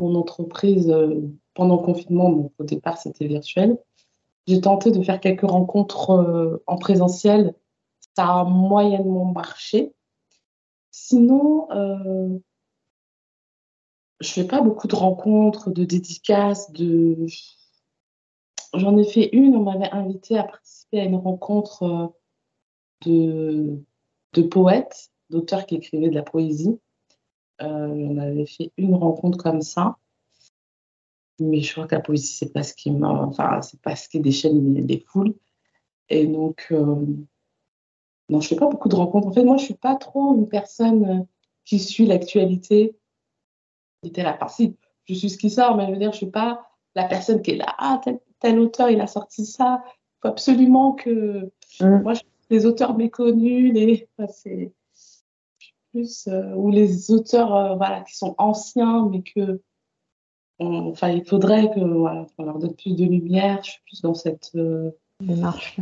mon 0.01 0.15
entreprise 0.15 0.89
euh, 0.89 1.21
pendant 1.53 1.77
le 1.77 1.83
confinement. 1.83 2.31
Donc, 2.31 2.51
au 2.57 2.63
départ, 2.63 2.97
c'était 2.97 3.27
virtuel. 3.27 3.77
J'ai 4.47 4.59
tenté 4.59 4.91
de 4.91 5.01
faire 5.01 5.19
quelques 5.19 5.49
rencontres 5.49 6.11
euh, 6.11 6.63
en 6.67 6.77
présentiel. 6.77 7.53
Ça 8.15 8.25
a 8.25 8.43
moyennement 8.43 9.25
marché. 9.25 9.93
Sinon, 10.91 11.71
euh, 11.71 12.37
je 14.23 14.31
fais 14.31 14.47
pas 14.47 14.61
beaucoup 14.61 14.87
de 14.87 14.95
rencontres, 14.95 15.69
de 15.69 15.83
dédicaces, 15.83 16.71
de. 16.71 17.25
J'en 18.73 18.97
ai 18.97 19.03
fait 19.03 19.29
une. 19.33 19.55
On 19.55 19.63
m'avait 19.63 19.91
invité 19.91 20.37
à 20.37 20.43
participer 20.43 21.01
à 21.01 21.03
une 21.03 21.15
rencontre 21.15 21.83
euh, 21.83 22.07
de, 23.05 23.83
de 24.33 24.41
poètes, 24.41 25.11
d'auteurs 25.29 25.65
qui 25.65 25.75
écrivaient 25.75 26.09
de 26.09 26.15
la 26.15 26.23
poésie. 26.23 26.79
Euh, 27.61 27.65
on 27.67 28.17
avait 28.17 28.45
fait 28.45 28.71
une 28.77 28.95
rencontre 28.95 29.37
comme 29.37 29.61
ça. 29.61 29.97
Mais 31.39 31.61
je 31.61 31.71
crois 31.73 31.87
que 31.87 31.95
la 31.95 32.01
poésie, 32.01 32.33
c'est 32.33 32.53
pas 32.53 32.63
ce 32.63 32.73
qui 32.73 32.91
enfin, 32.91 33.61
c'est 33.61 33.81
pas 33.81 33.95
ce 33.95 34.07
qui 34.07 34.19
déchaîne 34.19 34.73
les, 34.73 34.99
foules. 34.99 35.35
Et 36.09 36.27
donc, 36.27 36.67
euh, 36.71 37.05
non, 38.29 38.39
je 38.39 38.47
fais 38.47 38.55
pas 38.55 38.69
beaucoup 38.69 38.89
de 38.89 38.95
rencontres. 38.95 39.27
En 39.27 39.33
fait, 39.33 39.43
moi, 39.43 39.57
je 39.57 39.65
suis 39.65 39.73
pas 39.73 39.95
trop 39.95 40.35
une 40.35 40.47
personne 40.47 41.05
euh, 41.05 41.23
qui 41.65 41.79
suit 41.79 42.05
l'actualité 42.05 42.95
littéraire. 44.03 44.37
Enfin, 44.39 44.47
si, 44.47 44.75
je 45.05 45.13
suis 45.13 45.29
ce 45.29 45.37
qui 45.37 45.49
sort, 45.49 45.75
mais 45.75 45.87
je 45.87 45.91
veux 45.91 45.97
dire, 45.97 46.11
je 46.11 46.17
suis 46.17 46.31
pas 46.31 46.67
la 46.95 47.05
personne 47.05 47.41
qui 47.41 47.51
est 47.51 47.55
là, 47.55 47.73
ah, 47.79 47.99
tel, 48.39 48.59
auteur, 48.59 48.89
il 48.89 49.01
a 49.01 49.07
sorti 49.07 49.45
ça. 49.45 49.81
Il 49.85 50.21
faut 50.21 50.27
absolument 50.27 50.93
que. 50.93 51.51
Mmh. 51.79 52.01
Moi, 52.03 52.13
je 52.13 52.21
les 52.49 52.65
auteurs 52.65 52.95
méconnus, 52.95 53.73
les. 53.73 54.07
c'est 54.29 54.71
plus, 55.93 56.27
euh, 56.27 56.53
ou 56.55 56.71
les 56.71 57.11
auteurs 57.11 57.55
euh, 57.55 57.75
voilà, 57.75 58.01
qui 58.01 58.17
sont 58.17 58.35
anciens, 58.37 59.07
mais 59.09 59.21
que 59.21 59.61
enfin, 60.59 61.09
il 61.09 61.25
faudrait 61.25 61.69
que 61.73 61.79
voilà, 61.79 62.25
qu'on 62.35 62.45
leur 62.45 62.59
donne 62.59 62.75
plus 62.75 62.95
de 62.95 63.05
lumière. 63.05 63.59
Je 63.63 63.71
suis 63.71 63.81
plus 63.85 64.01
dans 64.01 64.13
cette 64.13 64.51
euh, 64.55 64.91
démarche. 65.19 65.77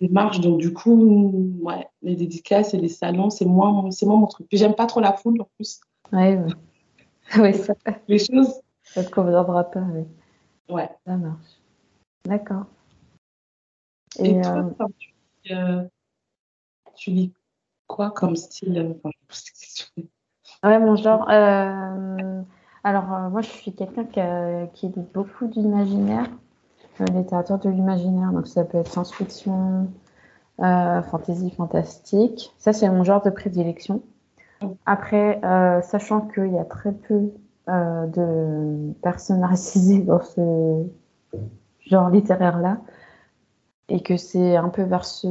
Démarche. 0.00 0.40
Donc 0.40 0.58
du 0.58 0.72
coup, 0.72 1.54
ouais, 1.60 1.86
les 2.02 2.16
dédicaces 2.16 2.74
et 2.74 2.78
les 2.78 2.88
salons, 2.88 3.30
c'est 3.30 3.44
moins, 3.44 3.90
c'est 3.90 4.06
moins 4.06 4.16
mon 4.16 4.26
truc. 4.26 4.46
Puis 4.48 4.58
j'aime 4.58 4.74
pas 4.74 4.86
trop 4.86 5.00
la 5.00 5.12
foule 5.12 5.40
en 5.40 5.48
plus. 5.56 5.80
Ouais, 6.12 6.38
oui, 7.38 7.54
ça. 7.54 7.74
Les 8.08 8.18
choses. 8.18 8.60
Ça 8.82 9.04
te 9.04 9.10
conviendra 9.10 9.64
pas. 9.64 9.80
Oui. 9.80 10.04
Ouais. 10.68 10.90
Ça 11.06 11.16
marche. 11.16 11.60
D'accord. 12.26 12.66
Et, 14.18 14.40
toi, 14.40 14.86
tu, 14.98 15.14
tu 16.94 17.10
lis 17.10 17.32
quoi 17.86 18.10
comme 18.10 18.36
style 18.36 18.78
euh, 18.78 19.10
Ouais, 20.62 20.78
mon 20.78 20.96
genre. 20.96 21.28
Euh, 21.30 22.42
alors, 22.84 23.12
euh, 23.12 23.28
moi, 23.30 23.42
je 23.42 23.48
suis 23.48 23.74
quelqu'un 23.74 24.04
qui, 24.72 24.88
lit 24.88 25.06
beaucoup 25.12 25.46
d'imaginaire, 25.46 26.28
littérature 27.00 27.58
de 27.58 27.70
l'imaginaire. 27.70 28.32
Donc, 28.32 28.46
ça 28.46 28.64
peut 28.64 28.78
être 28.78 28.90
science-fiction, 28.90 29.90
fantasy, 30.58 31.50
fantastique. 31.50 32.52
Ça, 32.58 32.72
c'est 32.72 32.88
mon 32.88 33.04
genre 33.04 33.22
de 33.22 33.30
prédilection. 33.30 34.02
Après, 34.86 35.40
sachant 35.82 36.22
qu'il 36.22 36.52
y 36.52 36.58
a 36.58 36.64
très 36.64 36.92
peu 36.92 37.32
de 37.68 38.92
personnes 39.02 39.40
narcisées 39.40 40.02
dans 40.02 40.22
ce 40.22 40.84
genre 41.80 42.10
littéraire-là, 42.10 42.78
et 43.88 44.02
que 44.02 44.16
c'est 44.16 44.56
un 44.56 44.68
peu 44.68 44.82
vers 44.82 45.04
ce 45.04 45.28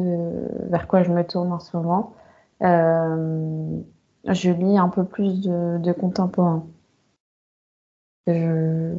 vers 0.70 0.88
quoi 0.88 1.04
je 1.04 1.12
me 1.12 1.24
tourne 1.24 1.52
en 1.52 1.60
ce 1.60 1.76
moment. 1.76 2.14
Euh, 2.62 3.80
je 4.26 4.52
lis 4.52 4.78
un 4.78 4.90
peu 4.90 5.04
plus 5.04 5.42
de, 5.42 5.78
de 5.80 5.92
contemporain. 5.92 6.66
Je, 8.28 8.94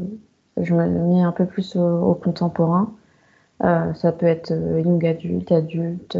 me 0.56 0.86
mets 0.86 1.22
un 1.22 1.32
peu 1.32 1.46
plus 1.46 1.76
au, 1.76 2.14
contemporain. 2.14 2.94
Euh, 3.62 3.94
ça 3.94 4.12
peut 4.12 4.26
être 4.26 4.50
euh, 4.52 4.80
young 4.80 5.04
adulte, 5.06 5.52
adulte, 5.52 6.18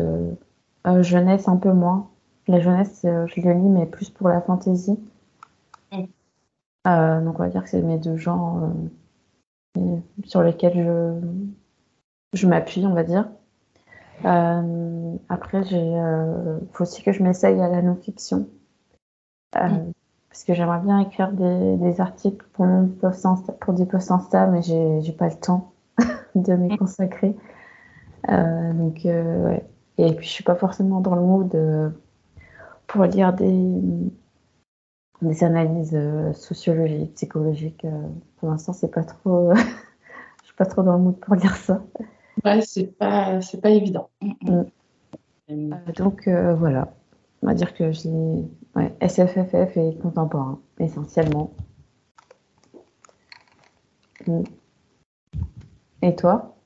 jeunesse 1.01 1.49
un 1.49 1.57
peu 1.57 1.73
moins. 1.73 2.09
La 2.47 2.61
jeunesse, 2.61 3.01
je 3.03 3.41
le 3.41 3.53
lis, 3.53 3.69
mais 3.69 3.87
plus 3.87 4.11
pour 4.11 4.29
la 4.29 4.41
fantaisie. 4.41 4.99
donc 5.93 6.09
on 6.85 7.43
va 7.43 7.49
dire 7.49 7.63
que 7.63 7.71
c'est 7.71 7.81
mes 7.81 7.99
deux 7.99 8.17
genres 8.17 8.71
sur 10.25 10.43
lesquels 10.43 10.75
je, 10.75 11.21
je 12.35 12.47
m'appuie, 12.47 12.87
on 12.87 12.95
va 12.95 13.05
dire. 13.05 13.29
Euh, 14.25 15.17
après, 15.29 15.63
il 15.71 15.77
euh, 15.77 16.59
faut 16.73 16.83
aussi 16.83 17.03
que 17.03 17.13
je 17.13 17.23
m'essaye 17.23 17.61
à 17.61 17.69
la 17.69 17.83
non-fiction. 17.83 18.49
Euh, 19.57 19.69
mm. 19.69 19.93
Parce 20.29 20.45
que 20.45 20.55
j'aimerais 20.55 20.81
bien 20.81 20.99
écrire 20.99 21.33
des, 21.33 21.77
des 21.77 22.01
articles 22.01 22.45
pour, 22.53 22.67
mon 22.67 22.89
post 22.89 23.27
pour 23.61 23.73
des 23.75 23.87
posts 23.87 24.11
Insta, 24.11 24.47
mais 24.47 24.63
j'ai 24.63 25.13
pas 25.13 25.29
le 25.29 25.37
temps 25.37 25.73
de 26.35 26.55
m'y 26.55 26.75
mm. 26.75 26.79
consacrer. 26.79 27.37
donc, 28.29 29.01
ouais. 29.05 29.65
Et 29.97 30.13
puis, 30.15 30.27
je 30.27 30.33
suis 30.33 30.45
pas 30.45 30.57
forcément 30.57 31.01
dans 31.01 31.15
le 31.15 31.23
mood 31.23 31.95
pour 32.95 33.05
lire 33.07 33.33
des, 33.33 33.73
des 35.21 35.43
analyses 35.43 35.99
sociologiques, 36.33 37.15
psychologiques. 37.15 37.85
pour 38.37 38.51
l'instant, 38.51 38.73
c'est 38.73 38.91
pas 38.91 39.03
trop. 39.03 39.53
je 40.43 40.45
suis 40.47 40.55
pas 40.57 40.65
trop 40.65 40.85
dans 40.85 40.97
le 40.97 41.03
mood 41.03 41.19
pour 41.19 41.35
lire 41.35 41.57
ça. 41.57 41.83
Ouais, 42.45 42.61
c'est 42.61 42.87
pas, 42.87 43.41
c'est 43.41 43.61
pas 43.61 43.71
évident. 43.71 44.11
Mm. 44.23 44.63
Euh, 45.51 45.93
donc 45.97 46.29
euh, 46.29 46.55
voilà, 46.55 46.95
on 47.43 47.49
va 47.49 47.55
dire 47.55 47.75
que 47.75 47.91
j'ai 47.91 48.11
ouais, 48.77 48.95
SFFF 49.01 49.77
et 49.77 49.99
contemporain 50.01 50.61
essentiellement. 50.79 51.53
Mm. 54.27 54.43
Et 56.03 56.15
toi? 56.15 56.57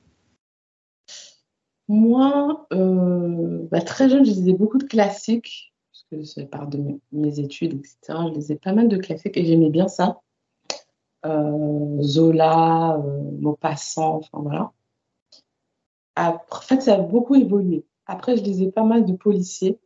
Moi, 1.87 2.67
euh, 2.71 3.67
bah, 3.71 3.81
très 3.81 4.09
jeune, 4.09 4.23
je 4.23 4.31
lisais 4.31 4.53
beaucoup 4.53 4.77
de 4.77 4.83
classiques, 4.83 5.73
c'est 6.23 6.45
part 6.45 6.67
de 6.67 6.99
mes 7.11 7.39
études, 7.39 7.73
etc. 7.73 7.97
Je 8.29 8.33
lisais 8.33 8.55
pas 8.55 8.73
mal 8.73 8.87
de 8.87 8.97
classiques 8.97 9.37
et 9.37 9.45
j'aimais 9.45 9.69
bien 9.69 9.87
ça. 9.87 10.21
Zola, 12.01 12.97
Maupassant, 13.39 14.17
enfin 14.17 14.39
voilà. 14.41 14.71
en 16.17 16.61
fait, 16.61 16.81
ça 16.81 16.95
a 16.95 17.01
beaucoup 17.01 17.35
évolué. 17.35 17.85
Après, 18.05 18.37
je 18.37 18.43
lisais 18.43 18.71
pas 18.71 18.83
mal 18.83 19.05
de 19.05 19.13
policiers. 19.13 19.79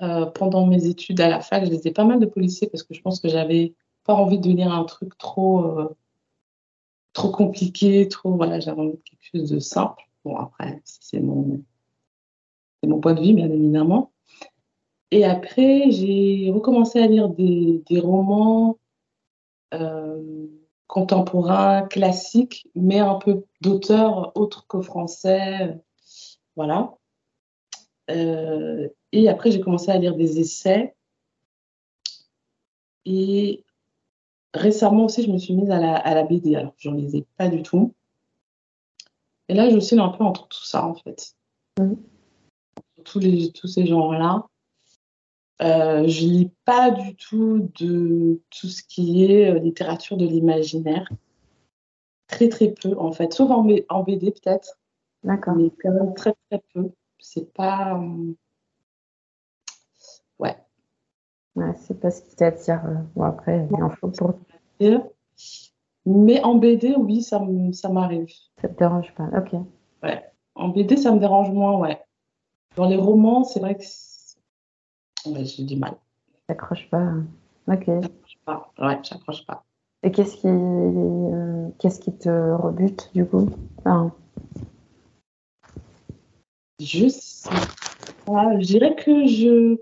Euh, 0.00 0.26
pendant 0.26 0.64
mes 0.66 0.86
études 0.86 1.20
à 1.20 1.28
la 1.28 1.40
fac, 1.40 1.64
je 1.64 1.70
lisais 1.70 1.90
pas 1.90 2.04
mal 2.04 2.20
de 2.20 2.26
policiers 2.26 2.68
parce 2.68 2.84
que 2.84 2.94
je 2.94 3.02
pense 3.02 3.20
que 3.20 3.28
j'avais 3.28 3.74
pas 4.04 4.14
envie 4.14 4.38
de 4.38 4.48
lire 4.48 4.72
un 4.72 4.84
truc 4.84 5.18
trop, 5.18 5.64
euh, 5.64 5.96
trop 7.12 7.30
compliqué, 7.32 8.06
trop 8.08 8.36
voilà, 8.36 8.60
j'avais 8.60 8.80
envie 8.80 8.92
de 8.92 9.02
quelque 9.02 9.24
chose 9.32 9.50
de 9.50 9.58
simple. 9.58 10.02
Bon, 10.24 10.36
après, 10.36 10.80
c'est 10.84 11.20
mon, 11.20 11.62
mon 12.84 13.00
point 13.00 13.14
de 13.14 13.20
vue, 13.20 13.34
bien 13.34 13.50
évidemment. 13.50 14.12
Et 15.10 15.24
après, 15.24 15.90
j'ai 15.90 16.50
recommencé 16.52 17.00
à 17.00 17.06
lire 17.06 17.28
des, 17.28 17.82
des 17.88 18.00
romans 18.00 18.78
euh, 19.74 20.46
contemporains, 20.86 21.82
classiques, 21.82 22.68
mais 22.74 22.98
un 22.98 23.16
peu 23.16 23.44
d'auteurs 23.60 24.36
autres 24.36 24.66
que 24.66 24.80
français, 24.80 25.78
voilà. 26.56 26.96
Euh, 28.10 28.88
et 29.12 29.28
après, 29.28 29.50
j'ai 29.50 29.60
commencé 29.60 29.90
à 29.90 29.98
lire 29.98 30.16
des 30.16 30.40
essais. 30.40 30.94
Et 33.04 33.64
récemment 34.54 35.04
aussi, 35.04 35.22
je 35.22 35.30
me 35.30 35.38
suis 35.38 35.54
mise 35.54 35.70
à 35.70 35.78
la, 35.78 35.94
à 35.94 36.14
la 36.14 36.24
BD. 36.24 36.56
Alors, 36.56 36.74
je 36.78 36.88
n'en 36.90 36.96
lisais 36.96 37.26
pas 37.36 37.48
du 37.48 37.62
tout. 37.62 37.94
Et 39.48 39.54
là, 39.54 39.70
je 39.70 39.78
suis 39.78 39.98
un 39.98 40.08
peu 40.08 40.24
entre 40.24 40.48
tout 40.48 40.64
ça, 40.64 40.84
en 40.84 40.94
fait. 40.94 41.34
Mmh. 41.78 41.94
Tous, 43.04 43.18
les, 43.18 43.52
tous 43.52 43.68
ces 43.68 43.86
genres-là. 43.86 44.46
Euh, 45.60 46.06
je 46.06 46.20
lis 46.20 46.52
pas 46.64 46.90
du 46.90 47.16
tout 47.16 47.68
de 47.80 48.40
tout 48.50 48.68
ce 48.68 48.82
qui 48.82 49.24
est 49.24 49.50
euh, 49.50 49.58
littérature 49.58 50.16
de 50.16 50.26
l'imaginaire. 50.26 51.08
Très, 52.28 52.48
très 52.48 52.70
peu, 52.70 52.96
en 52.98 53.10
fait. 53.12 53.32
Sauf 53.32 53.50
en, 53.50 53.66
en 53.88 54.02
BD, 54.04 54.30
peut-être. 54.30 54.78
D'accord. 55.24 55.56
Mais 55.56 55.70
quand 55.82 55.92
même 55.92 56.14
très 56.14 56.34
très 56.48 56.62
peu. 56.72 56.90
C'est 57.18 57.52
pas. 57.52 57.98
Euh, 57.98 58.34
ouais. 60.38 60.56
ouais 61.56 61.74
c'est 61.76 61.98
pas 61.98 62.10
ce 62.10 62.22
qui 62.22 62.36
t'attire. 62.36 62.84
Euh, 62.86 62.94
bon, 63.16 63.24
après, 63.24 63.66
il 63.70 63.82
en 63.82 63.90
faut 63.90 64.08
pour. 64.08 64.34
Mais 66.06 66.42
en 66.42 66.54
BD, 66.54 66.94
oui, 66.96 67.22
ça 67.22 67.40
m'arrive. 67.90 68.28
Ça 68.62 68.68
te 68.68 68.78
dérange 68.78 69.12
pas, 69.14 69.28
ok. 69.36 69.60
Ouais. 70.02 70.24
En 70.54 70.68
BD, 70.68 70.96
ça 70.96 71.12
me 71.12 71.18
dérange 71.18 71.50
moins, 71.50 71.76
ouais. 71.78 72.00
Dans 72.76 72.88
les 72.88 72.96
romans, 72.96 73.44
c'est 73.44 73.60
vrai 73.60 73.76
que 73.76 73.82
j'ai 75.36 75.64
du 75.64 75.76
mal. 75.76 75.94
J'accroche 76.48 76.88
pas. 76.90 77.12
Ok. 77.66 77.84
J'accroche 77.86 78.38
pas. 78.44 78.72
Ouais, 78.78 78.98
j'accroche 79.02 79.46
pas. 79.46 79.64
Et 80.02 80.12
qu'est-ce 80.12 80.36
qui, 80.36 80.46
euh, 80.46 81.68
qu'est-ce 81.78 82.00
qui 82.00 82.16
te 82.16 82.52
rebute 82.52 83.10
du 83.14 83.26
coup? 83.26 83.50
Enfin... 83.78 84.12
Je 86.80 87.08
sais 87.08 87.50
pas. 88.24 88.58
Je 88.60 88.66
dirais 88.66 88.94
que 88.94 89.26
je. 89.26 89.76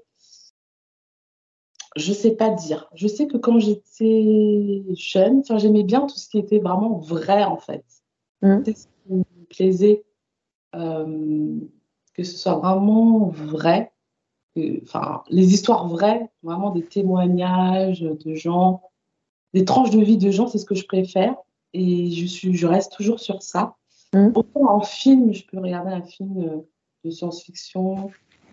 Je 1.95 2.13
sais 2.13 2.37
pas 2.37 2.51
dire. 2.51 2.89
Je 2.95 3.07
sais 3.07 3.27
que 3.27 3.37
quand 3.37 3.59
j'étais 3.59 4.85
jeune, 4.95 5.43
j'aimais 5.57 5.83
bien 5.83 6.07
tout 6.07 6.17
ce 6.17 6.29
qui 6.29 6.39
était 6.39 6.59
vraiment 6.59 6.99
vrai 6.99 7.45
en 7.45 7.57
fait. 7.57 7.85
Mmh. 8.43 8.65
Ce 8.65 8.71
qui 8.73 9.15
me 9.15 9.25
plaisait, 9.49 10.05
euh, 10.75 11.59
que 12.15 12.23
ce 12.23 12.37
soit 12.37 12.57
vraiment 12.57 13.29
vrai. 13.29 13.93
Enfin, 14.83 15.23
les 15.29 15.53
histoires 15.55 15.87
vraies, 15.89 16.31
vraiment 16.43 16.71
des 16.71 16.85
témoignages 16.85 18.01
de 18.01 18.35
gens 18.35 18.83
des 19.57 19.65
tranches 19.65 19.91
de 19.91 20.01
vie 20.01 20.19
de 20.19 20.31
gens, 20.31 20.49
c'est 20.49 20.59
ce 20.59 20.67
que 20.67 20.75
je 20.75 20.87
préfère. 20.87 21.35
Et 21.73 22.11
je, 22.11 22.27
suis, 22.27 22.55
je 22.55 22.67
reste 22.67 22.93
toujours 22.95 23.21
sur 23.21 23.43
ça. 23.43 23.77
Mmh. 24.13 24.29
Autant 24.35 24.71
en 24.71 24.81
film, 24.81 25.33
je 25.33 25.45
peux 25.47 25.59
regarder 25.59 25.93
un 25.93 26.03
film 26.03 26.39
euh, 26.39 26.61
de 27.05 27.11
science-fiction. 27.11 28.11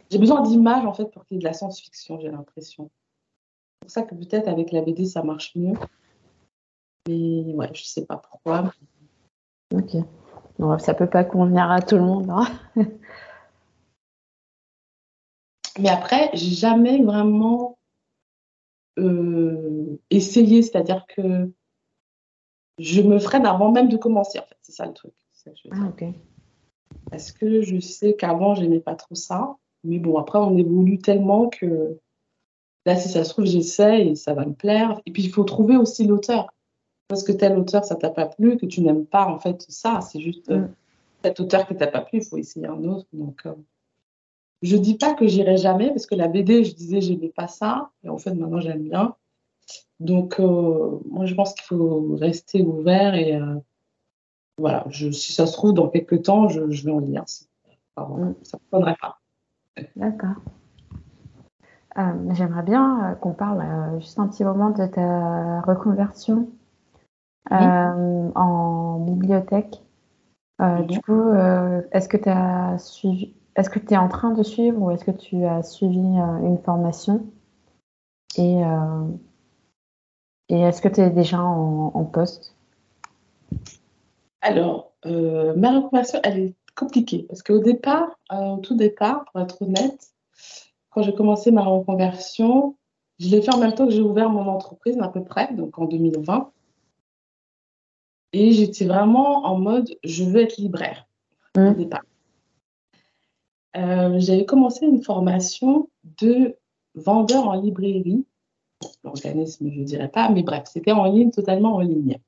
J'ai 0.09 0.17
besoin 0.17 0.41
d'images, 0.41 0.85
en 0.85 0.93
fait, 0.93 1.11
pour 1.11 1.25
qu'il 1.25 1.35
y 1.35 1.37
ait 1.37 1.43
de 1.43 1.45
la 1.45 1.51
science-fiction, 1.51 2.19
j'ai 2.21 2.29
l'impression. 2.29 2.89
C'est 3.81 3.85
pour 3.85 3.91
ça 3.91 4.01
que 4.03 4.15
peut-être 4.15 4.47
avec 4.47 4.71
la 4.71 4.81
BD, 4.81 5.05
ça 5.05 5.23
marche 5.23 5.53
mieux. 5.55 5.73
Mais 7.09 7.53
ouais, 7.53 7.69
je 7.73 7.83
sais 7.83 8.05
pas 8.05 8.17
pourquoi. 8.17 8.71
Ok. 9.73 9.97
Ça 10.57 10.79
ça 10.79 10.93
peut 10.93 11.09
pas 11.09 11.25
convenir 11.25 11.69
à 11.69 11.81
tout 11.81 11.95
le 11.95 12.03
monde. 12.03 12.29
Hein. 12.29 12.45
Mais 15.79 15.89
après, 15.89 16.29
j'ai 16.33 16.51
jamais 16.51 17.01
vraiment 17.01 17.77
euh, 18.99 19.97
essayer, 20.09 20.61
c'est-à-dire 20.61 21.05
que 21.07 21.51
je 22.79 23.01
me 23.01 23.19
freine 23.19 23.45
avant 23.45 23.71
même 23.71 23.89
de 23.89 23.97
commencer, 23.97 24.39
en 24.39 24.43
fait, 24.43 24.57
c'est 24.61 24.73
ça 24.73 24.85
le 24.85 24.93
truc. 24.93 25.13
ah, 25.71 25.89
ok. 25.89 26.05
Parce 27.09 27.31
que 27.31 27.61
je 27.61 27.79
sais 27.79 28.15
qu'avant, 28.15 28.55
j'aimais 28.55 28.79
pas 28.79 28.95
trop 28.95 29.15
ça, 29.15 29.57
mais 29.83 29.99
bon, 29.99 30.17
après, 30.17 30.39
on 30.39 30.57
évolue 30.57 30.99
tellement 30.99 31.49
que 31.49 31.99
là, 32.85 32.95
si 32.95 33.09
ça 33.09 33.23
se 33.23 33.29
trouve, 33.29 33.45
j'essaie 33.45 34.07
et 34.07 34.15
ça 34.15 34.33
va 34.33 34.45
me 34.45 34.53
plaire. 34.53 35.01
Et 35.05 35.11
puis, 35.11 35.23
il 35.23 35.31
faut 35.31 35.43
trouver 35.43 35.75
aussi 35.75 36.05
l'auteur. 36.05 36.53
Parce 37.07 37.23
que 37.23 37.31
tel 37.31 37.57
auteur, 37.57 37.83
ça 37.83 37.95
t'a 37.95 38.09
pas 38.09 38.27
plu, 38.27 38.57
que 38.57 38.65
tu 38.65 38.81
n'aimes 38.81 39.05
pas, 39.05 39.25
en 39.25 39.39
fait, 39.39 39.65
ça, 39.69 40.01
c'est 40.01 40.21
juste 40.21 40.49
euh, 40.49 40.59
mm. 40.59 40.75
cet 41.23 41.39
auteur 41.39 41.67
qui 41.67 41.75
t'a 41.75 41.87
pas 41.87 42.01
plu, 42.01 42.19
il 42.19 42.25
faut 42.25 42.37
essayer 42.37 42.67
un 42.67 42.83
autre. 42.85 43.07
Donc, 43.13 43.45
euh, 43.45 43.53
je 44.63 44.77
dis 44.77 44.95
pas 44.95 45.13
que 45.13 45.27
j'irai 45.27 45.57
jamais, 45.57 45.89
parce 45.89 46.05
que 46.05 46.15
la 46.15 46.29
BD, 46.29 46.63
je 46.63 46.73
disais, 46.73 47.01
j'aimais 47.01 47.33
pas 47.35 47.47
ça. 47.47 47.91
Et 48.03 48.09
en 48.09 48.17
fait, 48.17 48.33
maintenant, 48.33 48.61
j'aime 48.61 48.83
bien. 48.83 49.15
Donc, 49.99 50.39
euh, 50.39 50.99
moi, 51.09 51.25
je 51.25 51.35
pense 51.35 51.53
qu'il 51.53 51.65
faut 51.65 52.15
rester 52.15 52.63
ouvert 52.63 53.13
et 53.13 53.35
euh, 53.35 53.55
voilà, 54.57 54.85
je, 54.89 55.11
si 55.11 55.33
ça 55.33 55.47
se 55.47 55.53
trouve, 55.53 55.73
dans 55.73 55.89
quelques 55.89 56.23
temps, 56.23 56.47
je, 56.47 56.61
vais 56.61 56.91
en 56.91 56.99
lire. 56.99 57.23
Mm. 57.97 58.33
Ça 58.43 58.57
ne 58.71 58.79
me 58.79 58.85
pas. 58.85 59.19
D'accord. 59.97 60.41
Euh, 61.97 62.33
j'aimerais 62.33 62.63
bien 62.63 63.17
qu'on 63.21 63.33
parle 63.33 63.99
juste 63.99 64.17
un 64.17 64.27
petit 64.27 64.45
moment 64.45 64.69
de 64.69 64.85
ta 64.85 65.61
reconversion 65.61 66.49
en 67.51 68.99
bibliothèque. 68.99 69.81
Du 70.87 71.01
coup, 71.01 71.33
est-ce 71.91 72.07
que 72.07 72.17
tu 72.17 72.29
as 72.29 72.77
suivi 72.77 73.35
est-ce 73.55 73.69
que 73.69 73.79
tu 73.79 73.93
es 73.93 73.97
en 73.97 74.07
train 74.07 74.31
de 74.31 74.43
suivre 74.43 74.81
ou 74.81 74.91
est-ce 74.91 75.05
que 75.05 75.11
tu 75.11 75.45
as 75.45 75.63
suivi 75.63 75.99
euh, 75.99 76.47
une 76.47 76.57
formation? 76.63 77.25
Et, 78.35 78.63
euh, 78.63 79.07
et 80.49 80.59
est-ce 80.59 80.81
que 80.81 80.87
tu 80.87 81.01
es 81.01 81.09
déjà 81.11 81.41
en, 81.41 82.03
poste? 82.05 82.55
Alors, 84.41 84.93
euh, 85.05 85.53
ma 85.55 85.79
reconversion, 85.79 86.19
elle 86.23 86.39
est 86.39 86.55
compliquée 86.75 87.25
parce 87.29 87.43
qu'au 87.43 87.59
départ, 87.59 88.19
au 88.31 88.57
tout 88.57 88.75
départ, 88.75 89.25
pour 89.25 89.41
être 89.41 89.61
honnête, 89.61 90.13
quand 90.89 91.03
j'ai 91.03 91.13
commencé 91.13 91.51
ma 91.51 91.61
reconversion, 91.61 92.75
je 93.19 93.29
l'ai 93.29 93.41
fait 93.41 93.53
en 93.53 93.59
même 93.59 93.73
temps 93.73 93.85
que 93.85 93.93
j'ai 93.93 94.01
ouvert 94.01 94.29
mon 94.29 94.47
entreprise 94.47 94.97
à 94.99 95.07
peu 95.09 95.23
près, 95.23 95.53
donc 95.53 95.77
en 95.77 95.85
2020. 95.85 96.51
Et 98.33 98.51
j'étais 98.51 98.85
vraiment 98.85 99.45
en 99.45 99.59
mode, 99.59 99.95
je 100.03 100.23
veux 100.23 100.41
être 100.41 100.57
libraire 100.57 101.05
au 101.55 101.61
mmh. 101.61 101.73
départ. 101.75 102.01
Euh, 103.75 104.19
j'avais 104.19 104.45
commencé 104.45 104.85
une 104.85 105.01
formation 105.01 105.89
de 106.21 106.55
vendeur 106.95 107.47
en 107.47 107.53
librairie. 107.53 108.25
L'organisme, 109.03 109.69
je 109.71 109.79
ne 109.79 109.85
dirais 109.85 110.09
pas, 110.09 110.29
mais 110.29 110.43
bref, 110.43 110.63
c'était 110.65 110.91
en 110.91 111.05
ligne, 111.05 111.31
totalement 111.31 111.75
en 111.75 111.79
ligne. 111.79 112.19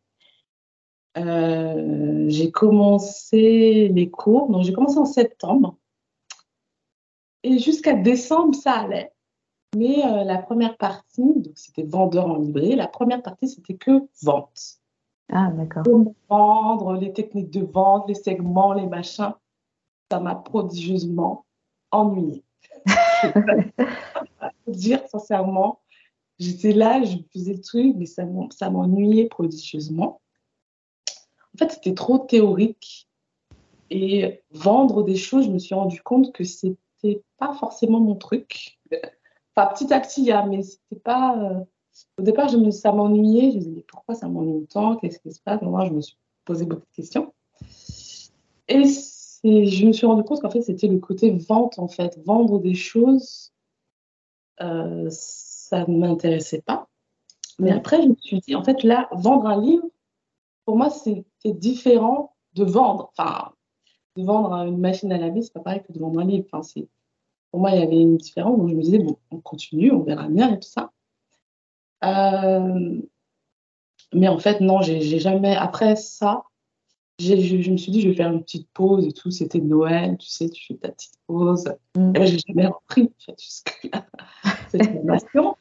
Euh, 1.18 2.26
j'ai 2.30 2.52
commencé 2.52 3.90
les 3.90 4.10
cours, 4.10 4.50
donc 4.50 4.64
j'ai 4.64 4.74
commencé 4.74 4.98
en 4.98 5.06
septembre. 5.06 5.78
Et 7.44 7.60
jusqu'à 7.60 7.94
décembre, 7.94 8.56
ça 8.56 8.74
allait. 8.74 9.12
Mais 9.76 10.04
euh, 10.06 10.24
la 10.24 10.38
première 10.38 10.78
partie, 10.78 11.22
donc 11.22 11.54
c'était 11.56 11.84
vendeur 11.84 12.28
en 12.28 12.38
librairie, 12.38 12.76
la 12.76 12.88
première 12.88 13.22
partie, 13.22 13.48
c'était 13.48 13.76
que 13.76 14.08
vente. 14.24 14.80
Ah, 15.32 15.52
d'accord. 15.52 15.84
vendre, 16.30 16.94
les 16.94 17.12
techniques 17.12 17.52
de 17.52 17.66
vente, 17.66 18.08
les 18.08 18.16
segments, 18.16 18.74
les 18.74 18.86
machins 18.86 19.34
ça 20.12 20.20
m'a 20.20 20.36
prodigieusement 20.36 21.46
ennuyée. 21.92 22.44
dire 24.68 25.02
sincèrement, 25.08 25.80
j'étais 26.40 26.74
là, 26.74 27.04
je 27.04 27.18
faisais 27.34 27.54
le 27.54 27.62
truc, 27.62 27.96
mais 27.98 28.06
ça 28.06 28.26
m'ennuyait 28.70 29.28
prodigieusement. 29.28 30.22
En 31.54 31.58
fait, 31.58 31.72
c'était 31.72 31.94
trop 31.94 32.20
théorique. 32.20 33.08
Et 33.92 34.42
vendre 34.50 35.04
des 35.04 35.16
choses, 35.16 35.46
je 35.46 35.52
me 35.52 35.60
suis 35.60 35.76
rendu 35.76 36.02
compte 36.02 36.34
que 36.34 36.44
c'était 36.44 37.24
pas 37.38 37.54
forcément 37.54 38.00
mon 38.00 38.16
truc. 38.16 38.80
Enfin, 39.56 39.68
petit 39.74 39.94
à 39.94 40.00
petit, 40.00 40.32
hein, 40.32 40.48
mais 40.50 40.64
c'était 40.64 41.00
pas. 41.02 41.38
Euh, 41.38 41.60
au 42.18 42.24
départ, 42.24 42.50
je 42.50 42.58
me, 42.58 42.72
ça 42.72 42.92
m'ennuyait. 42.92 43.52
Je 43.52 43.56
me 43.58 43.60
disais, 43.60 43.72
mais 43.76 43.86
pourquoi 43.88 44.16
ça 44.16 44.28
m'ennuie 44.28 44.64
autant? 44.64 44.96
Qu'est-ce 44.98 45.20
qui 45.20 45.32
se 45.32 45.40
passe? 45.40 45.62
Moi, 45.62 45.86
je 45.86 45.92
me 45.92 46.02
suis 46.02 46.18
posé 46.46 46.66
beaucoup 46.66 46.82
de 46.82 46.96
questions. 46.96 47.32
Et 48.68 48.86
et 49.48 49.68
je 49.68 49.86
me 49.86 49.92
suis 49.92 50.08
rendu 50.08 50.24
compte 50.24 50.42
qu'en 50.42 50.50
fait, 50.50 50.64
c'était 50.64 50.88
le 50.88 50.98
côté 50.98 51.30
vente, 51.30 51.78
en 51.78 51.88
fait. 51.88 52.20
Vendre 52.26 52.60
des 52.60 52.74
choses, 52.74 53.54
euh, 54.60 55.08
ça 55.12 55.86
ne 55.86 55.98
m'intéressait 55.98 56.64
pas. 56.64 56.88
Mais 57.60 57.72
après, 57.72 58.02
je 58.02 58.08
me 58.08 58.16
suis 58.20 58.40
dit, 58.40 58.56
en 58.56 58.64
fait, 58.64 58.82
là, 58.82 59.08
vendre 59.12 59.46
un 59.46 59.62
livre, 59.62 59.86
pour 60.66 60.78
moi, 60.78 60.90
c'était 60.90 61.54
différent 61.54 62.36
de 62.54 62.64
vendre. 62.64 63.12
Enfin, 63.16 63.52
de 64.16 64.24
vendre 64.24 64.56
une 64.66 64.80
machine 64.80 65.12
à 65.12 65.20
laver, 65.20 65.44
c'est 65.44 65.54
pas 65.54 65.60
pareil 65.60 65.84
que 65.84 65.94
de 65.94 66.00
vendre 66.00 66.20
un 66.20 66.26
livre. 66.26 66.48
Enfin, 66.52 66.82
pour 67.52 67.60
moi, 67.60 67.70
il 67.70 67.80
y 67.80 67.84
avait 67.84 68.02
une 68.02 68.18
différence. 68.18 68.58
Donc, 68.58 68.70
je 68.70 68.74
me 68.74 68.82
disais, 68.82 68.98
bon, 68.98 69.16
on 69.30 69.42
continue, 69.42 69.92
on 69.92 70.02
verra 70.02 70.28
bien 70.28 70.56
et 70.56 70.60
tout 70.60 70.68
ça. 70.68 70.92
Euh, 72.04 73.00
mais 74.12 74.28
en 74.28 74.40
fait, 74.40 74.60
non, 74.60 74.82
j'ai 74.82 75.20
jamais. 75.20 75.56
Après 75.56 75.96
ça, 75.96 76.46
je, 77.20 77.72
me 77.72 77.78
suis 77.78 77.92
dit, 77.92 78.02
je 78.02 78.10
vais 78.10 78.16
faire 78.16 78.32
une 78.32 78.44
petite 78.44 78.70
pause 78.74 79.08
et 79.08 79.12
tout. 79.12 79.32
C'était 79.32 79.60
Noël, 79.60 80.18
tu 80.18 80.28
sais, 80.28 80.50
tu 80.50 80.66
fais 80.66 80.76
ta 80.76 80.90
petite 80.90 81.18
pause. 81.28 81.66
Mm. 81.96 82.14
Et 82.16 82.28
j'ai 82.28 82.40
jamais 82.40 82.68
repris, 82.68 83.04
en 83.04 83.26
fait, 83.26 83.40
jusque-là, 83.40 84.06
cette 84.70 84.92
formation. 84.92 85.56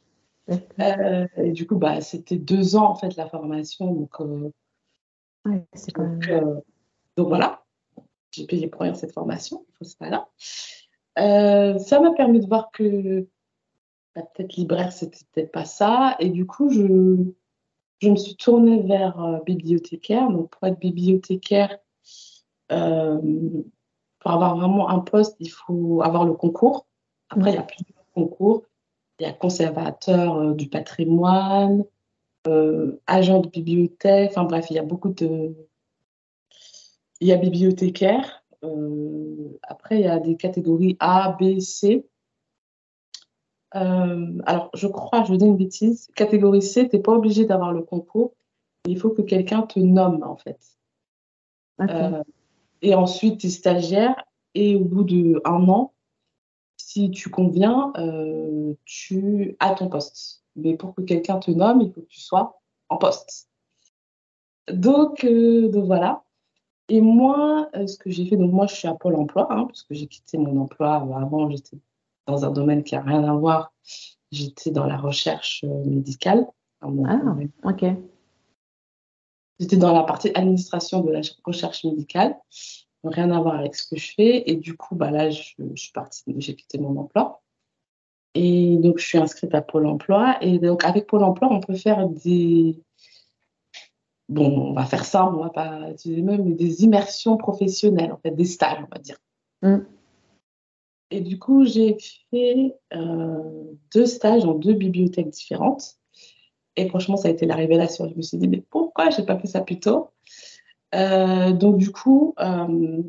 Euh, 0.49 1.27
et 1.37 1.51
du 1.51 1.65
coup, 1.65 1.75
bah, 1.75 2.01
c'était 2.01 2.37
deux 2.37 2.75
ans, 2.75 2.89
en 2.89 2.95
fait, 2.95 3.15
la 3.15 3.27
formation. 3.27 3.93
Donc, 3.93 4.19
euh, 4.19 4.49
c'est 5.73 5.91
quand 5.91 6.03
même... 6.03 6.19
Euh, 6.29 6.59
donc, 7.15 7.29
voilà, 7.29 7.63
j'ai 8.31 8.45
payé 8.45 8.67
pour 8.67 8.83
cette 8.95 9.13
formation, 9.13 9.65
c'est 9.79 9.97
pas 9.97 10.09
là. 10.09 10.27
ça 11.79 11.99
m'a 12.01 12.11
permis 12.11 12.41
de 12.41 12.47
voir 12.47 12.69
que 12.71 13.25
bah, 14.13 14.23
peut-être 14.33 14.55
libraire, 14.55 14.91
c'était 14.91 15.19
peut-être 15.31 15.51
pas 15.53 15.63
ça. 15.63 16.17
Et 16.19 16.29
du 16.29 16.45
coup, 16.45 16.69
je 16.69 17.31
je 18.01 18.09
me 18.09 18.15
suis 18.15 18.35
tournée 18.35 18.81
vers 18.81 19.19
euh, 19.21 19.39
bibliothécaire. 19.45 20.29
Donc, 20.29 20.49
pour 20.51 20.67
être 20.67 20.79
bibliothécaire, 20.79 21.77
euh, 22.71 23.19
pour 24.19 24.31
avoir 24.31 24.57
vraiment 24.57 24.89
un 24.89 24.99
poste, 24.99 25.35
il 25.39 25.49
faut 25.49 26.01
avoir 26.01 26.25
le 26.25 26.33
concours. 26.33 26.87
Après, 27.29 27.51
il 27.51 27.55
y 27.55 27.59
a 27.59 27.63
plusieurs 27.63 28.05
concours. 28.13 28.63
Il 29.19 29.25
y 29.25 29.29
a 29.29 29.33
conservateur 29.33 30.35
euh, 30.35 30.53
du 30.53 30.67
patrimoine, 30.67 31.85
agent 33.07 33.39
de 33.39 33.49
bibliothèque. 33.49 34.31
Enfin 34.31 34.43
bref, 34.43 34.67
il 34.69 34.75
y 34.75 34.79
a 34.79 34.83
beaucoup 34.83 35.09
de. 35.09 35.55
Il 37.21 37.27
y 37.27 37.31
a 37.31 37.37
bibliothécaire. 37.37 38.43
après, 39.63 39.99
il 39.99 40.05
y 40.05 40.07
a 40.07 40.19
des 40.19 40.35
catégories 40.35 40.97
A, 40.99 41.37
B, 41.39 41.59
C. 41.59 42.05
Euh, 43.75 44.37
alors, 44.45 44.69
je 44.73 44.87
crois, 44.87 45.23
je 45.25 45.33
dis 45.33 45.45
une 45.45 45.57
bêtise, 45.57 46.09
catégorie 46.15 46.61
C, 46.61 46.87
tu 46.87 46.95
n'es 46.95 47.01
pas 47.01 47.11
obligé 47.11 47.45
d'avoir 47.45 47.73
le 47.73 47.81
concours. 47.81 48.33
Il 48.87 48.97
faut 48.99 49.09
que 49.09 49.21
quelqu'un 49.21 49.63
te 49.63 49.79
nomme, 49.79 50.23
en 50.23 50.37
fait. 50.37 50.59
Euh, 51.81 52.23
Et 52.81 52.95
ensuite, 52.95 53.39
tu 53.39 53.47
es 53.47 53.49
stagiaire 53.49 54.15
et 54.53 54.75
au 54.75 54.85
bout 54.85 55.03
d'un 55.03 55.67
an, 55.67 55.93
si 56.77 57.11
tu 57.11 57.29
conviens, 57.29 57.91
euh, 57.97 58.73
tu 58.85 59.57
as 59.59 59.73
ton 59.73 59.89
poste. 59.89 60.43
Mais 60.55 60.75
pour 60.77 60.95
que 60.95 61.01
quelqu'un 61.01 61.39
te 61.39 61.51
nomme, 61.51 61.81
il 61.81 61.91
faut 61.91 62.01
que 62.01 62.07
tu 62.07 62.21
sois 62.21 62.61
en 62.87 62.97
poste. 62.97 63.49
Donc, 64.71 65.25
donc 65.25 65.85
voilà. 65.85 66.23
Et 66.87 67.01
moi, 67.01 67.69
ce 67.73 67.97
que 67.97 68.09
j'ai 68.09 68.25
fait, 68.25 68.37
donc 68.37 68.53
moi, 68.53 68.67
je 68.67 68.75
suis 68.75 68.87
à 68.87 68.93
Pôle 68.93 69.15
emploi, 69.15 69.47
hein, 69.49 69.65
parce 69.65 69.83
que 69.83 69.93
j'ai 69.93 70.07
quitté 70.07 70.37
mon 70.37 70.61
emploi. 70.61 70.95
Avant, 70.95 71.49
j'étais 71.49 71.77
dans 72.27 72.45
un 72.45 72.51
domaine 72.51 72.83
qui 72.83 72.95
n'a 72.95 73.01
rien 73.01 73.23
à 73.23 73.33
voir. 73.33 73.73
J'étais 74.31 74.71
dans 74.71 74.85
la 74.85 74.97
recherche 74.97 75.63
médicale. 75.85 76.47
Ah, 76.81 77.19
ok. 77.63 77.85
J'étais 79.59 79.77
dans 79.77 79.93
la 79.93 80.03
partie 80.03 80.31
administration 80.35 81.01
de 81.01 81.11
la 81.11 81.21
recherche 81.45 81.83
médicale 81.85 82.35
rien 83.09 83.31
à 83.31 83.39
voir 83.39 83.55
avec 83.55 83.75
ce 83.75 83.87
que 83.87 83.99
je 83.99 84.13
fais. 84.13 84.49
Et 84.49 84.55
du 84.55 84.75
coup, 84.75 84.95
bah 84.95 85.11
là, 85.11 85.29
je, 85.29 85.53
suis 85.75 85.91
partie, 85.93 86.23
j'ai 86.37 86.55
quitté 86.55 86.77
mon 86.77 86.97
emploi. 86.97 87.41
Et 88.33 88.77
donc, 88.77 88.99
je 88.99 89.05
suis 89.05 89.17
inscrite 89.17 89.53
à 89.55 89.61
Pôle 89.61 89.85
emploi. 89.85 90.37
Et 90.41 90.59
donc, 90.59 90.83
avec 90.83 91.07
Pôle 91.07 91.23
emploi, 91.23 91.47
on 91.51 91.59
peut 91.59 91.75
faire 91.75 92.07
des. 92.09 92.81
Bon, 94.27 94.69
on 94.69 94.73
va 94.73 94.85
faire 94.85 95.05
ça, 95.05 95.27
on 95.27 95.43
va 95.43 95.51
pas 95.51 95.91
utiliser 95.91 96.23
même, 96.23 96.55
des 96.55 96.83
immersions 96.83 97.37
professionnelles, 97.37 98.11
en 98.11 98.17
fait, 98.17 98.31
des 98.31 98.45
stages, 98.45 98.79
on 98.79 98.93
va 98.93 98.99
dire. 98.99 99.17
Mm. 99.61 99.85
Et 101.11 101.21
du 101.21 101.37
coup, 101.37 101.65
j'ai 101.65 101.97
fait 102.31 102.75
euh, 102.93 103.73
deux 103.93 104.05
stages 104.05 104.43
dans 104.43 104.55
deux 104.55 104.73
bibliothèques 104.73 105.29
différentes. 105.29 105.95
Et 106.75 106.89
franchement, 106.89 107.15
ça 107.15 107.27
a 107.27 107.31
été 107.31 107.45
la 107.45 107.55
révélation. 107.55 108.09
Je 108.09 108.15
me 108.15 108.21
suis 108.21 108.37
dit, 108.37 108.47
mais 108.47 108.61
pourquoi 108.69 109.09
j'ai 109.09 109.23
pas 109.23 109.37
fait 109.37 109.47
ça 109.47 109.61
plus 109.61 109.79
tôt? 109.79 110.09
Euh, 110.93 111.51
donc, 111.53 111.77
du 111.77 111.91
coup, 111.91 112.33
euh, 112.39 113.01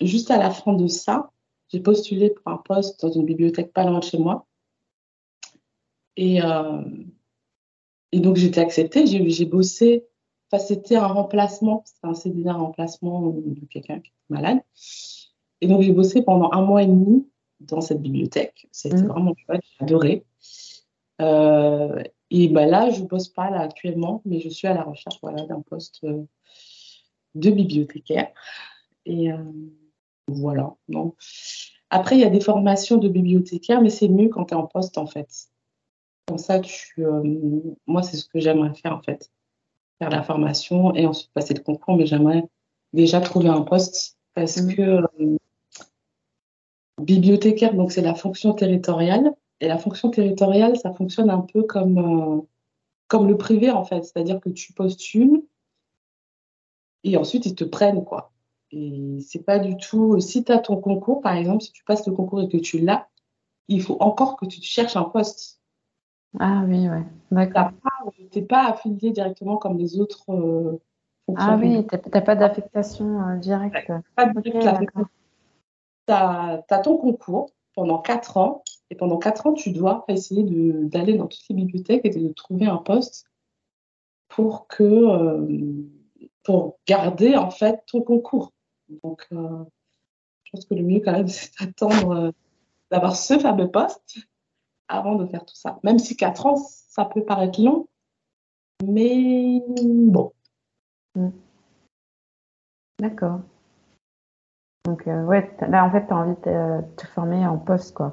juste 0.00 0.30
à 0.30 0.36
la 0.36 0.50
fin 0.50 0.74
de 0.74 0.86
ça, 0.88 1.30
j'ai 1.68 1.80
postulé 1.80 2.30
pour 2.30 2.52
un 2.52 2.58
poste 2.58 3.00
dans 3.00 3.10
une 3.10 3.24
bibliothèque 3.24 3.72
pas 3.72 3.84
loin 3.84 4.00
de 4.00 4.04
chez 4.04 4.18
moi. 4.18 4.46
Et, 6.16 6.40
et 8.12 8.20
donc, 8.20 8.38
été 8.38 8.60
acceptée. 8.60 9.06
J'ai 9.06 9.46
bossé. 9.46 10.04
Enfin, 10.50 10.62
c'était 10.62 10.96
un 10.96 11.06
remplacement. 11.06 11.82
C'était 11.86 12.06
un 12.06 12.14
CDD, 12.14 12.48
un 12.50 12.54
remplacement 12.54 13.30
de 13.30 13.64
quelqu'un 13.66 14.00
qui 14.00 14.10
était 14.10 14.18
malade. 14.28 14.60
Et 15.62 15.68
donc, 15.68 15.80
j'ai 15.80 15.92
bossé 15.92 16.22
pendant 16.22 16.50
un 16.52 16.60
mois 16.60 16.82
et 16.82 16.86
demi 16.86 17.26
dans 17.60 17.80
cette 17.80 18.02
bibliothèque. 18.02 18.68
C'était 18.72 18.96
mmh. 18.96 19.06
vraiment 19.06 19.34
chouette. 19.36 19.62
J'ai 19.78 19.84
adoré. 19.84 20.24
et 22.30 22.48
bah, 22.48 22.66
là, 22.66 22.90
je 22.90 23.00
ne 23.00 23.06
bosse 23.06 23.28
pas 23.28 23.48
là, 23.48 23.60
actuellement, 23.60 24.20
mais 24.26 24.40
je 24.40 24.50
suis 24.50 24.68
à 24.68 24.74
la 24.74 24.82
recherche 24.82 25.18
voilà, 25.22 25.46
d'un 25.46 25.62
poste 25.62 26.04
de 27.34 27.50
bibliothécaire. 27.50 28.32
Et 29.06 29.32
euh, 29.32 29.38
voilà. 30.28 30.74
Donc, 30.88 31.16
après, 31.90 32.16
il 32.16 32.20
y 32.20 32.24
a 32.24 32.30
des 32.30 32.40
formations 32.40 32.98
de 32.98 33.08
bibliothécaire, 33.08 33.80
mais 33.80 33.90
c'est 33.90 34.08
mieux 34.08 34.28
quand 34.28 34.46
tu 34.46 34.54
es 34.54 34.56
en 34.56 34.66
poste, 34.66 34.98
en 34.98 35.06
fait. 35.06 35.28
Comme 36.26 36.38
ça, 36.38 36.60
tu, 36.60 37.04
euh, 37.04 37.22
moi, 37.86 38.02
c'est 38.02 38.16
ce 38.16 38.26
que 38.26 38.40
j'aimerais 38.40 38.74
faire, 38.74 38.96
en 38.96 39.02
fait. 39.02 39.30
Faire 39.98 40.10
la 40.10 40.22
formation 40.22 40.94
et 40.94 41.06
ensuite 41.06 41.32
passer 41.32 41.54
le 41.54 41.62
concours, 41.62 41.96
mais 41.96 42.06
j'aimerais 42.06 42.44
déjà 42.92 43.20
trouver 43.20 43.48
un 43.48 43.62
poste 43.62 44.18
parce 44.34 44.56
mmh. 44.60 44.74
que 44.74 44.82
euh, 44.82 45.36
bibliothécaire, 47.02 47.74
donc 47.74 47.92
c'est 47.92 48.02
la 48.02 48.14
fonction 48.14 48.52
territoriale. 48.54 49.34
Et 49.60 49.68
la 49.68 49.78
fonction 49.78 50.10
territoriale, 50.10 50.76
ça 50.76 50.92
fonctionne 50.92 51.30
un 51.30 51.40
peu 51.40 51.62
comme, 51.62 52.44
comme 53.06 53.28
le 53.28 53.36
privé, 53.36 53.70
en 53.70 53.84
fait. 53.84 54.02
C'est-à-dire 54.02 54.40
que 54.40 54.48
tu 54.48 54.72
postules, 54.72 55.42
et 57.04 57.16
ensuite 57.16 57.46
ils 57.46 57.54
te 57.54 57.64
prennent 57.64 58.04
quoi. 58.04 58.32
Et 58.70 59.18
c'est 59.20 59.44
pas 59.44 59.58
du 59.58 59.76
tout. 59.76 60.18
Si 60.20 60.44
tu 60.44 60.52
as 60.52 60.58
ton 60.58 60.76
concours, 60.76 61.20
par 61.20 61.36
exemple, 61.36 61.62
si 61.62 61.72
tu 61.72 61.84
passes 61.84 62.06
le 62.06 62.14
concours 62.14 62.40
et 62.40 62.48
que 62.48 62.56
tu 62.56 62.78
l'as, 62.78 63.08
il 63.68 63.82
faut 63.82 63.96
encore 64.00 64.36
que 64.36 64.46
tu 64.46 64.62
cherches 64.62 64.96
un 64.96 65.04
poste. 65.04 65.60
Ah 66.40 66.62
oui, 66.66 66.88
ouais. 66.88 67.04
D'accord. 67.30 67.70
Tu 68.30 68.38
n'es 68.38 68.46
pas 68.46 68.70
affilié 68.70 69.10
directement 69.10 69.58
comme 69.58 69.76
les 69.76 70.00
autres 70.00 70.24
euh, 70.30 70.80
Ah 71.36 71.58
oui, 71.60 71.86
tu 71.86 71.96
n'as 72.14 72.20
pas 72.22 72.34
d'affectation 72.34 73.20
euh, 73.28 73.36
directe. 73.36 73.92
pas 74.16 74.26
de 74.26 74.40
Tu 76.06 76.12
as, 76.12 76.62
ton 76.82 76.96
concours 76.96 77.50
pendant 77.74 77.98
4 77.98 78.36
ans. 78.36 78.62
Et 78.90 78.94
pendant 78.94 79.18
4 79.18 79.46
ans, 79.46 79.52
tu 79.54 79.72
dois 79.72 80.04
essayer 80.08 80.44
d'aller 80.44 81.14
dans 81.14 81.26
toutes 81.26 81.48
les 81.48 81.56
bibliothèques 81.56 82.04
et 82.04 82.10
de 82.10 82.28
trouver 82.32 82.66
un 82.66 82.78
poste 82.78 83.26
pour 84.28 84.66
que. 84.66 84.82
Euh, 84.82 85.86
pour 86.42 86.78
garder 86.86 87.36
en 87.36 87.50
fait 87.50 87.82
ton 87.86 88.02
concours. 88.02 88.52
Donc, 89.02 89.26
euh, 89.32 89.64
je 90.44 90.50
pense 90.52 90.66
que 90.66 90.74
le 90.74 90.82
mieux 90.82 91.00
quand 91.00 91.12
même, 91.12 91.28
c'est 91.28 91.52
d'attendre 91.60 92.10
euh, 92.10 92.30
d'avoir 92.90 93.16
ce 93.16 93.38
fameux 93.38 93.70
poste 93.70 94.18
avant 94.88 95.14
de 95.14 95.26
faire 95.26 95.44
tout 95.44 95.54
ça. 95.54 95.78
Même 95.82 95.98
si 95.98 96.16
4 96.16 96.46
ans, 96.46 96.56
ça 96.56 97.04
peut 97.04 97.24
paraître 97.24 97.60
long, 97.60 97.88
mais 98.84 99.62
bon. 99.68 100.32
Mm. 101.14 101.30
D'accord. 102.98 103.40
Donc, 104.84 105.06
euh, 105.06 105.24
ouais, 105.24 105.54
là, 105.68 105.84
en 105.84 105.90
fait, 105.90 106.06
tu 106.06 106.12
as 106.12 106.16
envie 106.16 106.36
de 106.44 106.80
te 106.96 107.06
former 107.06 107.46
en 107.46 107.58
poste, 107.58 107.94
quoi. 107.94 108.12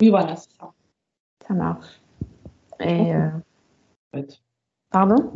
Oui, 0.00 0.10
voilà, 0.10 0.36
c'est 0.36 0.50
ça. 0.58 0.72
Ça 1.46 1.54
marche. 1.54 2.02
Et. 2.80 3.12
Pardon? 4.90 5.32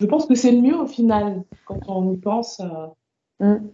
Je 0.00 0.06
pense 0.06 0.26
que 0.26 0.34
c'est 0.34 0.52
mieux 0.52 0.76
au 0.76 0.86
final 0.86 1.42
quand 1.64 1.88
on 1.88 2.12
y 2.12 2.16
pense. 2.16 2.60
Euh, 2.60 3.56
mm. 3.56 3.68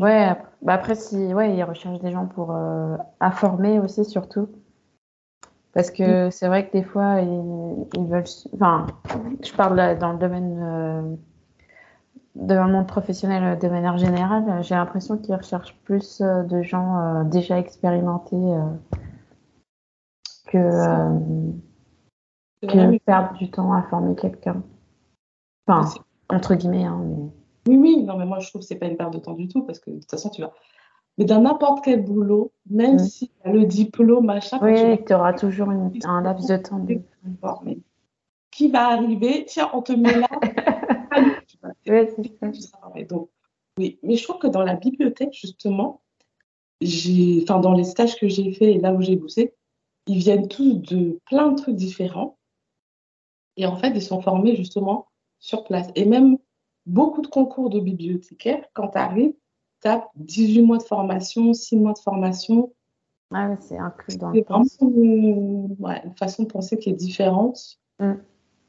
Ouais, 0.00 0.36
bah 0.62 0.74
après, 0.74 0.94
si, 0.94 1.34
ouais, 1.34 1.56
ils 1.56 1.64
recherchent 1.64 2.00
des 2.00 2.12
gens 2.12 2.26
pour 2.26 2.52
euh, 2.52 2.96
informer 3.20 3.80
aussi, 3.80 4.04
surtout. 4.04 4.48
Parce 5.72 5.90
que 5.90 6.28
mm. 6.28 6.30
c'est 6.30 6.46
vrai 6.48 6.68
que 6.68 6.72
des 6.72 6.84
fois, 6.84 7.20
ils, 7.20 8.06
veulent. 8.06 8.24
Enfin, 8.54 8.86
je 9.42 9.52
parle 9.52 9.98
dans 9.98 10.12
le 10.12 10.18
domaine. 10.18 11.18
Euh, 12.38 12.46
dans 12.46 12.66
le 12.66 12.72
monde 12.72 12.86
professionnel 12.86 13.58
de 13.58 13.68
manière 13.68 13.98
générale, 13.98 14.62
j'ai 14.62 14.74
l'impression 14.74 15.18
qu'ils 15.18 15.34
recherchent 15.34 15.76
plus 15.84 16.20
de 16.20 16.62
gens 16.62 17.24
déjà 17.24 17.58
expérimentés 17.58 18.36
que, 20.46 20.58
que 22.62 22.98
perdre 22.98 23.34
du 23.34 23.50
temps 23.50 23.72
à 23.72 23.82
former 23.82 24.14
quelqu'un. 24.14 24.62
Enfin, 25.66 25.88
entre 26.28 26.54
guillemets. 26.54 26.84
Hein, 26.84 27.02
Oui, 27.66 27.76
oui, 27.76 28.02
non, 28.04 28.16
mais 28.16 28.24
moi 28.24 28.38
je 28.38 28.48
trouve 28.48 28.62
que 28.62 28.66
c'est 28.66 28.76
pas 28.76 28.86
une 28.86 28.96
perte 28.96 29.12
de 29.12 29.18
temps 29.18 29.34
du 29.34 29.48
tout 29.48 29.62
parce 29.62 29.78
que 29.78 29.90
de 29.90 29.98
toute 29.98 30.10
façon, 30.10 30.30
tu 30.30 30.42
vas. 30.42 30.52
Mais 31.18 31.24
dans 31.24 31.40
n'importe 31.40 31.84
quel 31.84 32.04
boulot, 32.04 32.52
même 32.70 32.94
mm. 32.94 32.98
si 33.00 33.28
tu 33.28 33.34
as 33.48 33.52
le 33.52 33.64
diplôme, 33.64 34.26
machin. 34.26 34.58
Oui, 34.62 35.04
tu 35.04 35.14
auras 35.14 35.32
toujours 35.32 35.68
un 35.70 36.22
laps 36.22 36.46
de 36.46 36.56
temps. 36.56 36.78
De... 36.78 37.00
Qui 38.50 38.70
va 38.70 38.88
arriver? 38.88 39.44
Tiens, 39.46 39.68
on 39.74 39.82
te 39.82 39.92
met 39.92 40.18
là. 40.18 40.28
ça. 42.60 42.78
Donc, 43.08 43.30
oui, 43.78 43.98
mais 44.02 44.16
je 44.16 44.24
trouve 44.24 44.38
que 44.38 44.46
dans 44.46 44.62
la 44.62 44.74
bibliothèque, 44.74 45.32
justement, 45.32 46.02
j'ai, 46.80 47.40
enfin, 47.42 47.60
dans 47.60 47.72
les 47.72 47.84
stages 47.84 48.16
que 48.18 48.28
j'ai 48.28 48.52
fait 48.52 48.74
et 48.74 48.78
là 48.78 48.92
où 48.92 49.00
j'ai 49.00 49.16
bossé, 49.16 49.54
ils 50.06 50.18
viennent 50.18 50.48
tous 50.48 50.74
de 50.74 51.20
plein 51.26 51.52
de 51.52 51.56
trucs 51.56 51.76
différents. 51.76 52.38
Et 53.56 53.66
en 53.66 53.76
fait, 53.76 53.90
ils 53.90 54.02
sont 54.02 54.20
formés 54.20 54.56
justement 54.56 55.08
sur 55.38 55.64
place. 55.64 55.88
Et 55.94 56.04
même 56.04 56.38
beaucoup 56.86 57.22
de 57.22 57.26
concours 57.26 57.70
de 57.70 57.80
bibliothécaires, 57.80 58.64
quand 58.72 58.88
tu 58.88 58.98
arrives, 58.98 59.34
tu 59.82 59.88
as 59.88 60.08
18 60.16 60.62
mois 60.62 60.78
de 60.78 60.82
formation, 60.82 61.52
6 61.52 61.76
mois 61.76 61.92
de 61.92 61.98
formation. 61.98 62.72
Ah 63.30 63.54
c'est 63.60 63.76
inclus 63.76 64.16
dans 64.16 64.32
C'est 64.32 64.40
vraiment 64.48 64.64
une, 64.80 66.14
façon 66.16 66.44
de 66.44 66.48
penser 66.48 66.78
qui 66.78 66.90
est 66.90 66.94
différente. 66.94 67.78
Mm. 67.98 68.14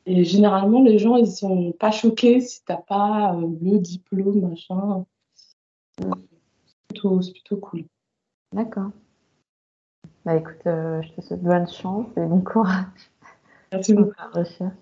Et 0.05 0.23
généralement, 0.23 0.81
les 0.81 0.97
gens, 0.97 1.15
ils 1.15 1.31
sont 1.31 1.71
pas 1.73 1.91
choqués 1.91 2.41
si 2.41 2.63
tu 2.63 2.71
n'as 2.71 2.77
pas 2.77 3.35
euh, 3.35 3.47
le 3.61 3.79
diplôme, 3.79 4.49
machin. 4.49 5.05
Mm. 6.01 6.13
C'est 6.91 7.33
plutôt, 7.33 7.57
cool. 7.57 7.85
D'accord. 8.53 8.91
Bah 10.25 10.35
écoute, 10.35 10.65
euh, 10.65 11.01
je 11.01 11.11
te 11.13 11.21
souhaite 11.21 11.41
bonne 11.41 11.67
chance 11.67 12.07
et 12.17 12.25
bon 12.25 12.41
courage. 12.41 12.85
Merci 13.71 13.93
beaucoup. 13.93 14.13
Recherche. 14.33 14.73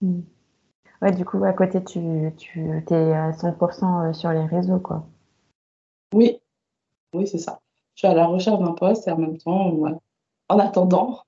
Mm. 0.00 0.20
Ouais, 1.00 1.12
du 1.12 1.24
coup, 1.24 1.42
à 1.42 1.52
côté, 1.52 1.82
tu, 1.82 2.32
tu 2.36 2.60
es 2.60 3.12
à 3.12 3.32
100% 3.32 4.10
euh, 4.10 4.12
sur 4.12 4.30
les 4.30 4.44
réseaux, 4.46 4.78
quoi. 4.78 5.04
Oui, 6.14 6.38
oui, 7.14 7.26
c'est 7.26 7.38
ça. 7.38 7.60
Je 7.94 8.00
suis 8.00 8.08
à 8.08 8.14
la 8.14 8.26
recherche 8.26 8.60
d'un 8.60 8.72
poste 8.72 9.08
et 9.08 9.10
en 9.10 9.18
même 9.18 9.38
temps, 9.38 9.74
en 10.48 10.58
attendant, 10.58 11.24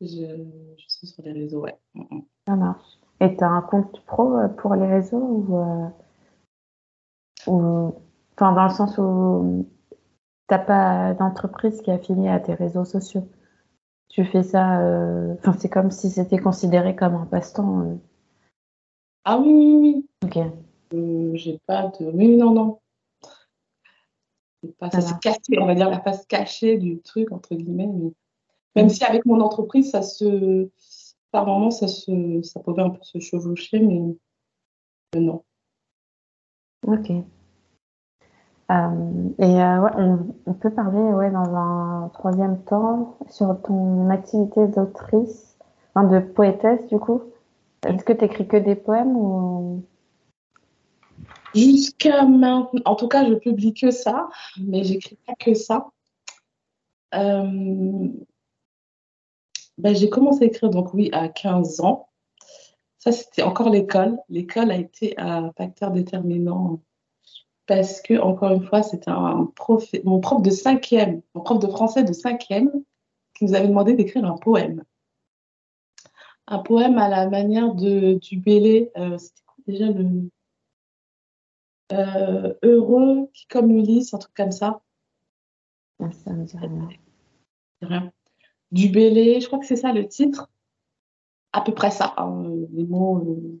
je, 0.00 0.46
suis 0.88 1.06
sur 1.06 1.22
les 1.24 1.32
réseaux, 1.32 1.60
ouais. 1.60 1.76
Mm, 1.94 2.02
mm. 2.10 2.22
Ça 2.46 2.56
marche. 2.56 2.98
Et 3.20 3.36
tu 3.36 3.44
as 3.44 3.48
un 3.48 3.62
compte 3.62 4.04
pro 4.06 4.38
euh, 4.38 4.48
pour 4.48 4.74
les 4.74 4.86
réseaux 4.86 5.18
ou, 5.18 5.58
euh, 5.58 5.88
ou... 7.46 7.94
Enfin, 8.34 8.52
dans 8.52 8.64
le 8.64 8.70
sens 8.70 8.96
où 8.98 9.66
tu 9.90 10.54
n'as 10.54 10.58
pas 10.58 11.14
d'entreprise 11.14 11.82
qui 11.82 11.90
est 11.90 11.94
affiliée 11.94 12.28
à 12.28 12.38
tes 12.38 12.54
réseaux 12.54 12.84
sociaux? 12.84 13.28
Tu 14.08 14.24
fais 14.24 14.42
ça, 14.42 14.80
enfin, 15.34 15.52
c'est 15.58 15.68
comme 15.68 15.90
si 15.90 16.08
c'était 16.08 16.38
considéré 16.38 16.96
comme 16.96 17.14
un 17.14 17.26
passe-temps. 17.26 17.98
Ah 19.24 19.38
oui, 19.38 19.52
oui, 19.52 19.76
oui. 19.76 20.06
Ok. 20.24 20.38
Euh, 20.94 21.32
j'ai 21.34 21.58
pas 21.66 21.88
de. 22.00 22.06
Oui, 22.06 22.36
non, 22.36 22.52
non. 22.52 22.78
Pas, 24.78 24.90
ça 24.90 25.00
s'est 25.00 25.18
caché, 25.20 25.58
on 25.60 25.66
va 25.66 25.74
dire 25.74 25.90
la 25.90 26.00
face 26.00 26.26
cachée 26.26 26.78
du 26.78 27.00
truc, 27.00 27.30
entre 27.30 27.54
guillemets. 27.54 27.88
Même 28.78 28.88
si 28.88 29.04
avec 29.04 29.26
mon 29.26 29.40
entreprise, 29.40 29.90
ça 29.90 30.02
se. 30.02 30.68
Par 31.30 31.46
moments, 31.46 31.70
ça, 31.70 31.88
se... 31.88 32.40
ça 32.42 32.60
pouvait 32.60 32.82
un 32.82 32.90
peu 32.90 33.02
se 33.02 33.18
chevaucher, 33.18 33.80
mais 33.80 35.20
non. 35.20 35.42
Ok. 36.86 37.10
Euh, 38.70 39.28
et 39.38 39.62
euh, 39.62 39.80
ouais, 39.80 39.90
on, 40.46 40.52
peut 40.52 40.70
parler 40.70 41.00
ouais, 41.00 41.30
dans 41.30 41.54
un 41.54 42.10
troisième 42.12 42.62
temps 42.64 43.16
sur 43.30 43.60
ton 43.62 44.10
activité 44.10 44.66
d'autrice, 44.68 45.56
enfin 45.94 46.06
de 46.06 46.20
poétesse 46.20 46.86
du 46.88 46.98
coup. 46.98 47.22
Est-ce 47.86 48.04
que 48.04 48.12
tu 48.12 48.24
écris 48.24 48.46
que 48.46 48.56
des 48.58 48.74
poèmes 48.74 49.16
ou... 49.16 49.84
Jusqu'à 51.54 52.24
maintenant, 52.24 52.70
en 52.84 52.94
tout 52.94 53.08
cas, 53.08 53.26
je 53.26 53.34
publie 53.34 53.72
que 53.72 53.90
ça, 53.90 54.28
mais 54.60 54.84
j'écris 54.84 55.18
pas 55.26 55.34
que 55.38 55.54
ça. 55.54 55.88
Euh, 57.14 58.08
ben, 59.78 59.94
j'ai 59.94 60.10
commencé 60.10 60.44
à 60.44 60.46
écrire, 60.46 60.70
donc 60.70 60.92
oui, 60.92 61.08
à 61.12 61.28
15 61.28 61.80
ans. 61.80 62.08
Ça, 62.98 63.12
c'était 63.12 63.42
encore 63.42 63.70
l'école. 63.70 64.18
L'école 64.28 64.70
a 64.72 64.76
été 64.76 65.14
un 65.18 65.52
facteur 65.52 65.92
déterminant 65.92 66.80
parce 67.66 68.00
que, 68.00 68.18
encore 68.18 68.50
une 68.52 68.64
fois, 68.64 68.82
c'était 68.82 69.10
un 69.10 69.46
prof, 69.54 69.84
mon 70.04 70.20
prof 70.20 70.42
de 70.42 70.50
cinquième, 70.50 71.22
mon 71.34 71.42
prof 71.42 71.58
de 71.60 71.68
français 71.68 72.02
de 72.02 72.12
cinquième, 72.12 72.70
qui 73.34 73.44
nous 73.44 73.54
avait 73.54 73.68
demandé 73.68 73.94
d'écrire 73.94 74.24
un 74.24 74.36
poème. 74.36 74.82
Un 76.48 76.58
poème 76.58 76.98
à 76.98 77.08
la 77.08 77.28
manière 77.28 77.74
de, 77.74 78.14
du 78.14 78.38
Bélé, 78.38 78.90
euh, 78.96 79.16
c'était 79.18 79.42
déjà 79.66 79.86
le 79.90 80.30
euh, 81.92 82.54
Heureux 82.62 83.30
qui 83.32 83.46
comme 83.46 83.70
Ulysse, 83.70 84.14
un 84.14 84.18
truc 84.18 84.34
comme 84.34 84.52
ça. 84.52 84.80
Ah, 86.00 86.10
ça 86.10 86.32
me 86.32 86.44
dit 86.44 86.56
rien. 87.80 88.12
Du 88.70 88.88
Bélé, 88.88 89.40
je 89.40 89.46
crois 89.46 89.58
que 89.58 89.66
c'est 89.66 89.76
ça 89.76 89.92
le 89.92 90.06
titre. 90.06 90.50
À 91.52 91.62
peu 91.62 91.72
près 91.72 91.90
ça, 91.90 92.14
hein, 92.16 92.44
les 92.72 92.84
mots. 92.84 93.18
Euh, 93.18 93.60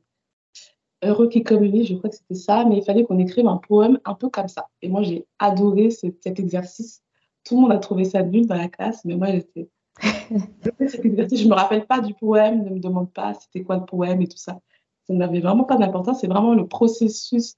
Heureux 1.04 1.28
qui 1.28 1.44
communie, 1.44 1.86
je 1.86 1.94
crois 1.94 2.10
que 2.10 2.16
c'était 2.16 2.34
ça, 2.34 2.64
mais 2.64 2.78
il 2.78 2.82
fallait 2.82 3.04
qu'on 3.04 3.18
écrive 3.18 3.46
un 3.46 3.58
poème 3.58 4.00
un 4.04 4.14
peu 4.14 4.28
comme 4.28 4.48
ça. 4.48 4.68
Et 4.82 4.88
moi, 4.88 5.02
j'ai 5.02 5.26
adoré 5.38 5.90
cet 5.90 6.26
exercice. 6.26 7.02
Tout 7.44 7.54
le 7.54 7.60
monde 7.62 7.72
a 7.72 7.78
trouvé 7.78 8.04
ça 8.04 8.22
nul 8.22 8.46
dans 8.46 8.56
la 8.56 8.68
classe, 8.68 9.04
mais 9.04 9.14
moi, 9.14 9.28
j'étais. 9.30 9.68
cet 10.88 11.04
exercice, 11.04 11.40
je 11.40 11.48
me 11.48 11.54
rappelle 11.54 11.86
pas 11.86 12.00
du 12.00 12.14
poème, 12.14 12.64
ne 12.64 12.70
me 12.70 12.80
demande 12.80 13.12
pas 13.12 13.34
c'était 13.34 13.62
quoi 13.62 13.76
le 13.76 13.84
poème 13.84 14.22
et 14.22 14.26
tout 14.26 14.38
ça. 14.38 14.60
Ça 15.06 15.14
n'avait 15.14 15.40
vraiment 15.40 15.64
pas 15.64 15.76
d'importance. 15.76 16.20
C'est 16.20 16.26
vraiment 16.26 16.54
le 16.54 16.66
processus 16.66 17.54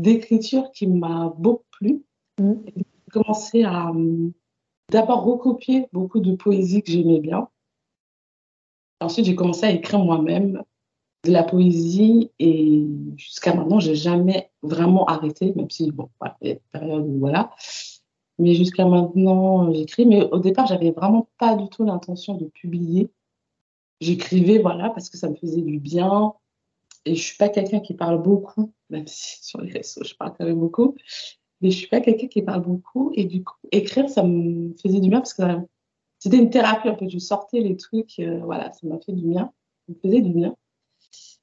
d'écriture 0.00 0.70
qui 0.70 0.86
m'a 0.86 1.34
beaucoup 1.36 1.64
plu. 1.72 2.04
Mm. 2.38 2.52
J'ai 2.76 2.84
commencé 3.10 3.64
à 3.64 3.90
hum, 3.90 4.32
d'abord 4.90 5.24
recopier 5.24 5.86
beaucoup 5.92 6.20
de 6.20 6.34
poésie 6.34 6.82
que 6.82 6.90
j'aimais 6.90 7.20
bien. 7.20 7.48
Ensuite, 9.00 9.26
j'ai 9.26 9.34
commencé 9.34 9.64
à 9.64 9.70
écrire 9.70 10.00
moi-même 10.00 10.62
de 11.24 11.32
la 11.32 11.42
poésie 11.42 12.30
et 12.38 12.86
jusqu'à 13.16 13.54
maintenant, 13.54 13.80
j'ai 13.80 13.94
jamais 13.94 14.50
vraiment 14.62 15.04
arrêté, 15.06 15.52
même 15.54 15.70
si, 15.70 15.90
bon, 15.90 16.10
il 16.42 16.48
y 16.48 16.50
a 16.50 16.54
des 16.54 16.60
périodes 16.72 17.06
où 17.06 17.18
voilà. 17.18 17.50
Mais 18.38 18.54
jusqu'à 18.54 18.86
maintenant, 18.86 19.72
j'écris. 19.72 20.06
Mais 20.06 20.22
au 20.30 20.38
départ, 20.38 20.66
j'avais 20.66 20.92
vraiment 20.92 21.28
pas 21.38 21.56
du 21.56 21.68
tout 21.68 21.84
l'intention 21.84 22.34
de 22.34 22.46
publier. 22.46 23.10
J'écrivais, 24.00 24.58
voilà, 24.58 24.90
parce 24.90 25.10
que 25.10 25.16
ça 25.16 25.28
me 25.28 25.34
faisait 25.34 25.62
du 25.62 25.78
bien. 25.78 26.34
Et 27.04 27.14
je 27.14 27.22
suis 27.22 27.36
pas 27.36 27.48
quelqu'un 27.48 27.80
qui 27.80 27.94
parle 27.94 28.22
beaucoup, 28.22 28.72
même 28.90 29.06
si 29.06 29.38
sur 29.44 29.60
les 29.60 29.72
réseaux, 29.72 30.04
je 30.04 30.14
parle 30.14 30.34
quand 30.36 30.44
même 30.44 30.58
beaucoup. 30.58 30.94
Mais 31.60 31.70
je 31.70 31.78
suis 31.78 31.88
pas 31.88 32.00
quelqu'un 32.00 32.28
qui 32.28 32.42
parle 32.42 32.62
beaucoup. 32.62 33.12
Et 33.14 33.24
du 33.24 33.42
coup, 33.44 33.56
écrire, 33.72 34.08
ça 34.08 34.22
me 34.22 34.74
faisait 34.82 35.00
du 35.00 35.08
bien 35.08 35.20
parce 35.20 35.34
que 35.34 35.42
c'était 36.18 36.38
une 36.38 36.50
thérapie 36.50 36.88
un 36.88 36.94
peu. 36.94 37.08
Je 37.08 37.18
sortais 37.18 37.60
les 37.60 37.76
trucs, 37.76 38.18
euh, 38.20 38.40
voilà, 38.44 38.72
ça 38.72 38.86
m'a 38.86 38.98
fait 38.98 39.12
du 39.12 39.26
bien. 39.26 39.52
Ça 39.86 39.94
me 39.94 39.98
faisait 40.00 40.20
du 40.20 40.32
bien 40.32 40.54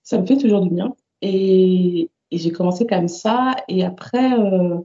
ça 0.05 0.21
me 0.21 0.25
fait 0.25 0.37
toujours 0.37 0.61
du 0.61 0.69
bien. 0.69 0.95
Et, 1.21 2.09
j'ai 2.31 2.51
commencé 2.51 2.85
comme 2.85 3.07
ça. 3.07 3.55
Et 3.69 3.83
après, 3.85 4.33
euh, 4.37 4.77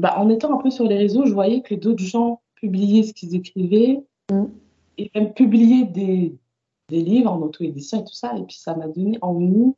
bah, 0.00 0.14
en 0.18 0.28
étant 0.28 0.56
un 0.56 0.62
peu 0.62 0.70
sur 0.70 0.86
les 0.86 0.96
réseaux, 0.96 1.26
je 1.26 1.32
voyais 1.32 1.62
que 1.62 1.74
d'autres 1.74 2.02
gens 2.02 2.42
publiaient 2.54 3.02
ce 3.02 3.12
qu'ils 3.12 3.34
écrivaient 3.34 4.00
mm. 4.30 4.44
et 4.98 5.10
même 5.14 5.32
publiaient 5.32 5.84
des, 5.84 6.36
des 6.88 7.00
livres 7.02 7.32
en 7.32 7.40
auto-édition 7.40 8.00
et 8.00 8.04
tout 8.04 8.14
ça. 8.14 8.36
Et 8.36 8.42
puis 8.42 8.56
ça 8.56 8.76
m'a 8.76 8.88
donné 8.88 9.18
envie. 9.20 9.72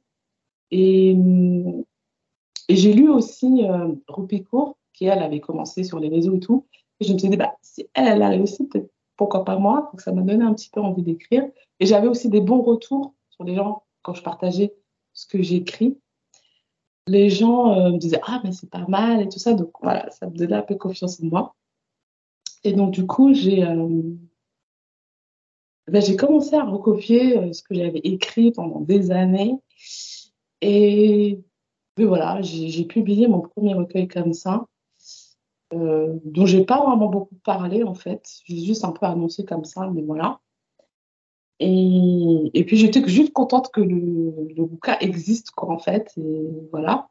Et, 0.70 1.16
et 2.68 2.76
j'ai 2.76 2.92
lu 2.92 3.08
aussi 3.08 3.64
euh, 3.64 3.94
Court, 4.50 4.76
qui 4.92 5.06
elle 5.06 5.22
avait 5.22 5.40
commencé 5.40 5.84
sur 5.84 5.98
les 5.98 6.08
réseaux 6.08 6.36
et 6.36 6.40
tout. 6.40 6.66
Et 7.00 7.04
je 7.04 7.12
me 7.12 7.18
suis 7.18 7.28
dit, 7.28 7.36
bah, 7.36 7.54
si 7.62 7.88
elle, 7.94 8.08
elle 8.08 8.22
a 8.22 8.28
réussi, 8.28 8.66
peut-être 8.66 8.90
pourquoi 9.16 9.44
pas 9.44 9.58
moi. 9.58 9.88
Donc 9.92 10.00
ça 10.00 10.12
m'a 10.12 10.22
donné 10.22 10.44
un 10.44 10.54
petit 10.54 10.70
peu 10.70 10.80
envie 10.80 11.02
d'écrire. 11.02 11.44
Et 11.80 11.86
j'avais 11.86 12.08
aussi 12.08 12.28
des 12.28 12.40
bons 12.40 12.62
retours 12.62 13.14
sur 13.30 13.44
les 13.44 13.54
gens 13.54 13.84
quand 14.02 14.14
je 14.14 14.22
partageais 14.22 14.74
ce 15.12 15.26
que 15.26 15.42
j'écris, 15.42 15.98
les 17.08 17.30
gens 17.30 17.72
euh, 17.72 17.90
me 17.90 17.98
disaient 17.98 18.20
Ah, 18.24 18.40
mais 18.44 18.52
c'est 18.52 18.70
pas 18.70 18.86
mal 18.86 19.22
et 19.22 19.28
tout 19.28 19.38
ça. 19.38 19.54
Donc 19.54 19.72
voilà, 19.82 20.10
ça 20.10 20.28
me 20.28 20.36
donnait 20.36 20.56
un 20.56 20.62
peu 20.62 20.76
confiance 20.76 21.20
en 21.20 21.26
moi. 21.26 21.56
Et 22.64 22.72
donc, 22.72 22.92
du 22.92 23.06
coup, 23.06 23.34
j'ai 23.34 23.64
euh, 23.64 24.02
ben, 25.88 26.16
commencé 26.16 26.54
à 26.54 26.64
recopier 26.64 27.38
euh, 27.38 27.52
ce 27.52 27.62
que 27.62 27.74
j'avais 27.74 28.00
écrit 28.04 28.52
pendant 28.52 28.80
des 28.80 29.10
années. 29.10 29.56
Et 30.60 31.40
voilà, 32.04 32.40
j'ai 32.42 32.84
publié 32.84 33.28
mon 33.28 33.40
premier 33.40 33.74
recueil 33.74 34.08
comme 34.08 34.32
ça, 34.32 34.66
dont 35.72 36.46
j'ai 36.46 36.64
pas 36.64 36.84
vraiment 36.84 37.08
beaucoup 37.08 37.36
parlé 37.44 37.82
en 37.82 37.94
fait. 37.94 38.22
J'ai 38.44 38.64
juste 38.64 38.84
un 38.84 38.92
peu 38.92 39.06
annoncé 39.06 39.44
comme 39.44 39.64
ça, 39.64 39.88
mais 39.92 40.02
voilà. 40.02 40.40
Et, 41.60 42.50
et 42.54 42.64
puis 42.64 42.76
j'étais 42.76 43.06
juste 43.08 43.32
contente 43.32 43.70
que 43.72 43.80
le, 43.80 44.48
le 44.56 44.64
bouquin 44.64 44.96
existe, 45.00 45.50
quoi, 45.50 45.70
en 45.70 45.78
fait. 45.78 46.12
Et 46.16 46.46
voilà. 46.70 47.08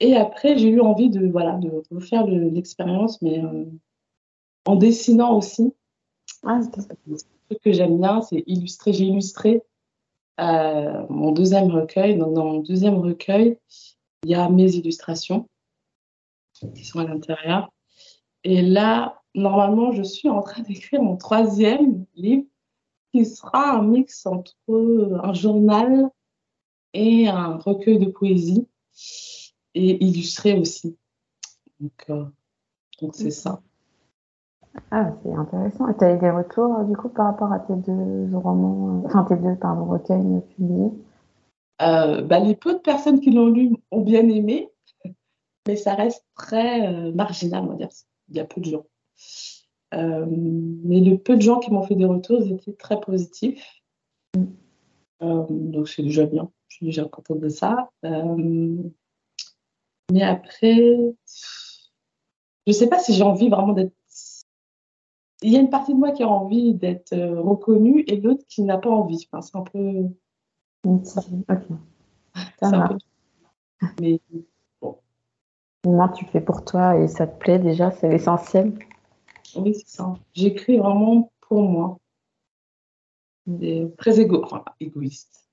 Et 0.00 0.14
après, 0.14 0.56
j'ai 0.56 0.68
eu 0.68 0.80
envie 0.80 1.10
de, 1.10 1.26
voilà, 1.26 1.56
de 1.56 1.82
refaire 1.90 2.26
l'expérience, 2.26 3.20
mais 3.20 3.42
euh, 3.42 3.64
en 4.66 4.76
dessinant 4.76 5.36
aussi. 5.36 5.72
Ah, 6.44 6.60
le 7.06 7.16
truc 7.48 7.60
que 7.64 7.72
j'aime 7.72 7.98
bien, 7.98 8.22
c'est 8.22 8.44
illustrer. 8.46 8.92
J'ai 8.92 9.06
illustré 9.06 9.62
euh, 10.40 11.06
mon 11.08 11.32
deuxième 11.32 11.70
recueil. 11.70 12.16
Dans, 12.16 12.30
dans, 12.30 12.44
mon 12.44 12.60
deuxième 12.60 12.98
recueil, 12.98 13.58
il 14.24 14.30
y 14.30 14.34
a 14.34 14.48
mes 14.48 14.74
illustrations 14.74 15.48
qui 16.74 16.84
sont 16.84 17.00
à 17.00 17.04
l'intérieur. 17.04 17.72
Et 18.44 18.62
là, 18.62 19.22
normalement, 19.34 19.92
je 19.92 20.02
suis 20.02 20.28
en 20.28 20.42
train 20.42 20.62
d'écrire 20.68 21.02
mon 21.02 21.16
troisième 21.16 22.04
livre 22.14 22.44
qui 23.12 23.24
sera 23.24 23.78
un 23.78 23.82
mix 23.82 24.26
entre 24.26 24.54
un 24.68 25.32
journal 25.32 26.10
et 26.92 27.28
un 27.28 27.56
recueil 27.56 27.98
de 27.98 28.10
poésie 28.10 28.66
et 29.74 30.04
illustré 30.04 30.58
aussi. 30.58 30.96
Donc, 31.80 32.04
euh, 32.10 32.24
donc 33.00 33.14
c'est 33.14 33.30
ça. 33.30 33.62
Ah, 34.90 35.12
c'est 35.22 35.32
intéressant. 35.32 35.88
Et 35.88 35.96
tu 35.96 36.04
as 36.04 36.14
eu 36.14 36.18
des 36.18 36.30
retours 36.30 36.84
du 36.84 36.96
coup 36.96 37.08
par 37.08 37.26
rapport 37.26 37.52
à 37.52 37.58
tes 37.60 37.74
deux 37.74 38.36
romans, 38.36 39.02
enfin 39.04 39.24
tes 39.24 39.36
deux 39.36 39.56
pardon, 39.56 39.84
recueils 39.86 40.40
publiés? 40.56 40.92
Euh, 41.82 42.22
bah, 42.22 42.40
Les 42.40 42.56
peu 42.56 42.74
de 42.74 42.78
personnes 42.78 43.20
qui 43.20 43.30
l'ont 43.30 43.48
lu 43.48 43.76
ont 43.90 44.02
bien 44.02 44.28
aimé, 44.28 44.70
mais 45.66 45.76
ça 45.76 45.94
reste 45.94 46.24
très 46.34 46.86
euh, 46.86 47.12
marginal, 47.12 47.64
on 47.64 47.68
va 47.68 47.74
dire. 47.74 47.88
Il 48.28 48.36
y 48.36 48.40
a 48.40 48.44
peu 48.44 48.60
de 48.60 48.66
gens. 48.66 48.84
Euh, 49.94 50.26
mais 50.28 51.00
le 51.00 51.16
peu 51.16 51.36
de 51.36 51.42
gens 51.42 51.60
qui 51.60 51.70
m'ont 51.70 51.82
fait 51.82 51.94
des 51.94 52.04
retours, 52.04 52.42
ils 52.42 52.52
étaient 52.52 52.74
très 52.74 53.00
positifs. 53.00 53.82
Euh, 55.22 55.46
donc 55.48 55.88
c'est 55.88 56.02
déjà 56.02 56.26
bien. 56.26 56.50
Je 56.68 56.76
suis 56.76 56.86
déjà 56.86 57.04
contente 57.04 57.40
de 57.40 57.48
ça. 57.48 57.90
Euh, 58.04 58.76
mais 60.12 60.22
après, 60.22 60.76
je 60.76 61.12
ne 62.66 62.72
sais 62.72 62.88
pas 62.88 62.98
si 62.98 63.14
j'ai 63.14 63.22
envie 63.22 63.48
vraiment 63.48 63.72
d'être. 63.72 63.92
Il 65.42 65.52
y 65.52 65.56
a 65.56 65.60
une 65.60 65.70
partie 65.70 65.94
de 65.94 65.98
moi 65.98 66.10
qui 66.10 66.22
a 66.22 66.28
envie 66.28 66.74
d'être 66.74 67.16
reconnue 67.16 68.02
et 68.06 68.20
l'autre 68.20 68.44
qui 68.48 68.62
n'a 68.62 68.78
pas 68.78 68.90
envie. 68.90 69.28
Enfin, 69.30 69.40
c'est 69.42 69.56
un 69.56 69.62
peu. 69.62 70.08
Ok. 71.48 71.66
Ça 72.60 72.88
Mais 74.00 74.20
bon. 74.80 74.98
Moi, 75.86 76.08
tu 76.10 76.24
fais 76.26 76.40
pour 76.40 76.64
toi 76.64 76.96
et 76.96 77.06
ça 77.08 77.26
te 77.26 77.38
plaît 77.38 77.58
déjà, 77.58 77.90
c'est 77.90 78.08
l'essentiel. 78.08 78.72
Oui, 79.56 79.74
c'est 79.74 79.88
ça. 79.88 80.14
J'écris 80.34 80.78
vraiment 80.78 81.30
pour 81.40 81.62
moi. 81.62 81.98
très 83.96 84.20
égo... 84.20 84.44
égoïste. 84.80 85.48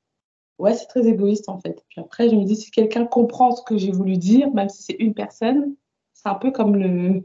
Ouais, 0.57 0.73
c'est 0.73 0.87
très 0.87 1.05
égoïste 1.07 1.49
en 1.49 1.59
fait. 1.59 1.83
Puis 1.89 2.01
après, 2.01 2.29
je 2.29 2.35
me 2.35 2.43
dis, 2.43 2.55
si 2.55 2.71
quelqu'un 2.71 3.05
comprend 3.05 3.51
ce 3.51 3.61
que 3.63 3.77
j'ai 3.77 3.91
voulu 3.91 4.17
dire, 4.17 4.51
même 4.53 4.69
si 4.69 4.83
c'est 4.83 4.95
une 4.99 5.13
personne, 5.13 5.75
c'est 6.13 6.29
un 6.29 6.35
peu 6.35 6.51
comme 6.51 6.75
le 6.75 7.23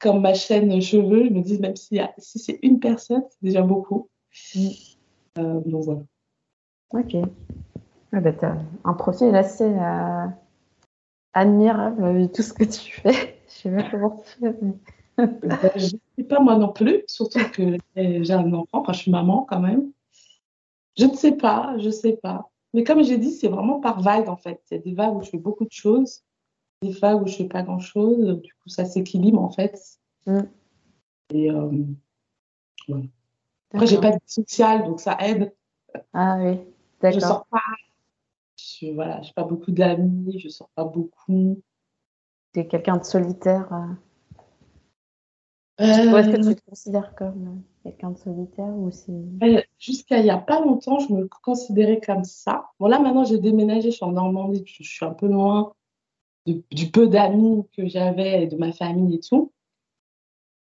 comme 0.00 0.20
ma 0.20 0.34
chaîne 0.34 0.80
cheveux. 0.80 1.24
Je 1.26 1.30
me 1.30 1.42
dis, 1.42 1.58
même 1.58 1.76
si, 1.76 2.00
si 2.18 2.38
c'est 2.38 2.58
une 2.62 2.80
personne, 2.80 3.22
c'est 3.30 3.42
déjà 3.42 3.62
beaucoup. 3.62 4.08
Mm. 4.54 4.68
Euh, 5.38 5.60
donc 5.64 5.84
voilà. 5.84 6.00
Ok. 6.92 7.14
Ouais, 8.12 8.20
bah, 8.20 8.32
as 8.42 8.56
un 8.84 8.94
profil 8.94 9.34
assez 9.36 9.64
euh, 9.64 10.26
admirable 11.32 12.12
vu 12.16 12.28
tout 12.28 12.42
ce 12.42 12.52
que 12.52 12.64
tu 12.64 13.00
fais. 13.00 13.38
Je 13.48 13.52
sais 13.52 13.70
pas 13.70 13.88
comment 13.90 14.16
tu 14.16 14.40
fais. 14.40 14.56
Mais... 14.60 14.72
Ben, 15.16 15.70
je 15.76 15.96
ne 15.96 16.00
sais 16.18 16.24
pas 16.24 16.40
moi 16.40 16.56
non 16.56 16.72
plus, 16.72 17.02
surtout 17.06 17.40
que 17.52 17.76
j'ai 17.94 18.32
un 18.32 18.52
enfant, 18.54 18.78
enfin 18.80 18.92
je 18.92 19.00
suis 19.00 19.10
maman 19.10 19.46
quand 19.48 19.60
même. 19.60 19.92
Je 20.96 21.04
ne 21.04 21.14
sais 21.14 21.32
pas, 21.32 21.74
je 21.78 21.86
ne 21.86 21.90
sais 21.90 22.18
pas. 22.22 22.50
Mais 22.72 22.84
comme 22.84 23.02
j'ai 23.02 23.18
dit, 23.18 23.32
c'est 23.32 23.48
vraiment 23.48 23.80
par 23.80 24.00
vague 24.00 24.28
en 24.28 24.36
fait. 24.36 24.62
Il 24.70 24.76
y 24.76 24.80
a 24.80 24.82
des 24.82 24.94
vagues 24.94 25.16
où 25.16 25.22
je 25.22 25.30
fais 25.30 25.38
beaucoup 25.38 25.64
de 25.64 25.72
choses, 25.72 26.22
des 26.82 26.92
vagues 26.92 27.22
où 27.22 27.26
je 27.26 27.32
ne 27.32 27.36
fais 27.38 27.48
pas 27.48 27.62
grand-chose. 27.62 28.40
Du 28.40 28.54
coup, 28.54 28.68
ça 28.68 28.84
s'équilibre 28.84 29.40
en 29.40 29.50
fait. 29.50 29.98
Mm. 30.26 30.40
Et 31.30 31.50
euh, 31.50 31.70
ouais. 32.88 33.10
Après, 33.72 33.86
j'ai 33.86 34.00
pas 34.00 34.10
de 34.10 34.18
social, 34.26 34.84
donc 34.84 35.00
ça 35.00 35.16
aide. 35.20 35.54
Ah 36.12 36.38
oui, 36.40 36.58
d'accord. 37.00 37.20
Je 37.20 37.24
sors 37.24 37.46
pas. 37.46 37.60
Je, 38.56 38.92
voilà, 38.92 39.22
j'ai 39.22 39.32
pas 39.32 39.44
beaucoup 39.44 39.70
d'amis, 39.70 40.38
je 40.38 40.48
sors 40.48 40.70
pas 40.74 40.84
beaucoup. 40.84 41.62
Tu 42.52 42.60
es 42.60 42.66
quelqu'un 42.66 42.96
de 42.96 43.04
solitaire 43.04 43.72
euh... 43.72 43.94
Est-ce 45.78 46.30
que 46.30 46.48
tu 46.48 46.54
te 46.56 46.68
considères 46.68 47.14
comme 47.14 47.62
quelqu'un 47.82 48.10
de 48.10 48.18
solitaire 48.18 48.66
ou 48.66 48.90
c'est... 48.90 49.64
Jusqu'à 49.78 50.18
il 50.18 50.26
y 50.26 50.30
a 50.30 50.36
pas 50.36 50.60
longtemps, 50.60 50.98
je 50.98 51.10
me 51.10 51.26
considérais 51.42 52.00
comme 52.04 52.24
ça. 52.24 52.70
Bon, 52.78 52.86
là, 52.86 52.98
maintenant, 52.98 53.24
j'ai 53.24 53.38
déménagé, 53.38 53.90
je 53.90 53.96
suis 53.96 54.04
en 54.04 54.12
Normandie, 54.12 54.62
je 54.66 54.82
suis 54.82 55.06
un 55.06 55.14
peu 55.14 55.26
loin 55.26 55.72
du 56.46 56.90
peu 56.90 57.06
d'amis 57.06 57.64
que 57.76 57.86
j'avais 57.86 58.44
et 58.44 58.46
de 58.46 58.56
ma 58.56 58.72
famille 58.72 59.16
et 59.16 59.20
tout. 59.20 59.52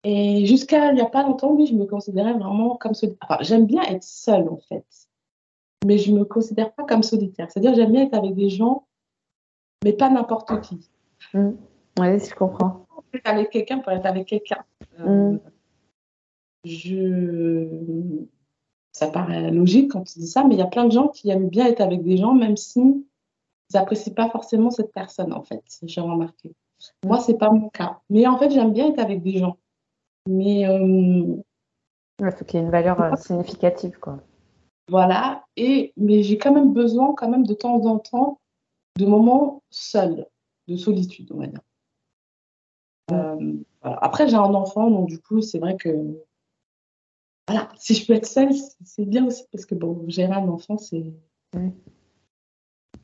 Et 0.03 0.47
jusqu'à 0.47 0.93
il 0.93 0.95
n'y 0.95 1.01
a 1.01 1.07
pas 1.07 1.23
longtemps, 1.23 1.53
oui, 1.53 1.67
je 1.67 1.75
me 1.75 1.85
considérais 1.85 2.33
vraiment 2.33 2.77
comme 2.77 2.95
solitaire. 2.95 3.27
Enfin, 3.29 3.43
j'aime 3.43 3.67
bien 3.67 3.83
être 3.83 4.03
seule, 4.03 4.49
en 4.49 4.57
fait. 4.57 4.87
Mais 5.87 5.99
je 5.99 6.11
ne 6.11 6.21
me 6.21 6.25
considère 6.25 6.73
pas 6.73 6.85
comme 6.85 7.03
solitaire. 7.03 7.51
C'est-à-dire, 7.51 7.75
j'aime 7.75 7.93
bien 7.93 8.07
être 8.07 8.15
avec 8.15 8.35
des 8.35 8.49
gens, 8.49 8.87
mais 9.85 9.93
pas 9.93 10.11
n'importe 10.11 10.61
qui. 10.63 10.91
Mmh. 11.35 11.51
Oui, 11.99 12.19
je 12.19 12.35
comprends. 12.35 12.87
Être 13.13 13.29
avec 13.29 13.51
quelqu'un 13.51 13.79
pour 13.79 13.93
être 13.93 14.07
avec 14.07 14.27
quelqu'un. 14.27 14.65
Euh, 15.01 15.33
mmh. 15.33 15.41
Je. 16.65 18.27
Ça 18.93 19.09
paraît 19.09 19.51
logique 19.51 19.93
quand 19.93 20.03
tu 20.03 20.19
dis 20.19 20.27
ça, 20.27 20.45
mais 20.45 20.55
il 20.55 20.59
y 20.59 20.63
a 20.63 20.67
plein 20.67 20.85
de 20.85 20.93
gens 20.93 21.09
qui 21.09 21.31
aiment 21.31 21.49
bien 21.49 21.67
être 21.67 21.81
avec 21.81 22.03
des 22.03 22.17
gens, 22.17 22.35
même 22.35 22.57
si 22.57 23.07
ils 23.71 23.77
n'apprécient 23.77 24.15
pas 24.15 24.29
forcément 24.31 24.71
cette 24.71 24.93
personne, 24.93 25.33
en 25.33 25.43
fait. 25.43 25.63
J'ai 25.83 26.01
remarqué. 26.01 26.53
Moi, 27.05 27.21
c'est 27.21 27.39
pas 27.39 27.51
mon 27.51 27.69
cas. 27.69 28.01
Mais 28.09 28.27
en 28.27 28.39
fait, 28.39 28.51
j'aime 28.51 28.73
bien 28.73 28.89
être 28.89 28.99
avec 28.99 29.23
des 29.23 29.39
gens. 29.39 29.57
Mais. 30.27 30.67
Euh, 30.67 31.37
il 32.21 32.33
faut 32.33 32.45
qu'il 32.45 32.61
y 32.61 32.63
ait 32.63 32.67
une 32.67 32.71
valeur 32.71 33.01
euh, 33.01 33.17
significative, 33.17 33.99
quoi. 33.99 34.21
Voilà. 34.89 35.45
Et, 35.57 35.93
mais 35.97 36.23
j'ai 36.23 36.37
quand 36.37 36.53
même 36.53 36.73
besoin, 36.73 37.15
quand 37.15 37.29
même, 37.29 37.47
de 37.47 37.55
temps 37.55 37.85
en 37.87 37.99
temps, 37.99 38.41
de 38.99 39.07
moments 39.07 39.63
seuls, 39.71 40.27
de 40.69 40.77
solitude, 40.77 41.31
on 41.33 41.39
va 41.39 41.47
dire. 41.47 41.61
Euh, 43.13 43.55
Après, 43.83 44.29
j'ai 44.29 44.37
un 44.37 44.55
enfant, 44.55 44.91
donc 44.91 45.09
du 45.09 45.21
coup, 45.21 45.41
c'est 45.41 45.59
vrai 45.59 45.77
que. 45.77 45.89
Voilà, 47.49 47.69
si 47.77 47.95
je 47.95 48.07
peux 48.07 48.13
être 48.13 48.27
seule, 48.27 48.53
c'est 48.85 49.05
bien 49.05 49.27
aussi, 49.27 49.45
parce 49.51 49.67
que 49.67 49.75
bon, 49.75 50.05
gérer 50.09 50.33
un 50.33 50.49
enfant, 50.49 50.77
c'est. 50.79 51.13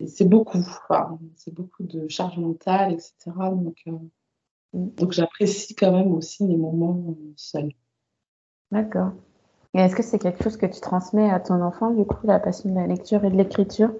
C'est 0.04 0.28
beaucoup. 0.28 0.58
Enfin, 0.58 1.18
c'est 1.36 1.54
beaucoup 1.54 1.84
de 1.84 2.08
charge 2.08 2.36
mentale, 2.38 2.92
etc. 2.92 3.14
Donc. 3.52 3.84
Donc 4.76 5.12
j'apprécie 5.12 5.74
quand 5.74 5.92
même 5.92 6.12
aussi 6.12 6.46
les 6.46 6.56
moments 6.56 7.02
euh, 7.08 7.32
seuls. 7.36 7.72
D'accord. 8.70 9.12
Et 9.74 9.78
est-ce 9.78 9.96
que 9.96 10.02
c'est 10.02 10.18
quelque 10.18 10.42
chose 10.42 10.56
que 10.56 10.66
tu 10.66 10.80
transmets 10.80 11.30
à 11.30 11.40
ton 11.40 11.62
enfant, 11.62 11.90
du 11.90 12.04
coup, 12.04 12.26
la 12.26 12.40
passion 12.40 12.70
de 12.70 12.74
la 12.74 12.86
lecture 12.86 13.24
et 13.24 13.30
de 13.30 13.36
l'écriture? 13.36 13.92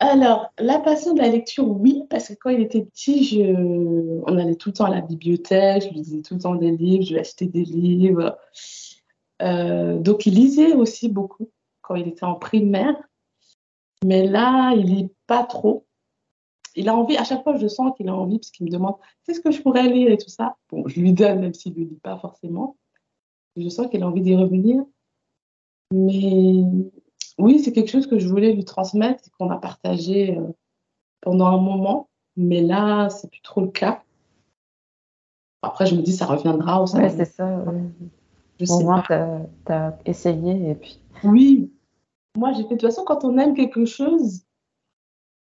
Alors, 0.00 0.52
la 0.58 0.78
passion 0.78 1.14
de 1.14 1.20
la 1.20 1.28
lecture, 1.28 1.68
oui, 1.68 2.04
parce 2.08 2.28
que 2.28 2.34
quand 2.34 2.50
il 2.50 2.60
était 2.60 2.84
petit, 2.84 3.24
je... 3.24 4.22
on 4.26 4.38
allait 4.38 4.54
tout 4.54 4.68
le 4.68 4.74
temps 4.74 4.84
à 4.84 4.90
la 4.90 5.00
bibliothèque, 5.00 5.82
je 5.82 5.88
lui 5.88 5.96
lisais 5.96 6.22
tout 6.22 6.34
le 6.34 6.40
temps 6.40 6.54
des 6.54 6.70
livres, 6.70 7.04
je 7.04 7.14
lui 7.14 7.20
achetais 7.20 7.46
des 7.46 7.64
livres. 7.64 8.38
Euh, 9.42 9.98
donc, 9.98 10.26
il 10.26 10.34
lisait 10.34 10.74
aussi 10.74 11.08
beaucoup 11.08 11.50
quand 11.82 11.96
il 11.96 12.06
était 12.06 12.24
en 12.24 12.34
primaire. 12.34 12.96
Mais 14.04 14.26
là, 14.26 14.72
il 14.74 14.86
lit 14.86 15.10
pas 15.26 15.44
trop 15.44 15.88
il 16.78 16.88
a 16.88 16.94
envie, 16.94 17.16
à 17.16 17.24
chaque 17.24 17.42
fois, 17.42 17.56
je 17.56 17.66
sens 17.66 17.92
qu'il 17.96 18.08
a 18.08 18.14
envie, 18.14 18.38
parce 18.38 18.50
qu'il 18.50 18.66
me 18.66 18.70
demande 18.70 18.94
qu'est-ce 19.24 19.40
que 19.40 19.50
je 19.50 19.60
pourrais 19.60 19.88
lire? 19.88 20.12
et 20.12 20.16
tout 20.16 20.28
ça. 20.28 20.56
Bon, 20.70 20.86
je 20.86 21.00
lui 21.00 21.12
donne, 21.12 21.40
même 21.40 21.54
s'il 21.54 21.72
ne 21.72 21.80
le 21.80 21.84
lit 21.84 22.00
pas 22.02 22.16
forcément. 22.18 22.76
Je 23.56 23.68
sens 23.68 23.88
qu'il 23.88 24.02
a 24.02 24.06
envie 24.06 24.20
d'y 24.20 24.36
revenir. 24.36 24.84
Mais 25.92 26.62
oui, 27.38 27.58
c'est 27.58 27.72
quelque 27.72 27.90
chose 27.90 28.06
que 28.06 28.18
je 28.18 28.28
voulais 28.28 28.52
lui 28.52 28.64
transmettre 28.64 29.24
et 29.26 29.30
qu'on 29.30 29.50
a 29.50 29.56
partagé 29.56 30.36
euh, 30.36 30.46
pendant 31.20 31.46
un 31.46 31.60
moment. 31.60 32.08
Mais 32.36 32.60
là, 32.60 33.08
c'est 33.08 33.28
plus 33.28 33.42
trop 33.42 33.60
le 33.60 33.68
cas. 33.68 34.02
Après, 35.62 35.86
je 35.86 35.96
me 35.96 36.02
dis, 36.02 36.12
ça 36.12 36.26
reviendra. 36.26 36.84
Oui, 36.84 36.88
c'est 37.10 37.24
ça. 37.24 37.64
Je 38.60 38.72
Au 38.72 38.80
moins, 38.80 39.02
tu 39.02 39.12
as, 39.72 39.98
essayé 40.06 40.70
et 40.70 40.74
puis. 40.76 41.00
Oui. 41.24 41.72
Moi, 42.38 42.52
j'ai 42.52 42.62
fait 42.62 42.76
de 42.76 42.80
toute 42.80 42.82
façon, 42.82 43.04
quand 43.04 43.24
on 43.24 43.36
aime 43.36 43.52
quelque 43.52 43.84
chose, 43.84 44.44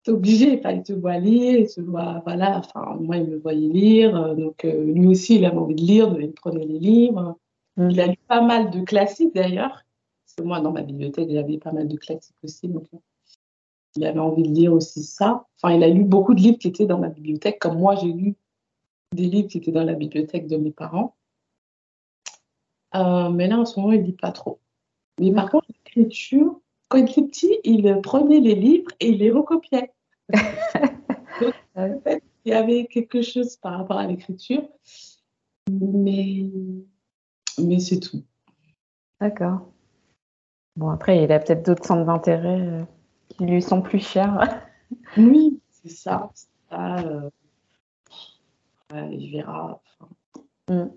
obligé, 0.08 0.62
il 0.64 0.84
te 0.84 0.93
voit 0.93 1.18
lire, 1.18 1.60
il 1.60 1.68
te 1.68 1.82
voit, 1.82 2.22
voilà, 2.26 2.60
enfin, 2.60 2.96
moi, 3.02 3.18
il 3.18 3.26
me 3.30 3.38
voyait 3.38 3.68
lire, 3.68 4.16
euh, 4.16 4.34
donc 4.34 4.64
euh, 4.64 4.86
lui 4.86 5.08
aussi, 5.08 5.36
il 5.36 5.46
avait 5.46 5.58
envie 5.58 5.76
de 5.76 5.82
lire, 5.82 6.10
donc 6.10 6.20
il 6.22 6.32
prenait 6.32 6.64
les 6.64 6.80
livres. 6.80 7.38
Mm. 7.76 7.89
Il 7.89 8.00
a 8.00 8.08
lu 8.08 8.18
pas 8.30 8.41
mal 8.41 8.72
de 8.72 8.82
classiques 8.82 9.36
d'ailleurs, 9.36 9.84
parce 10.24 10.36
que 10.38 10.43
moi, 10.43 10.62
dans 10.62 10.72
ma 10.72 10.84
bibliothèque, 10.84 11.30
j'avais 11.30 11.58
pas 11.58 11.74
mal 11.74 11.89
de 11.89 11.98
classiques 11.98 12.38
aussi, 12.43 12.70
donc 12.70 12.86
euh, 12.93 12.98
il 13.98 14.06
avait 14.06 14.20
envie 14.20 14.43
de 14.43 14.54
lire 14.54 14.72
aussi 14.72 15.04
ça. 15.04 15.46
Enfin, 15.58 15.76
il 15.76 15.84
a 15.84 15.89
lu 15.89 16.06
beaucoup 16.06 16.34
de 16.34 16.39
livres 16.39 16.60
qui 16.60 16.70
étaient 16.70 16.86
dans 16.86 17.00
ma 17.00 17.10
bibliothèque, 17.10 17.60
comme 17.60 17.78
moi, 17.78 17.96
j'ai 17.96 18.14
lu 18.14 18.36
des 19.14 19.26
livres 19.26 19.50
qui 19.50 19.58
étaient 19.58 19.72
dans 19.74 19.84
la 19.84 19.96
bibliothèque 19.96 20.48
de 20.48 20.56
mes 20.56 20.72
parents. 20.72 21.16
mais 22.93 23.48
là, 23.48 23.60
en 23.60 23.66
ce 23.66 23.80
moment, 23.80 23.91
il 23.91 24.04
lit 24.04 24.14
pas 24.14 24.32
trop. 24.32 24.60
Mais 25.20 25.32
par 25.34 25.50
contre, 25.50 25.68
l'écriture, 25.70 26.60
quand 26.90 26.98
il 26.98 27.10
était 27.10 27.22
petit, 27.24 27.60
il 27.64 28.00
prenait 28.02 28.40
les 28.40 28.56
livres 28.56 28.92
et 29.00 29.10
il 29.10 29.18
les 29.18 29.32
recopiait. 29.32 29.92
il 31.76 32.22
y 32.46 32.54
avait 32.54 32.86
quelque 32.86 33.22
chose 33.22 33.58
par 33.58 33.78
rapport 33.78 33.98
à 33.98 34.08
l'écriture, 34.08 34.64
mais, 35.70 36.46
mais 37.58 37.80
c'est 37.80 38.00
tout. 38.00 38.24
D'accord. 39.20 39.72
Bon, 40.76 40.90
après, 40.90 41.24
il 41.24 41.32
a 41.32 41.40
peut-être 41.40 41.66
d'autres 41.66 41.86
centres 41.86 42.06
d'intérêt 42.06 42.62
euh, 42.62 42.84
qui 43.30 43.46
lui 43.46 43.62
sont 43.62 43.82
plus 43.82 44.00
chers. 44.00 44.68
oui, 45.18 45.60
c'est 45.72 45.90
ça. 45.90 46.32
ça 46.70 46.98
euh, 48.94 49.10
il 49.12 49.32
verra. 49.32 49.82
Enfin, 50.00 50.10
mm. 50.70 50.90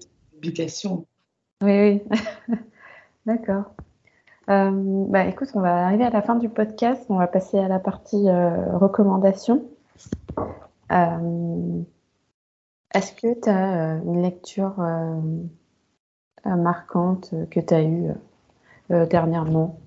Oui, 1.63 1.63
oui. 1.63 2.03
D'accord. 3.27 3.75
Euh, 4.49 4.71
bah, 5.09 5.27
écoute, 5.27 5.51
on 5.55 5.61
va 5.61 5.87
arriver 5.87 6.05
à 6.05 6.11
la 6.11 6.23
fin 6.23 6.35
du 6.35 6.49
podcast. 6.49 7.05
On 7.11 7.19
va 7.19 7.27
passer 7.27 7.59
à 7.59 7.69
la 7.69 7.79
partie 7.79 8.29
euh, 8.29 8.79
recommandations. 8.79 9.63
Euh, 10.91 11.83
est-ce 12.95 13.13
que 13.13 13.39
tu 13.39 13.49
as 13.51 14.01
une 14.05 14.23
lecture 14.23 14.77
marquante 16.47 17.35
que 17.51 17.61
tu 17.61 17.75
as 17.75 17.83
eue 17.83 18.15
dernièrement? 18.89 19.79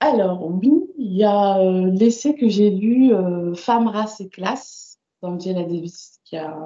Alors, 0.00 0.44
oui, 0.44 0.90
il 0.98 1.12
y 1.12 1.24
a 1.24 1.62
l'essai 1.62 2.34
que 2.34 2.48
j'ai 2.48 2.70
lu 2.70 3.12
Femme, 3.54 3.86
race 3.86 4.20
et 4.20 4.28
classe 4.28 4.98
d'Angela 5.22 5.62
Davis 5.62 6.18
qui 6.24 6.36
a 6.36 6.56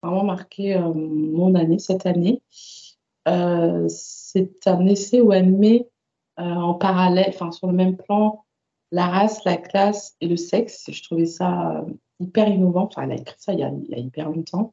vraiment 0.00 0.22
marqué 0.22 0.78
mon 0.78 1.56
année 1.56 1.80
cette 1.80 2.06
année 2.06 2.40
c'est 3.88 4.66
un 4.66 4.86
essai 4.86 5.20
où 5.20 5.32
elle 5.32 5.50
met 5.50 5.88
euh, 6.38 6.42
en 6.42 6.74
parallèle, 6.74 7.26
enfin 7.30 7.50
sur 7.50 7.66
le 7.66 7.72
même 7.72 7.96
plan, 7.96 8.44
la 8.92 9.08
race, 9.08 9.44
la 9.44 9.56
classe 9.56 10.16
et 10.20 10.28
le 10.28 10.36
sexe. 10.36 10.84
Je 10.88 11.02
trouvais 11.02 11.26
ça 11.26 11.78
euh, 11.78 11.92
hyper 12.20 12.48
innovant. 12.48 12.84
Enfin, 12.84 13.02
elle 13.02 13.12
a 13.12 13.16
écrit 13.16 13.36
ça 13.38 13.52
il 13.54 13.58
y 13.58 13.64
a, 13.64 13.98
hyper 13.98 14.30
longtemps. 14.30 14.72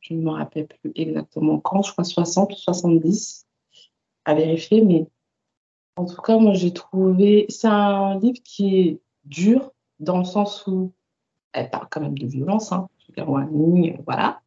Je 0.00 0.14
ne 0.14 0.22
me 0.22 0.30
rappelle 0.30 0.66
plus 0.66 0.90
exactement 0.96 1.60
quand, 1.60 1.82
je 1.82 1.92
crois 1.92 2.02
60 2.02 2.52
ou 2.52 2.56
70 2.56 3.46
à 4.24 4.34
vérifier, 4.34 4.82
mais 4.82 5.06
en 5.94 6.06
tout 6.06 6.20
cas, 6.20 6.36
moi 6.38 6.54
j'ai 6.54 6.72
trouvé. 6.72 7.46
C'est 7.48 7.68
un 7.68 8.18
livre 8.18 8.40
qui 8.44 8.80
est 8.80 9.00
dur 9.24 9.70
dans 10.00 10.18
le 10.18 10.24
sens 10.24 10.66
où 10.66 10.92
elle 11.52 11.70
parle 11.70 11.86
quand 11.90 12.00
même 12.00 12.18
de 12.18 12.26
violence, 12.26 12.72
hein. 12.72 12.88
voilà. 14.04 14.40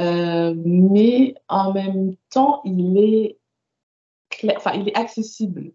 Euh, 0.00 0.54
mais 0.64 1.34
en 1.48 1.72
même 1.72 2.14
temps, 2.30 2.62
il 2.64 2.96
est, 2.98 3.38
enfin, 4.56 4.72
il 4.72 4.88
est 4.88 4.96
accessible. 4.96 5.72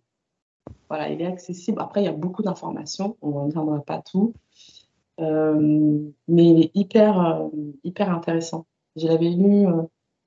Voilà, 0.89 1.09
il 1.09 1.21
est 1.21 1.26
accessible. 1.26 1.80
Après, 1.82 2.01
il 2.01 2.05
y 2.05 2.09
a 2.09 2.13
beaucoup 2.13 2.41
d'informations, 2.41 3.17
on 3.21 3.32
n'en 3.32 3.47
entendra 3.47 3.82
pas 3.82 4.01
tout. 4.01 4.34
Euh, 5.19 6.09
mais 6.28 6.45
il 6.47 6.63
est 6.63 6.71
hyper, 6.73 7.19
euh, 7.19 7.49
hyper 7.84 8.09
intéressant. 8.09 8.65
Je 8.95 9.07
l'avais 9.07 9.30
lu, 9.30 9.67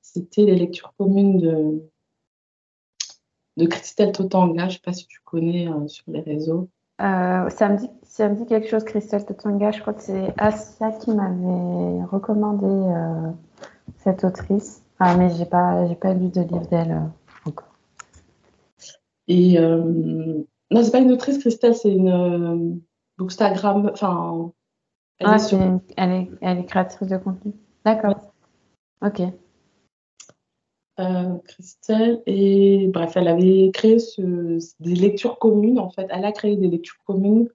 c'était 0.02 0.44
les 0.44 0.56
lectures 0.56 0.94
communes 0.96 1.38
de, 1.38 1.82
de 3.56 3.66
Christelle 3.66 4.12
Totanga. 4.12 4.64
Je 4.64 4.66
ne 4.66 4.72
sais 4.72 4.80
pas 4.84 4.92
si 4.92 5.06
tu 5.06 5.20
connais 5.24 5.68
sur 5.88 6.04
les 6.08 6.20
réseaux. 6.20 6.68
Ça, 6.98 7.68
me 7.68 7.76
dit, 7.76 7.90
ça 8.02 8.28
me 8.28 8.34
dit 8.34 8.46
quelque 8.46 8.68
chose, 8.68 8.84
Christelle 8.84 9.24
Totanga. 9.24 9.70
Je 9.70 9.80
crois 9.80 9.94
que 9.94 10.02
c'est 10.02 10.34
Asia 10.36 10.92
qui 10.92 11.12
m'avait 11.12 12.04
recommandé 12.04 12.92
cette 13.98 14.24
autrice. 14.24 14.82
Ah, 14.98 15.16
mais 15.16 15.30
j'ai 15.30 15.46
pas, 15.46 15.86
j'ai 15.86 15.94
pas 15.94 16.12
lu 16.12 16.28
de 16.28 16.40
livre 16.40 16.66
d'elle 16.68 17.00
encore. 17.46 17.68
Et 19.28 19.58
non, 19.60 20.82
c'est 20.82 20.90
pas 20.90 20.98
une 20.98 21.12
autrice, 21.12 21.38
Christelle, 21.38 21.74
c'est 21.74 21.92
une 21.92 22.80
Bookstagram. 23.16 23.90
Enfin, 23.92 24.52
elle, 25.18 25.26
ah, 25.28 25.36
elle, 25.96 26.10
est, 26.12 26.30
elle 26.40 26.58
est 26.58 26.64
créatrice 26.64 27.08
de 27.08 27.16
contenu. 27.16 27.52
D'accord. 27.84 28.32
Ok. 29.02 29.22
Euh, 30.98 31.38
Christelle, 31.46 32.22
et 32.26 32.88
bref, 32.88 33.12
elle 33.16 33.28
avait 33.28 33.70
créé 33.72 33.98
ce, 34.00 34.58
des 34.80 34.94
lectures 34.94 35.38
communes. 35.38 35.78
En 35.78 35.90
fait, 35.90 36.06
elle 36.10 36.24
a 36.24 36.32
créé 36.32 36.56
des 36.56 36.66
lectures 36.66 36.98
communes, 37.06 37.48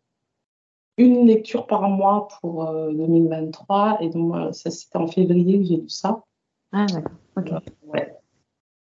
une 0.98 1.28
lecture 1.28 1.68
par 1.68 1.90
mois 1.90 2.30
pour 2.40 2.66
2023. 2.66 3.98
Et 4.02 4.10
donc, 4.10 4.54
ça, 4.54 4.72
c'était 4.72 4.98
en 4.98 5.08
février 5.08 5.60
que 5.60 5.66
j'ai 5.66 5.78
lu 5.78 5.90
ça. 5.90 6.24
Ah, 6.72 6.86
d'accord. 6.86 7.18
Ok. 7.36 7.52
ouais. 7.88 8.16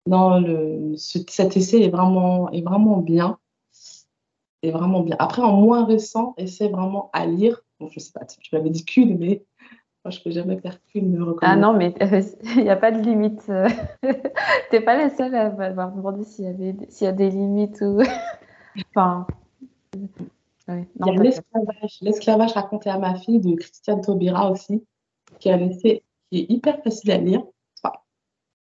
Non, 0.07 0.41
le, 0.41 0.95
cet 0.97 1.57
essai 1.57 1.83
est 1.83 1.91
vraiment, 1.91 2.51
est 2.51 2.63
vraiment 2.63 2.99
bien 2.99 3.39
est 4.63 4.71
vraiment 4.71 5.01
bien. 5.01 5.17
Après, 5.19 5.43
en 5.43 5.57
moins 5.57 5.85
récent, 5.85 6.35
essaie 6.37 6.69
vraiment 6.69 7.11
à 7.13 7.27
lire. 7.27 7.63
Bon, 7.81 7.89
je 7.91 8.01
sais 8.01 8.13
pas, 8.13 8.25
tu 8.25 8.55
m'avais 8.55 8.71
dit 8.71 8.85
qu'une, 8.85 9.19
mais 9.19 9.45
moi, 10.05 10.11
je 10.11 10.21
peux 10.21 10.31
jamais 10.31 10.59
faire 10.59 10.83
qu'une 10.87 11.35
Ah 11.43 11.55
non, 11.55 11.75
mais 11.75 11.95
il 12.57 12.65
n'y 12.65 12.71
a 12.71 12.77
pas 12.77 12.91
de 12.91 13.01
limite. 13.01 13.43
tu 14.03 14.09
n'es 14.73 14.81
pas 14.81 14.97
la 14.97 15.11
seule 15.11 15.35
à 15.35 15.51
m'avoir 15.51 15.93
demandé 15.93 16.25
s'il 16.25 16.45
y, 16.45 16.49
avait, 16.49 16.77
s'il 16.89 17.05
y 17.05 17.09
a 17.09 17.13
des 17.13 17.31
limites 17.31 17.81
ou. 17.83 18.01
enfin. 18.97 19.27
il 19.95 20.87
y 21.07 21.11
a 21.11 21.13
l'esclavage, 21.13 21.99
l'esclavage 22.01 22.53
raconté 22.53 22.91
à 22.91 22.99
ma 22.99 23.15
fille 23.15 23.41
de 23.41 23.55
Christiane 23.55 24.01
Taubira 24.01 24.51
aussi, 24.51 24.85
qui 25.39 25.51
a 25.51 25.57
laissé, 25.57 26.03
qui 26.31 26.41
est 26.41 26.51
hyper 26.51 26.83
facile 26.83 27.13
à 27.13 27.19
lire, 27.19 27.45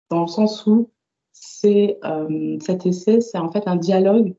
dans 0.09 0.21
le 0.21 0.27
sens 0.27 0.65
où 0.67 0.91
c'est 1.31 1.97
euh, 2.03 2.57
cet 2.61 2.85
essai, 2.85 3.21
c'est 3.21 3.37
en 3.37 3.51
fait 3.51 3.67
un 3.67 3.75
dialogue 3.75 4.35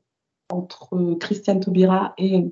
entre 0.49 1.15
Christiane 1.19 1.59
Taubira 1.59 2.13
et 2.17 2.45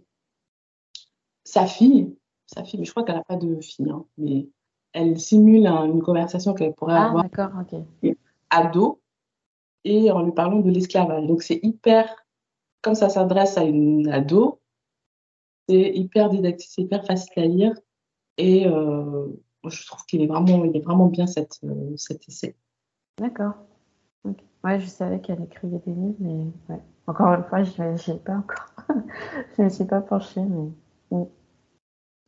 sa 1.46 1.66
fille. 1.66 2.16
Sa 2.48 2.64
fille, 2.64 2.80
mais 2.80 2.86
je 2.86 2.92
crois 2.92 3.04
qu'elle 3.04 3.16
n'a 3.16 3.24
pas 3.24 3.38
de 3.38 3.60
fille, 3.62 3.90
hein, 3.90 4.06
mais 4.18 4.48
elle 4.94 5.20
simule 5.20 5.66
une 5.68 6.02
conversation 6.02 6.54
qu'elle 6.54 6.74
pourrait 6.74 6.96
ah, 6.96 7.08
avoir 7.08 7.26
okay. 7.62 8.18
ado 8.50 9.02
et 9.84 10.12
en 10.12 10.22
lui 10.22 10.32
parlant 10.32 10.60
de 10.60 10.70
l'esclavage. 10.70 11.26
Donc 11.26 11.44
c'est 11.44 11.60
hyper, 11.64 12.08
comme 12.82 12.96
ça 12.96 13.10
s'adresse 13.10 13.58
à 13.58 13.64
une 13.64 14.08
ado, 14.10 14.62
c'est 15.68 15.92
hyper 15.96 16.30
didactique, 16.30 16.70
c'est 16.72 16.82
hyper 16.84 17.06
facile 17.06 17.32
à 17.36 17.46
lire 17.46 17.74
et 18.38 18.68
euh, 18.68 19.28
je 19.68 19.86
trouve 19.88 20.06
qu'il 20.06 20.22
est 20.22 20.28
vraiment, 20.28 20.64
il 20.64 20.76
est 20.78 20.82
vraiment 20.82 21.08
bien 21.08 21.28
cette, 21.28 21.60
euh, 21.64 21.96
cet 21.98 22.28
essai. 22.28 22.56
D'accord. 23.18 23.54
Ouais, 24.64 24.80
je 24.80 24.88
savais 24.88 25.20
qu'elle 25.20 25.44
écrivait 25.44 25.80
des 25.86 25.94
livres, 25.94 26.16
mais 26.20 26.52
ouais. 26.70 26.82
Encore 27.06 27.34
une 27.34 27.44
fois, 27.44 27.62
je 27.64 27.84
ne 27.84 28.18
pas 28.18 28.34
encore. 28.34 28.66
je 29.56 29.62
ne 29.62 29.66
me 29.66 29.70
suis 29.70 29.86
pas 29.86 30.02
penchée, 30.02 30.42
mais. 30.42 31.28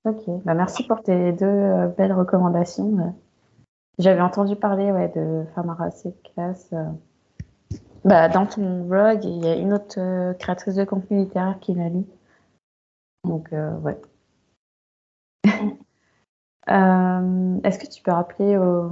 Ok, 0.06 0.24
bah, 0.46 0.54
merci 0.54 0.86
pour 0.86 1.02
tes 1.02 1.34
deux 1.34 1.46
euh, 1.46 1.88
belles 1.88 2.14
recommandations. 2.14 3.16
J'avais 4.00 4.22
entendu 4.22 4.56
parler 4.56 4.92
ouais, 4.92 5.10
de 5.10 5.46
Famara 5.54 5.90
Classe. 6.24 6.70
Euh, 6.74 6.86
bah, 8.06 8.30
dans 8.30 8.46
ton 8.46 8.86
blog, 8.86 9.26
il 9.26 9.44
y 9.44 9.48
a 9.48 9.56
une 9.56 9.74
autre 9.74 10.00
euh, 10.00 10.34
créatrice 10.34 10.76
de 10.76 10.86
contenu 10.86 11.18
littéraire 11.18 11.60
qui 11.60 11.74
l'a 11.74 11.90
lu. 11.90 12.06
Donc, 13.24 13.50
ouais. 13.52 14.00
est-ce 17.64 17.80
que 17.80 17.88
tu 17.88 18.02
peux 18.02 18.12
rappeler 18.12 18.58
aux, 18.58 18.92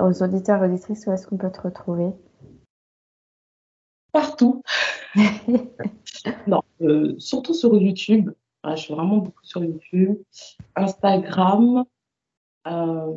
aux 0.00 0.22
auditeurs 0.22 0.64
et 0.64 0.66
auditrices 0.66 1.06
où 1.06 1.12
est-ce 1.12 1.26
qu'on 1.26 1.36
peut 1.36 1.52
te 1.52 1.60
retrouver? 1.60 2.10
Partout. 4.12 4.62
non, 6.46 6.62
euh, 6.80 7.14
surtout 7.18 7.54
sur 7.54 7.76
YouTube. 7.76 8.30
Je 8.74 8.82
suis 8.82 8.94
vraiment 8.94 9.18
beaucoup 9.18 9.44
sur 9.44 9.62
YouTube, 9.62 10.16
Instagram. 10.74 11.84
Euh, 12.66 13.12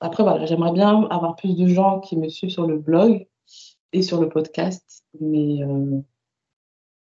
après, 0.00 0.22
voilà, 0.22 0.44
j'aimerais 0.44 0.72
bien 0.72 1.04
avoir 1.04 1.36
plus 1.36 1.56
de 1.56 1.66
gens 1.66 2.00
qui 2.00 2.16
me 2.16 2.28
suivent 2.28 2.50
sur 2.50 2.66
le 2.66 2.78
blog 2.78 3.26
et 3.92 4.02
sur 4.02 4.20
le 4.20 4.28
podcast. 4.28 5.04
Mais, 5.20 5.62
euh, 5.62 6.00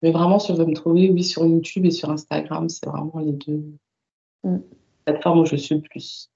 mais 0.03 0.11
vraiment, 0.11 0.39
si 0.39 0.51
on 0.51 0.55
veut 0.55 0.67
me 0.67 0.75
trouver, 0.75 1.11
oui, 1.11 1.23
sur 1.23 1.47
YouTube 1.47 1.85
et 1.85 1.91
sur 1.91 2.11
Instagram, 2.11 2.69
c'est 2.69 2.87
vraiment 2.87 3.19
les 3.19 3.33
deux 3.33 3.63
mm. 4.43 4.59
plateformes 5.05 5.41
où 5.41 5.47
je 5.47 5.57
suis 5.57 5.75
le 5.75 5.83
plus. 5.83 6.31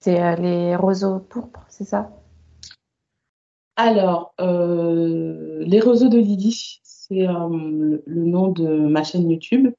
C'est 0.00 0.36
les 0.36 0.76
roseaux 0.76 1.20
pourpres, 1.20 1.64
c'est 1.68 1.84
ça? 1.84 2.10
Alors, 3.76 4.34
euh, 4.42 5.64
Les 5.64 5.80
Roseaux 5.80 6.10
de 6.10 6.18
Lydie, 6.18 6.80
c'est 6.82 7.26
euh, 7.26 7.98
le, 8.04 8.24
nom 8.24 8.48
de 8.48 8.66
ma 8.66 9.02
chaîne 9.04 9.30
YouTube 9.30 9.72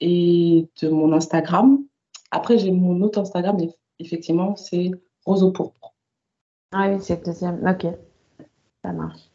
et 0.00 0.68
de 0.82 0.88
mon 0.88 1.12
Instagram. 1.12 1.84
Après, 2.30 2.58
j'ai 2.58 2.70
mon 2.70 3.00
autre 3.02 3.20
Instagram, 3.20 3.56
effectivement, 3.98 4.56
c'est 4.56 4.90
Roseau 5.24 5.50
Pourpre. 5.50 5.94
Ah 6.72 6.88
oui, 6.90 6.98
c'est 7.00 7.16
le 7.20 7.24
deuxième. 7.24 7.66
Ok, 7.66 7.86
ça 8.84 8.92
marche. 8.92 9.30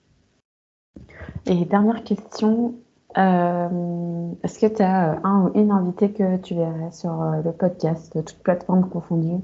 Et 1.45 1.66
dernière 1.66 2.03
question, 2.03 2.76
euh, 3.18 4.32
est-ce 4.43 4.59
que 4.59 4.76
tu 4.76 4.82
as 4.82 5.20
un 5.26 5.47
ou 5.47 5.59
une 5.59 5.72
invité 5.72 6.11
que 6.11 6.38
tu 6.38 6.55
verrais 6.55 6.91
sur 6.91 7.14
le 7.14 7.51
podcast, 7.51 8.16
de 8.16 8.22
toute 8.22 8.39
plateforme 8.39 8.89
confondue? 8.89 9.43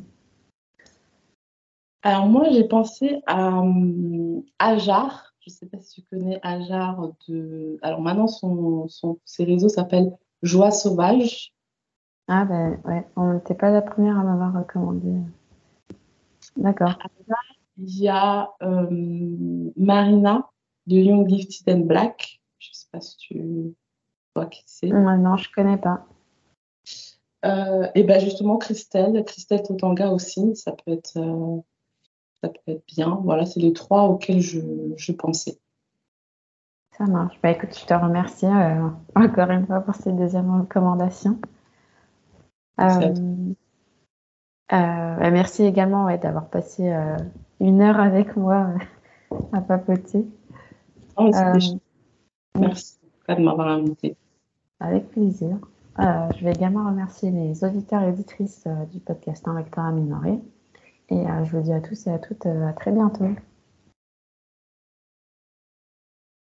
Alors 2.02 2.28
moi, 2.28 2.46
j'ai 2.52 2.64
pensé 2.64 3.22
à 3.26 3.62
euh, 3.62 4.42
Ajar. 4.60 5.34
Je 5.42 5.52
ne 5.52 5.56
sais 5.56 5.66
pas 5.66 5.80
si 5.80 6.02
tu 6.02 6.08
connais 6.10 6.40
Ajar. 6.44 7.10
De... 7.28 7.78
Alors 7.82 8.02
maintenant, 8.02 8.28
son, 8.28 8.88
son, 8.88 9.20
ses 9.26 9.44
réseaux 9.44 9.70
s'appellent 9.70 10.16
Joie 10.44 10.72
Sauvage. 10.72 11.54
Ah 12.28 12.46
ben 12.46 12.80
ouais, 12.86 13.08
on 13.16 13.34
n'était 13.34 13.56
pas 13.56 13.72
la 13.72 13.82
première 13.82 14.20
à 14.20 14.24
m'avoir 14.24 14.54
recommandé. 14.54 15.14
D'accord. 16.56 16.98
Il 17.78 18.00
y 18.00 18.08
a 18.08 18.52
euh, 18.62 18.88
Marina 19.78 20.50
de 20.88 20.98
Young 20.98 21.28
Gifted 21.28 21.76
and 21.76 21.86
Black. 21.86 22.42
Je 22.60 22.70
ne 22.70 22.74
sais 22.74 22.88
pas 22.92 23.02
si 23.02 23.18
tu 23.18 23.76
vois 24.36 24.46
qui 24.46 24.64
c'est. 24.66 24.88
non, 24.88 25.38
je 25.38 25.50
ne 25.50 25.54
connais 25.54 25.78
pas. 25.78 26.06
Euh, 27.46 27.88
et 27.96 28.04
ben 28.04 28.20
justement, 28.20 28.58
Christelle, 28.58 29.24
Christelle 29.26 29.64
Totanga 29.64 30.10
aussi, 30.12 30.56
ça 30.56 30.74
peut 30.74 30.92
être 30.92 31.18
ça 32.42 32.50
peut 32.50 32.72
être 32.72 32.86
bien. 32.88 33.20
Voilà, 33.24 33.46
c'est 33.46 33.60
les 33.60 33.74
trois 33.74 34.04
auxquels 34.04 34.42
je, 34.42 35.12
pensais. 35.12 35.60
Ça 37.00 37.06
marche. 37.06 37.40
Bah, 37.42 37.52
écoute, 37.52 37.78
je 37.80 37.86
te 37.86 37.94
remercie 37.94 38.46
euh, 38.46 38.90
encore 39.16 39.50
une 39.52 39.66
fois 39.66 39.80
pour 39.80 39.96
ces 39.96 40.12
deuxièmes 40.12 40.54
recommandations. 40.60 41.40
Euh, 42.82 43.14
euh, 44.74 45.16
bah, 45.16 45.32
merci 45.32 45.64
également 45.64 46.14
d'avoir 46.18 46.48
passé 46.48 46.94
une 47.62 47.82
heure 47.82 48.00
avec 48.00 48.36
moi 48.36 48.72
à 49.54 49.62
papoter. 49.62 50.28
Oh, 51.16 51.32
merci 52.58 52.98
de 53.30 53.42
m'avoir 53.42 53.68
invité. 53.70 54.18
Avec 54.82 55.10
plaisir. 55.10 55.58
je 55.98 56.44
vais 56.44 56.52
également 56.52 56.86
remercier 56.86 57.32
les 57.32 57.64
auditeurs 57.64 58.02
et 58.04 58.10
auditrices 58.10 58.68
du 58.92 59.00
podcast 59.00 59.46
à 59.48 59.92
minorer. 59.92 60.40
Et 61.10 61.26
je 61.44 61.58
vous 61.58 61.64
dis 61.64 61.74
à 61.74 61.80
tous 61.80 62.08
et 62.08 62.12
à 62.12 62.20
toutes 62.20 62.46
à 62.46 62.74
très 62.74 62.92
bientôt. 62.92 63.26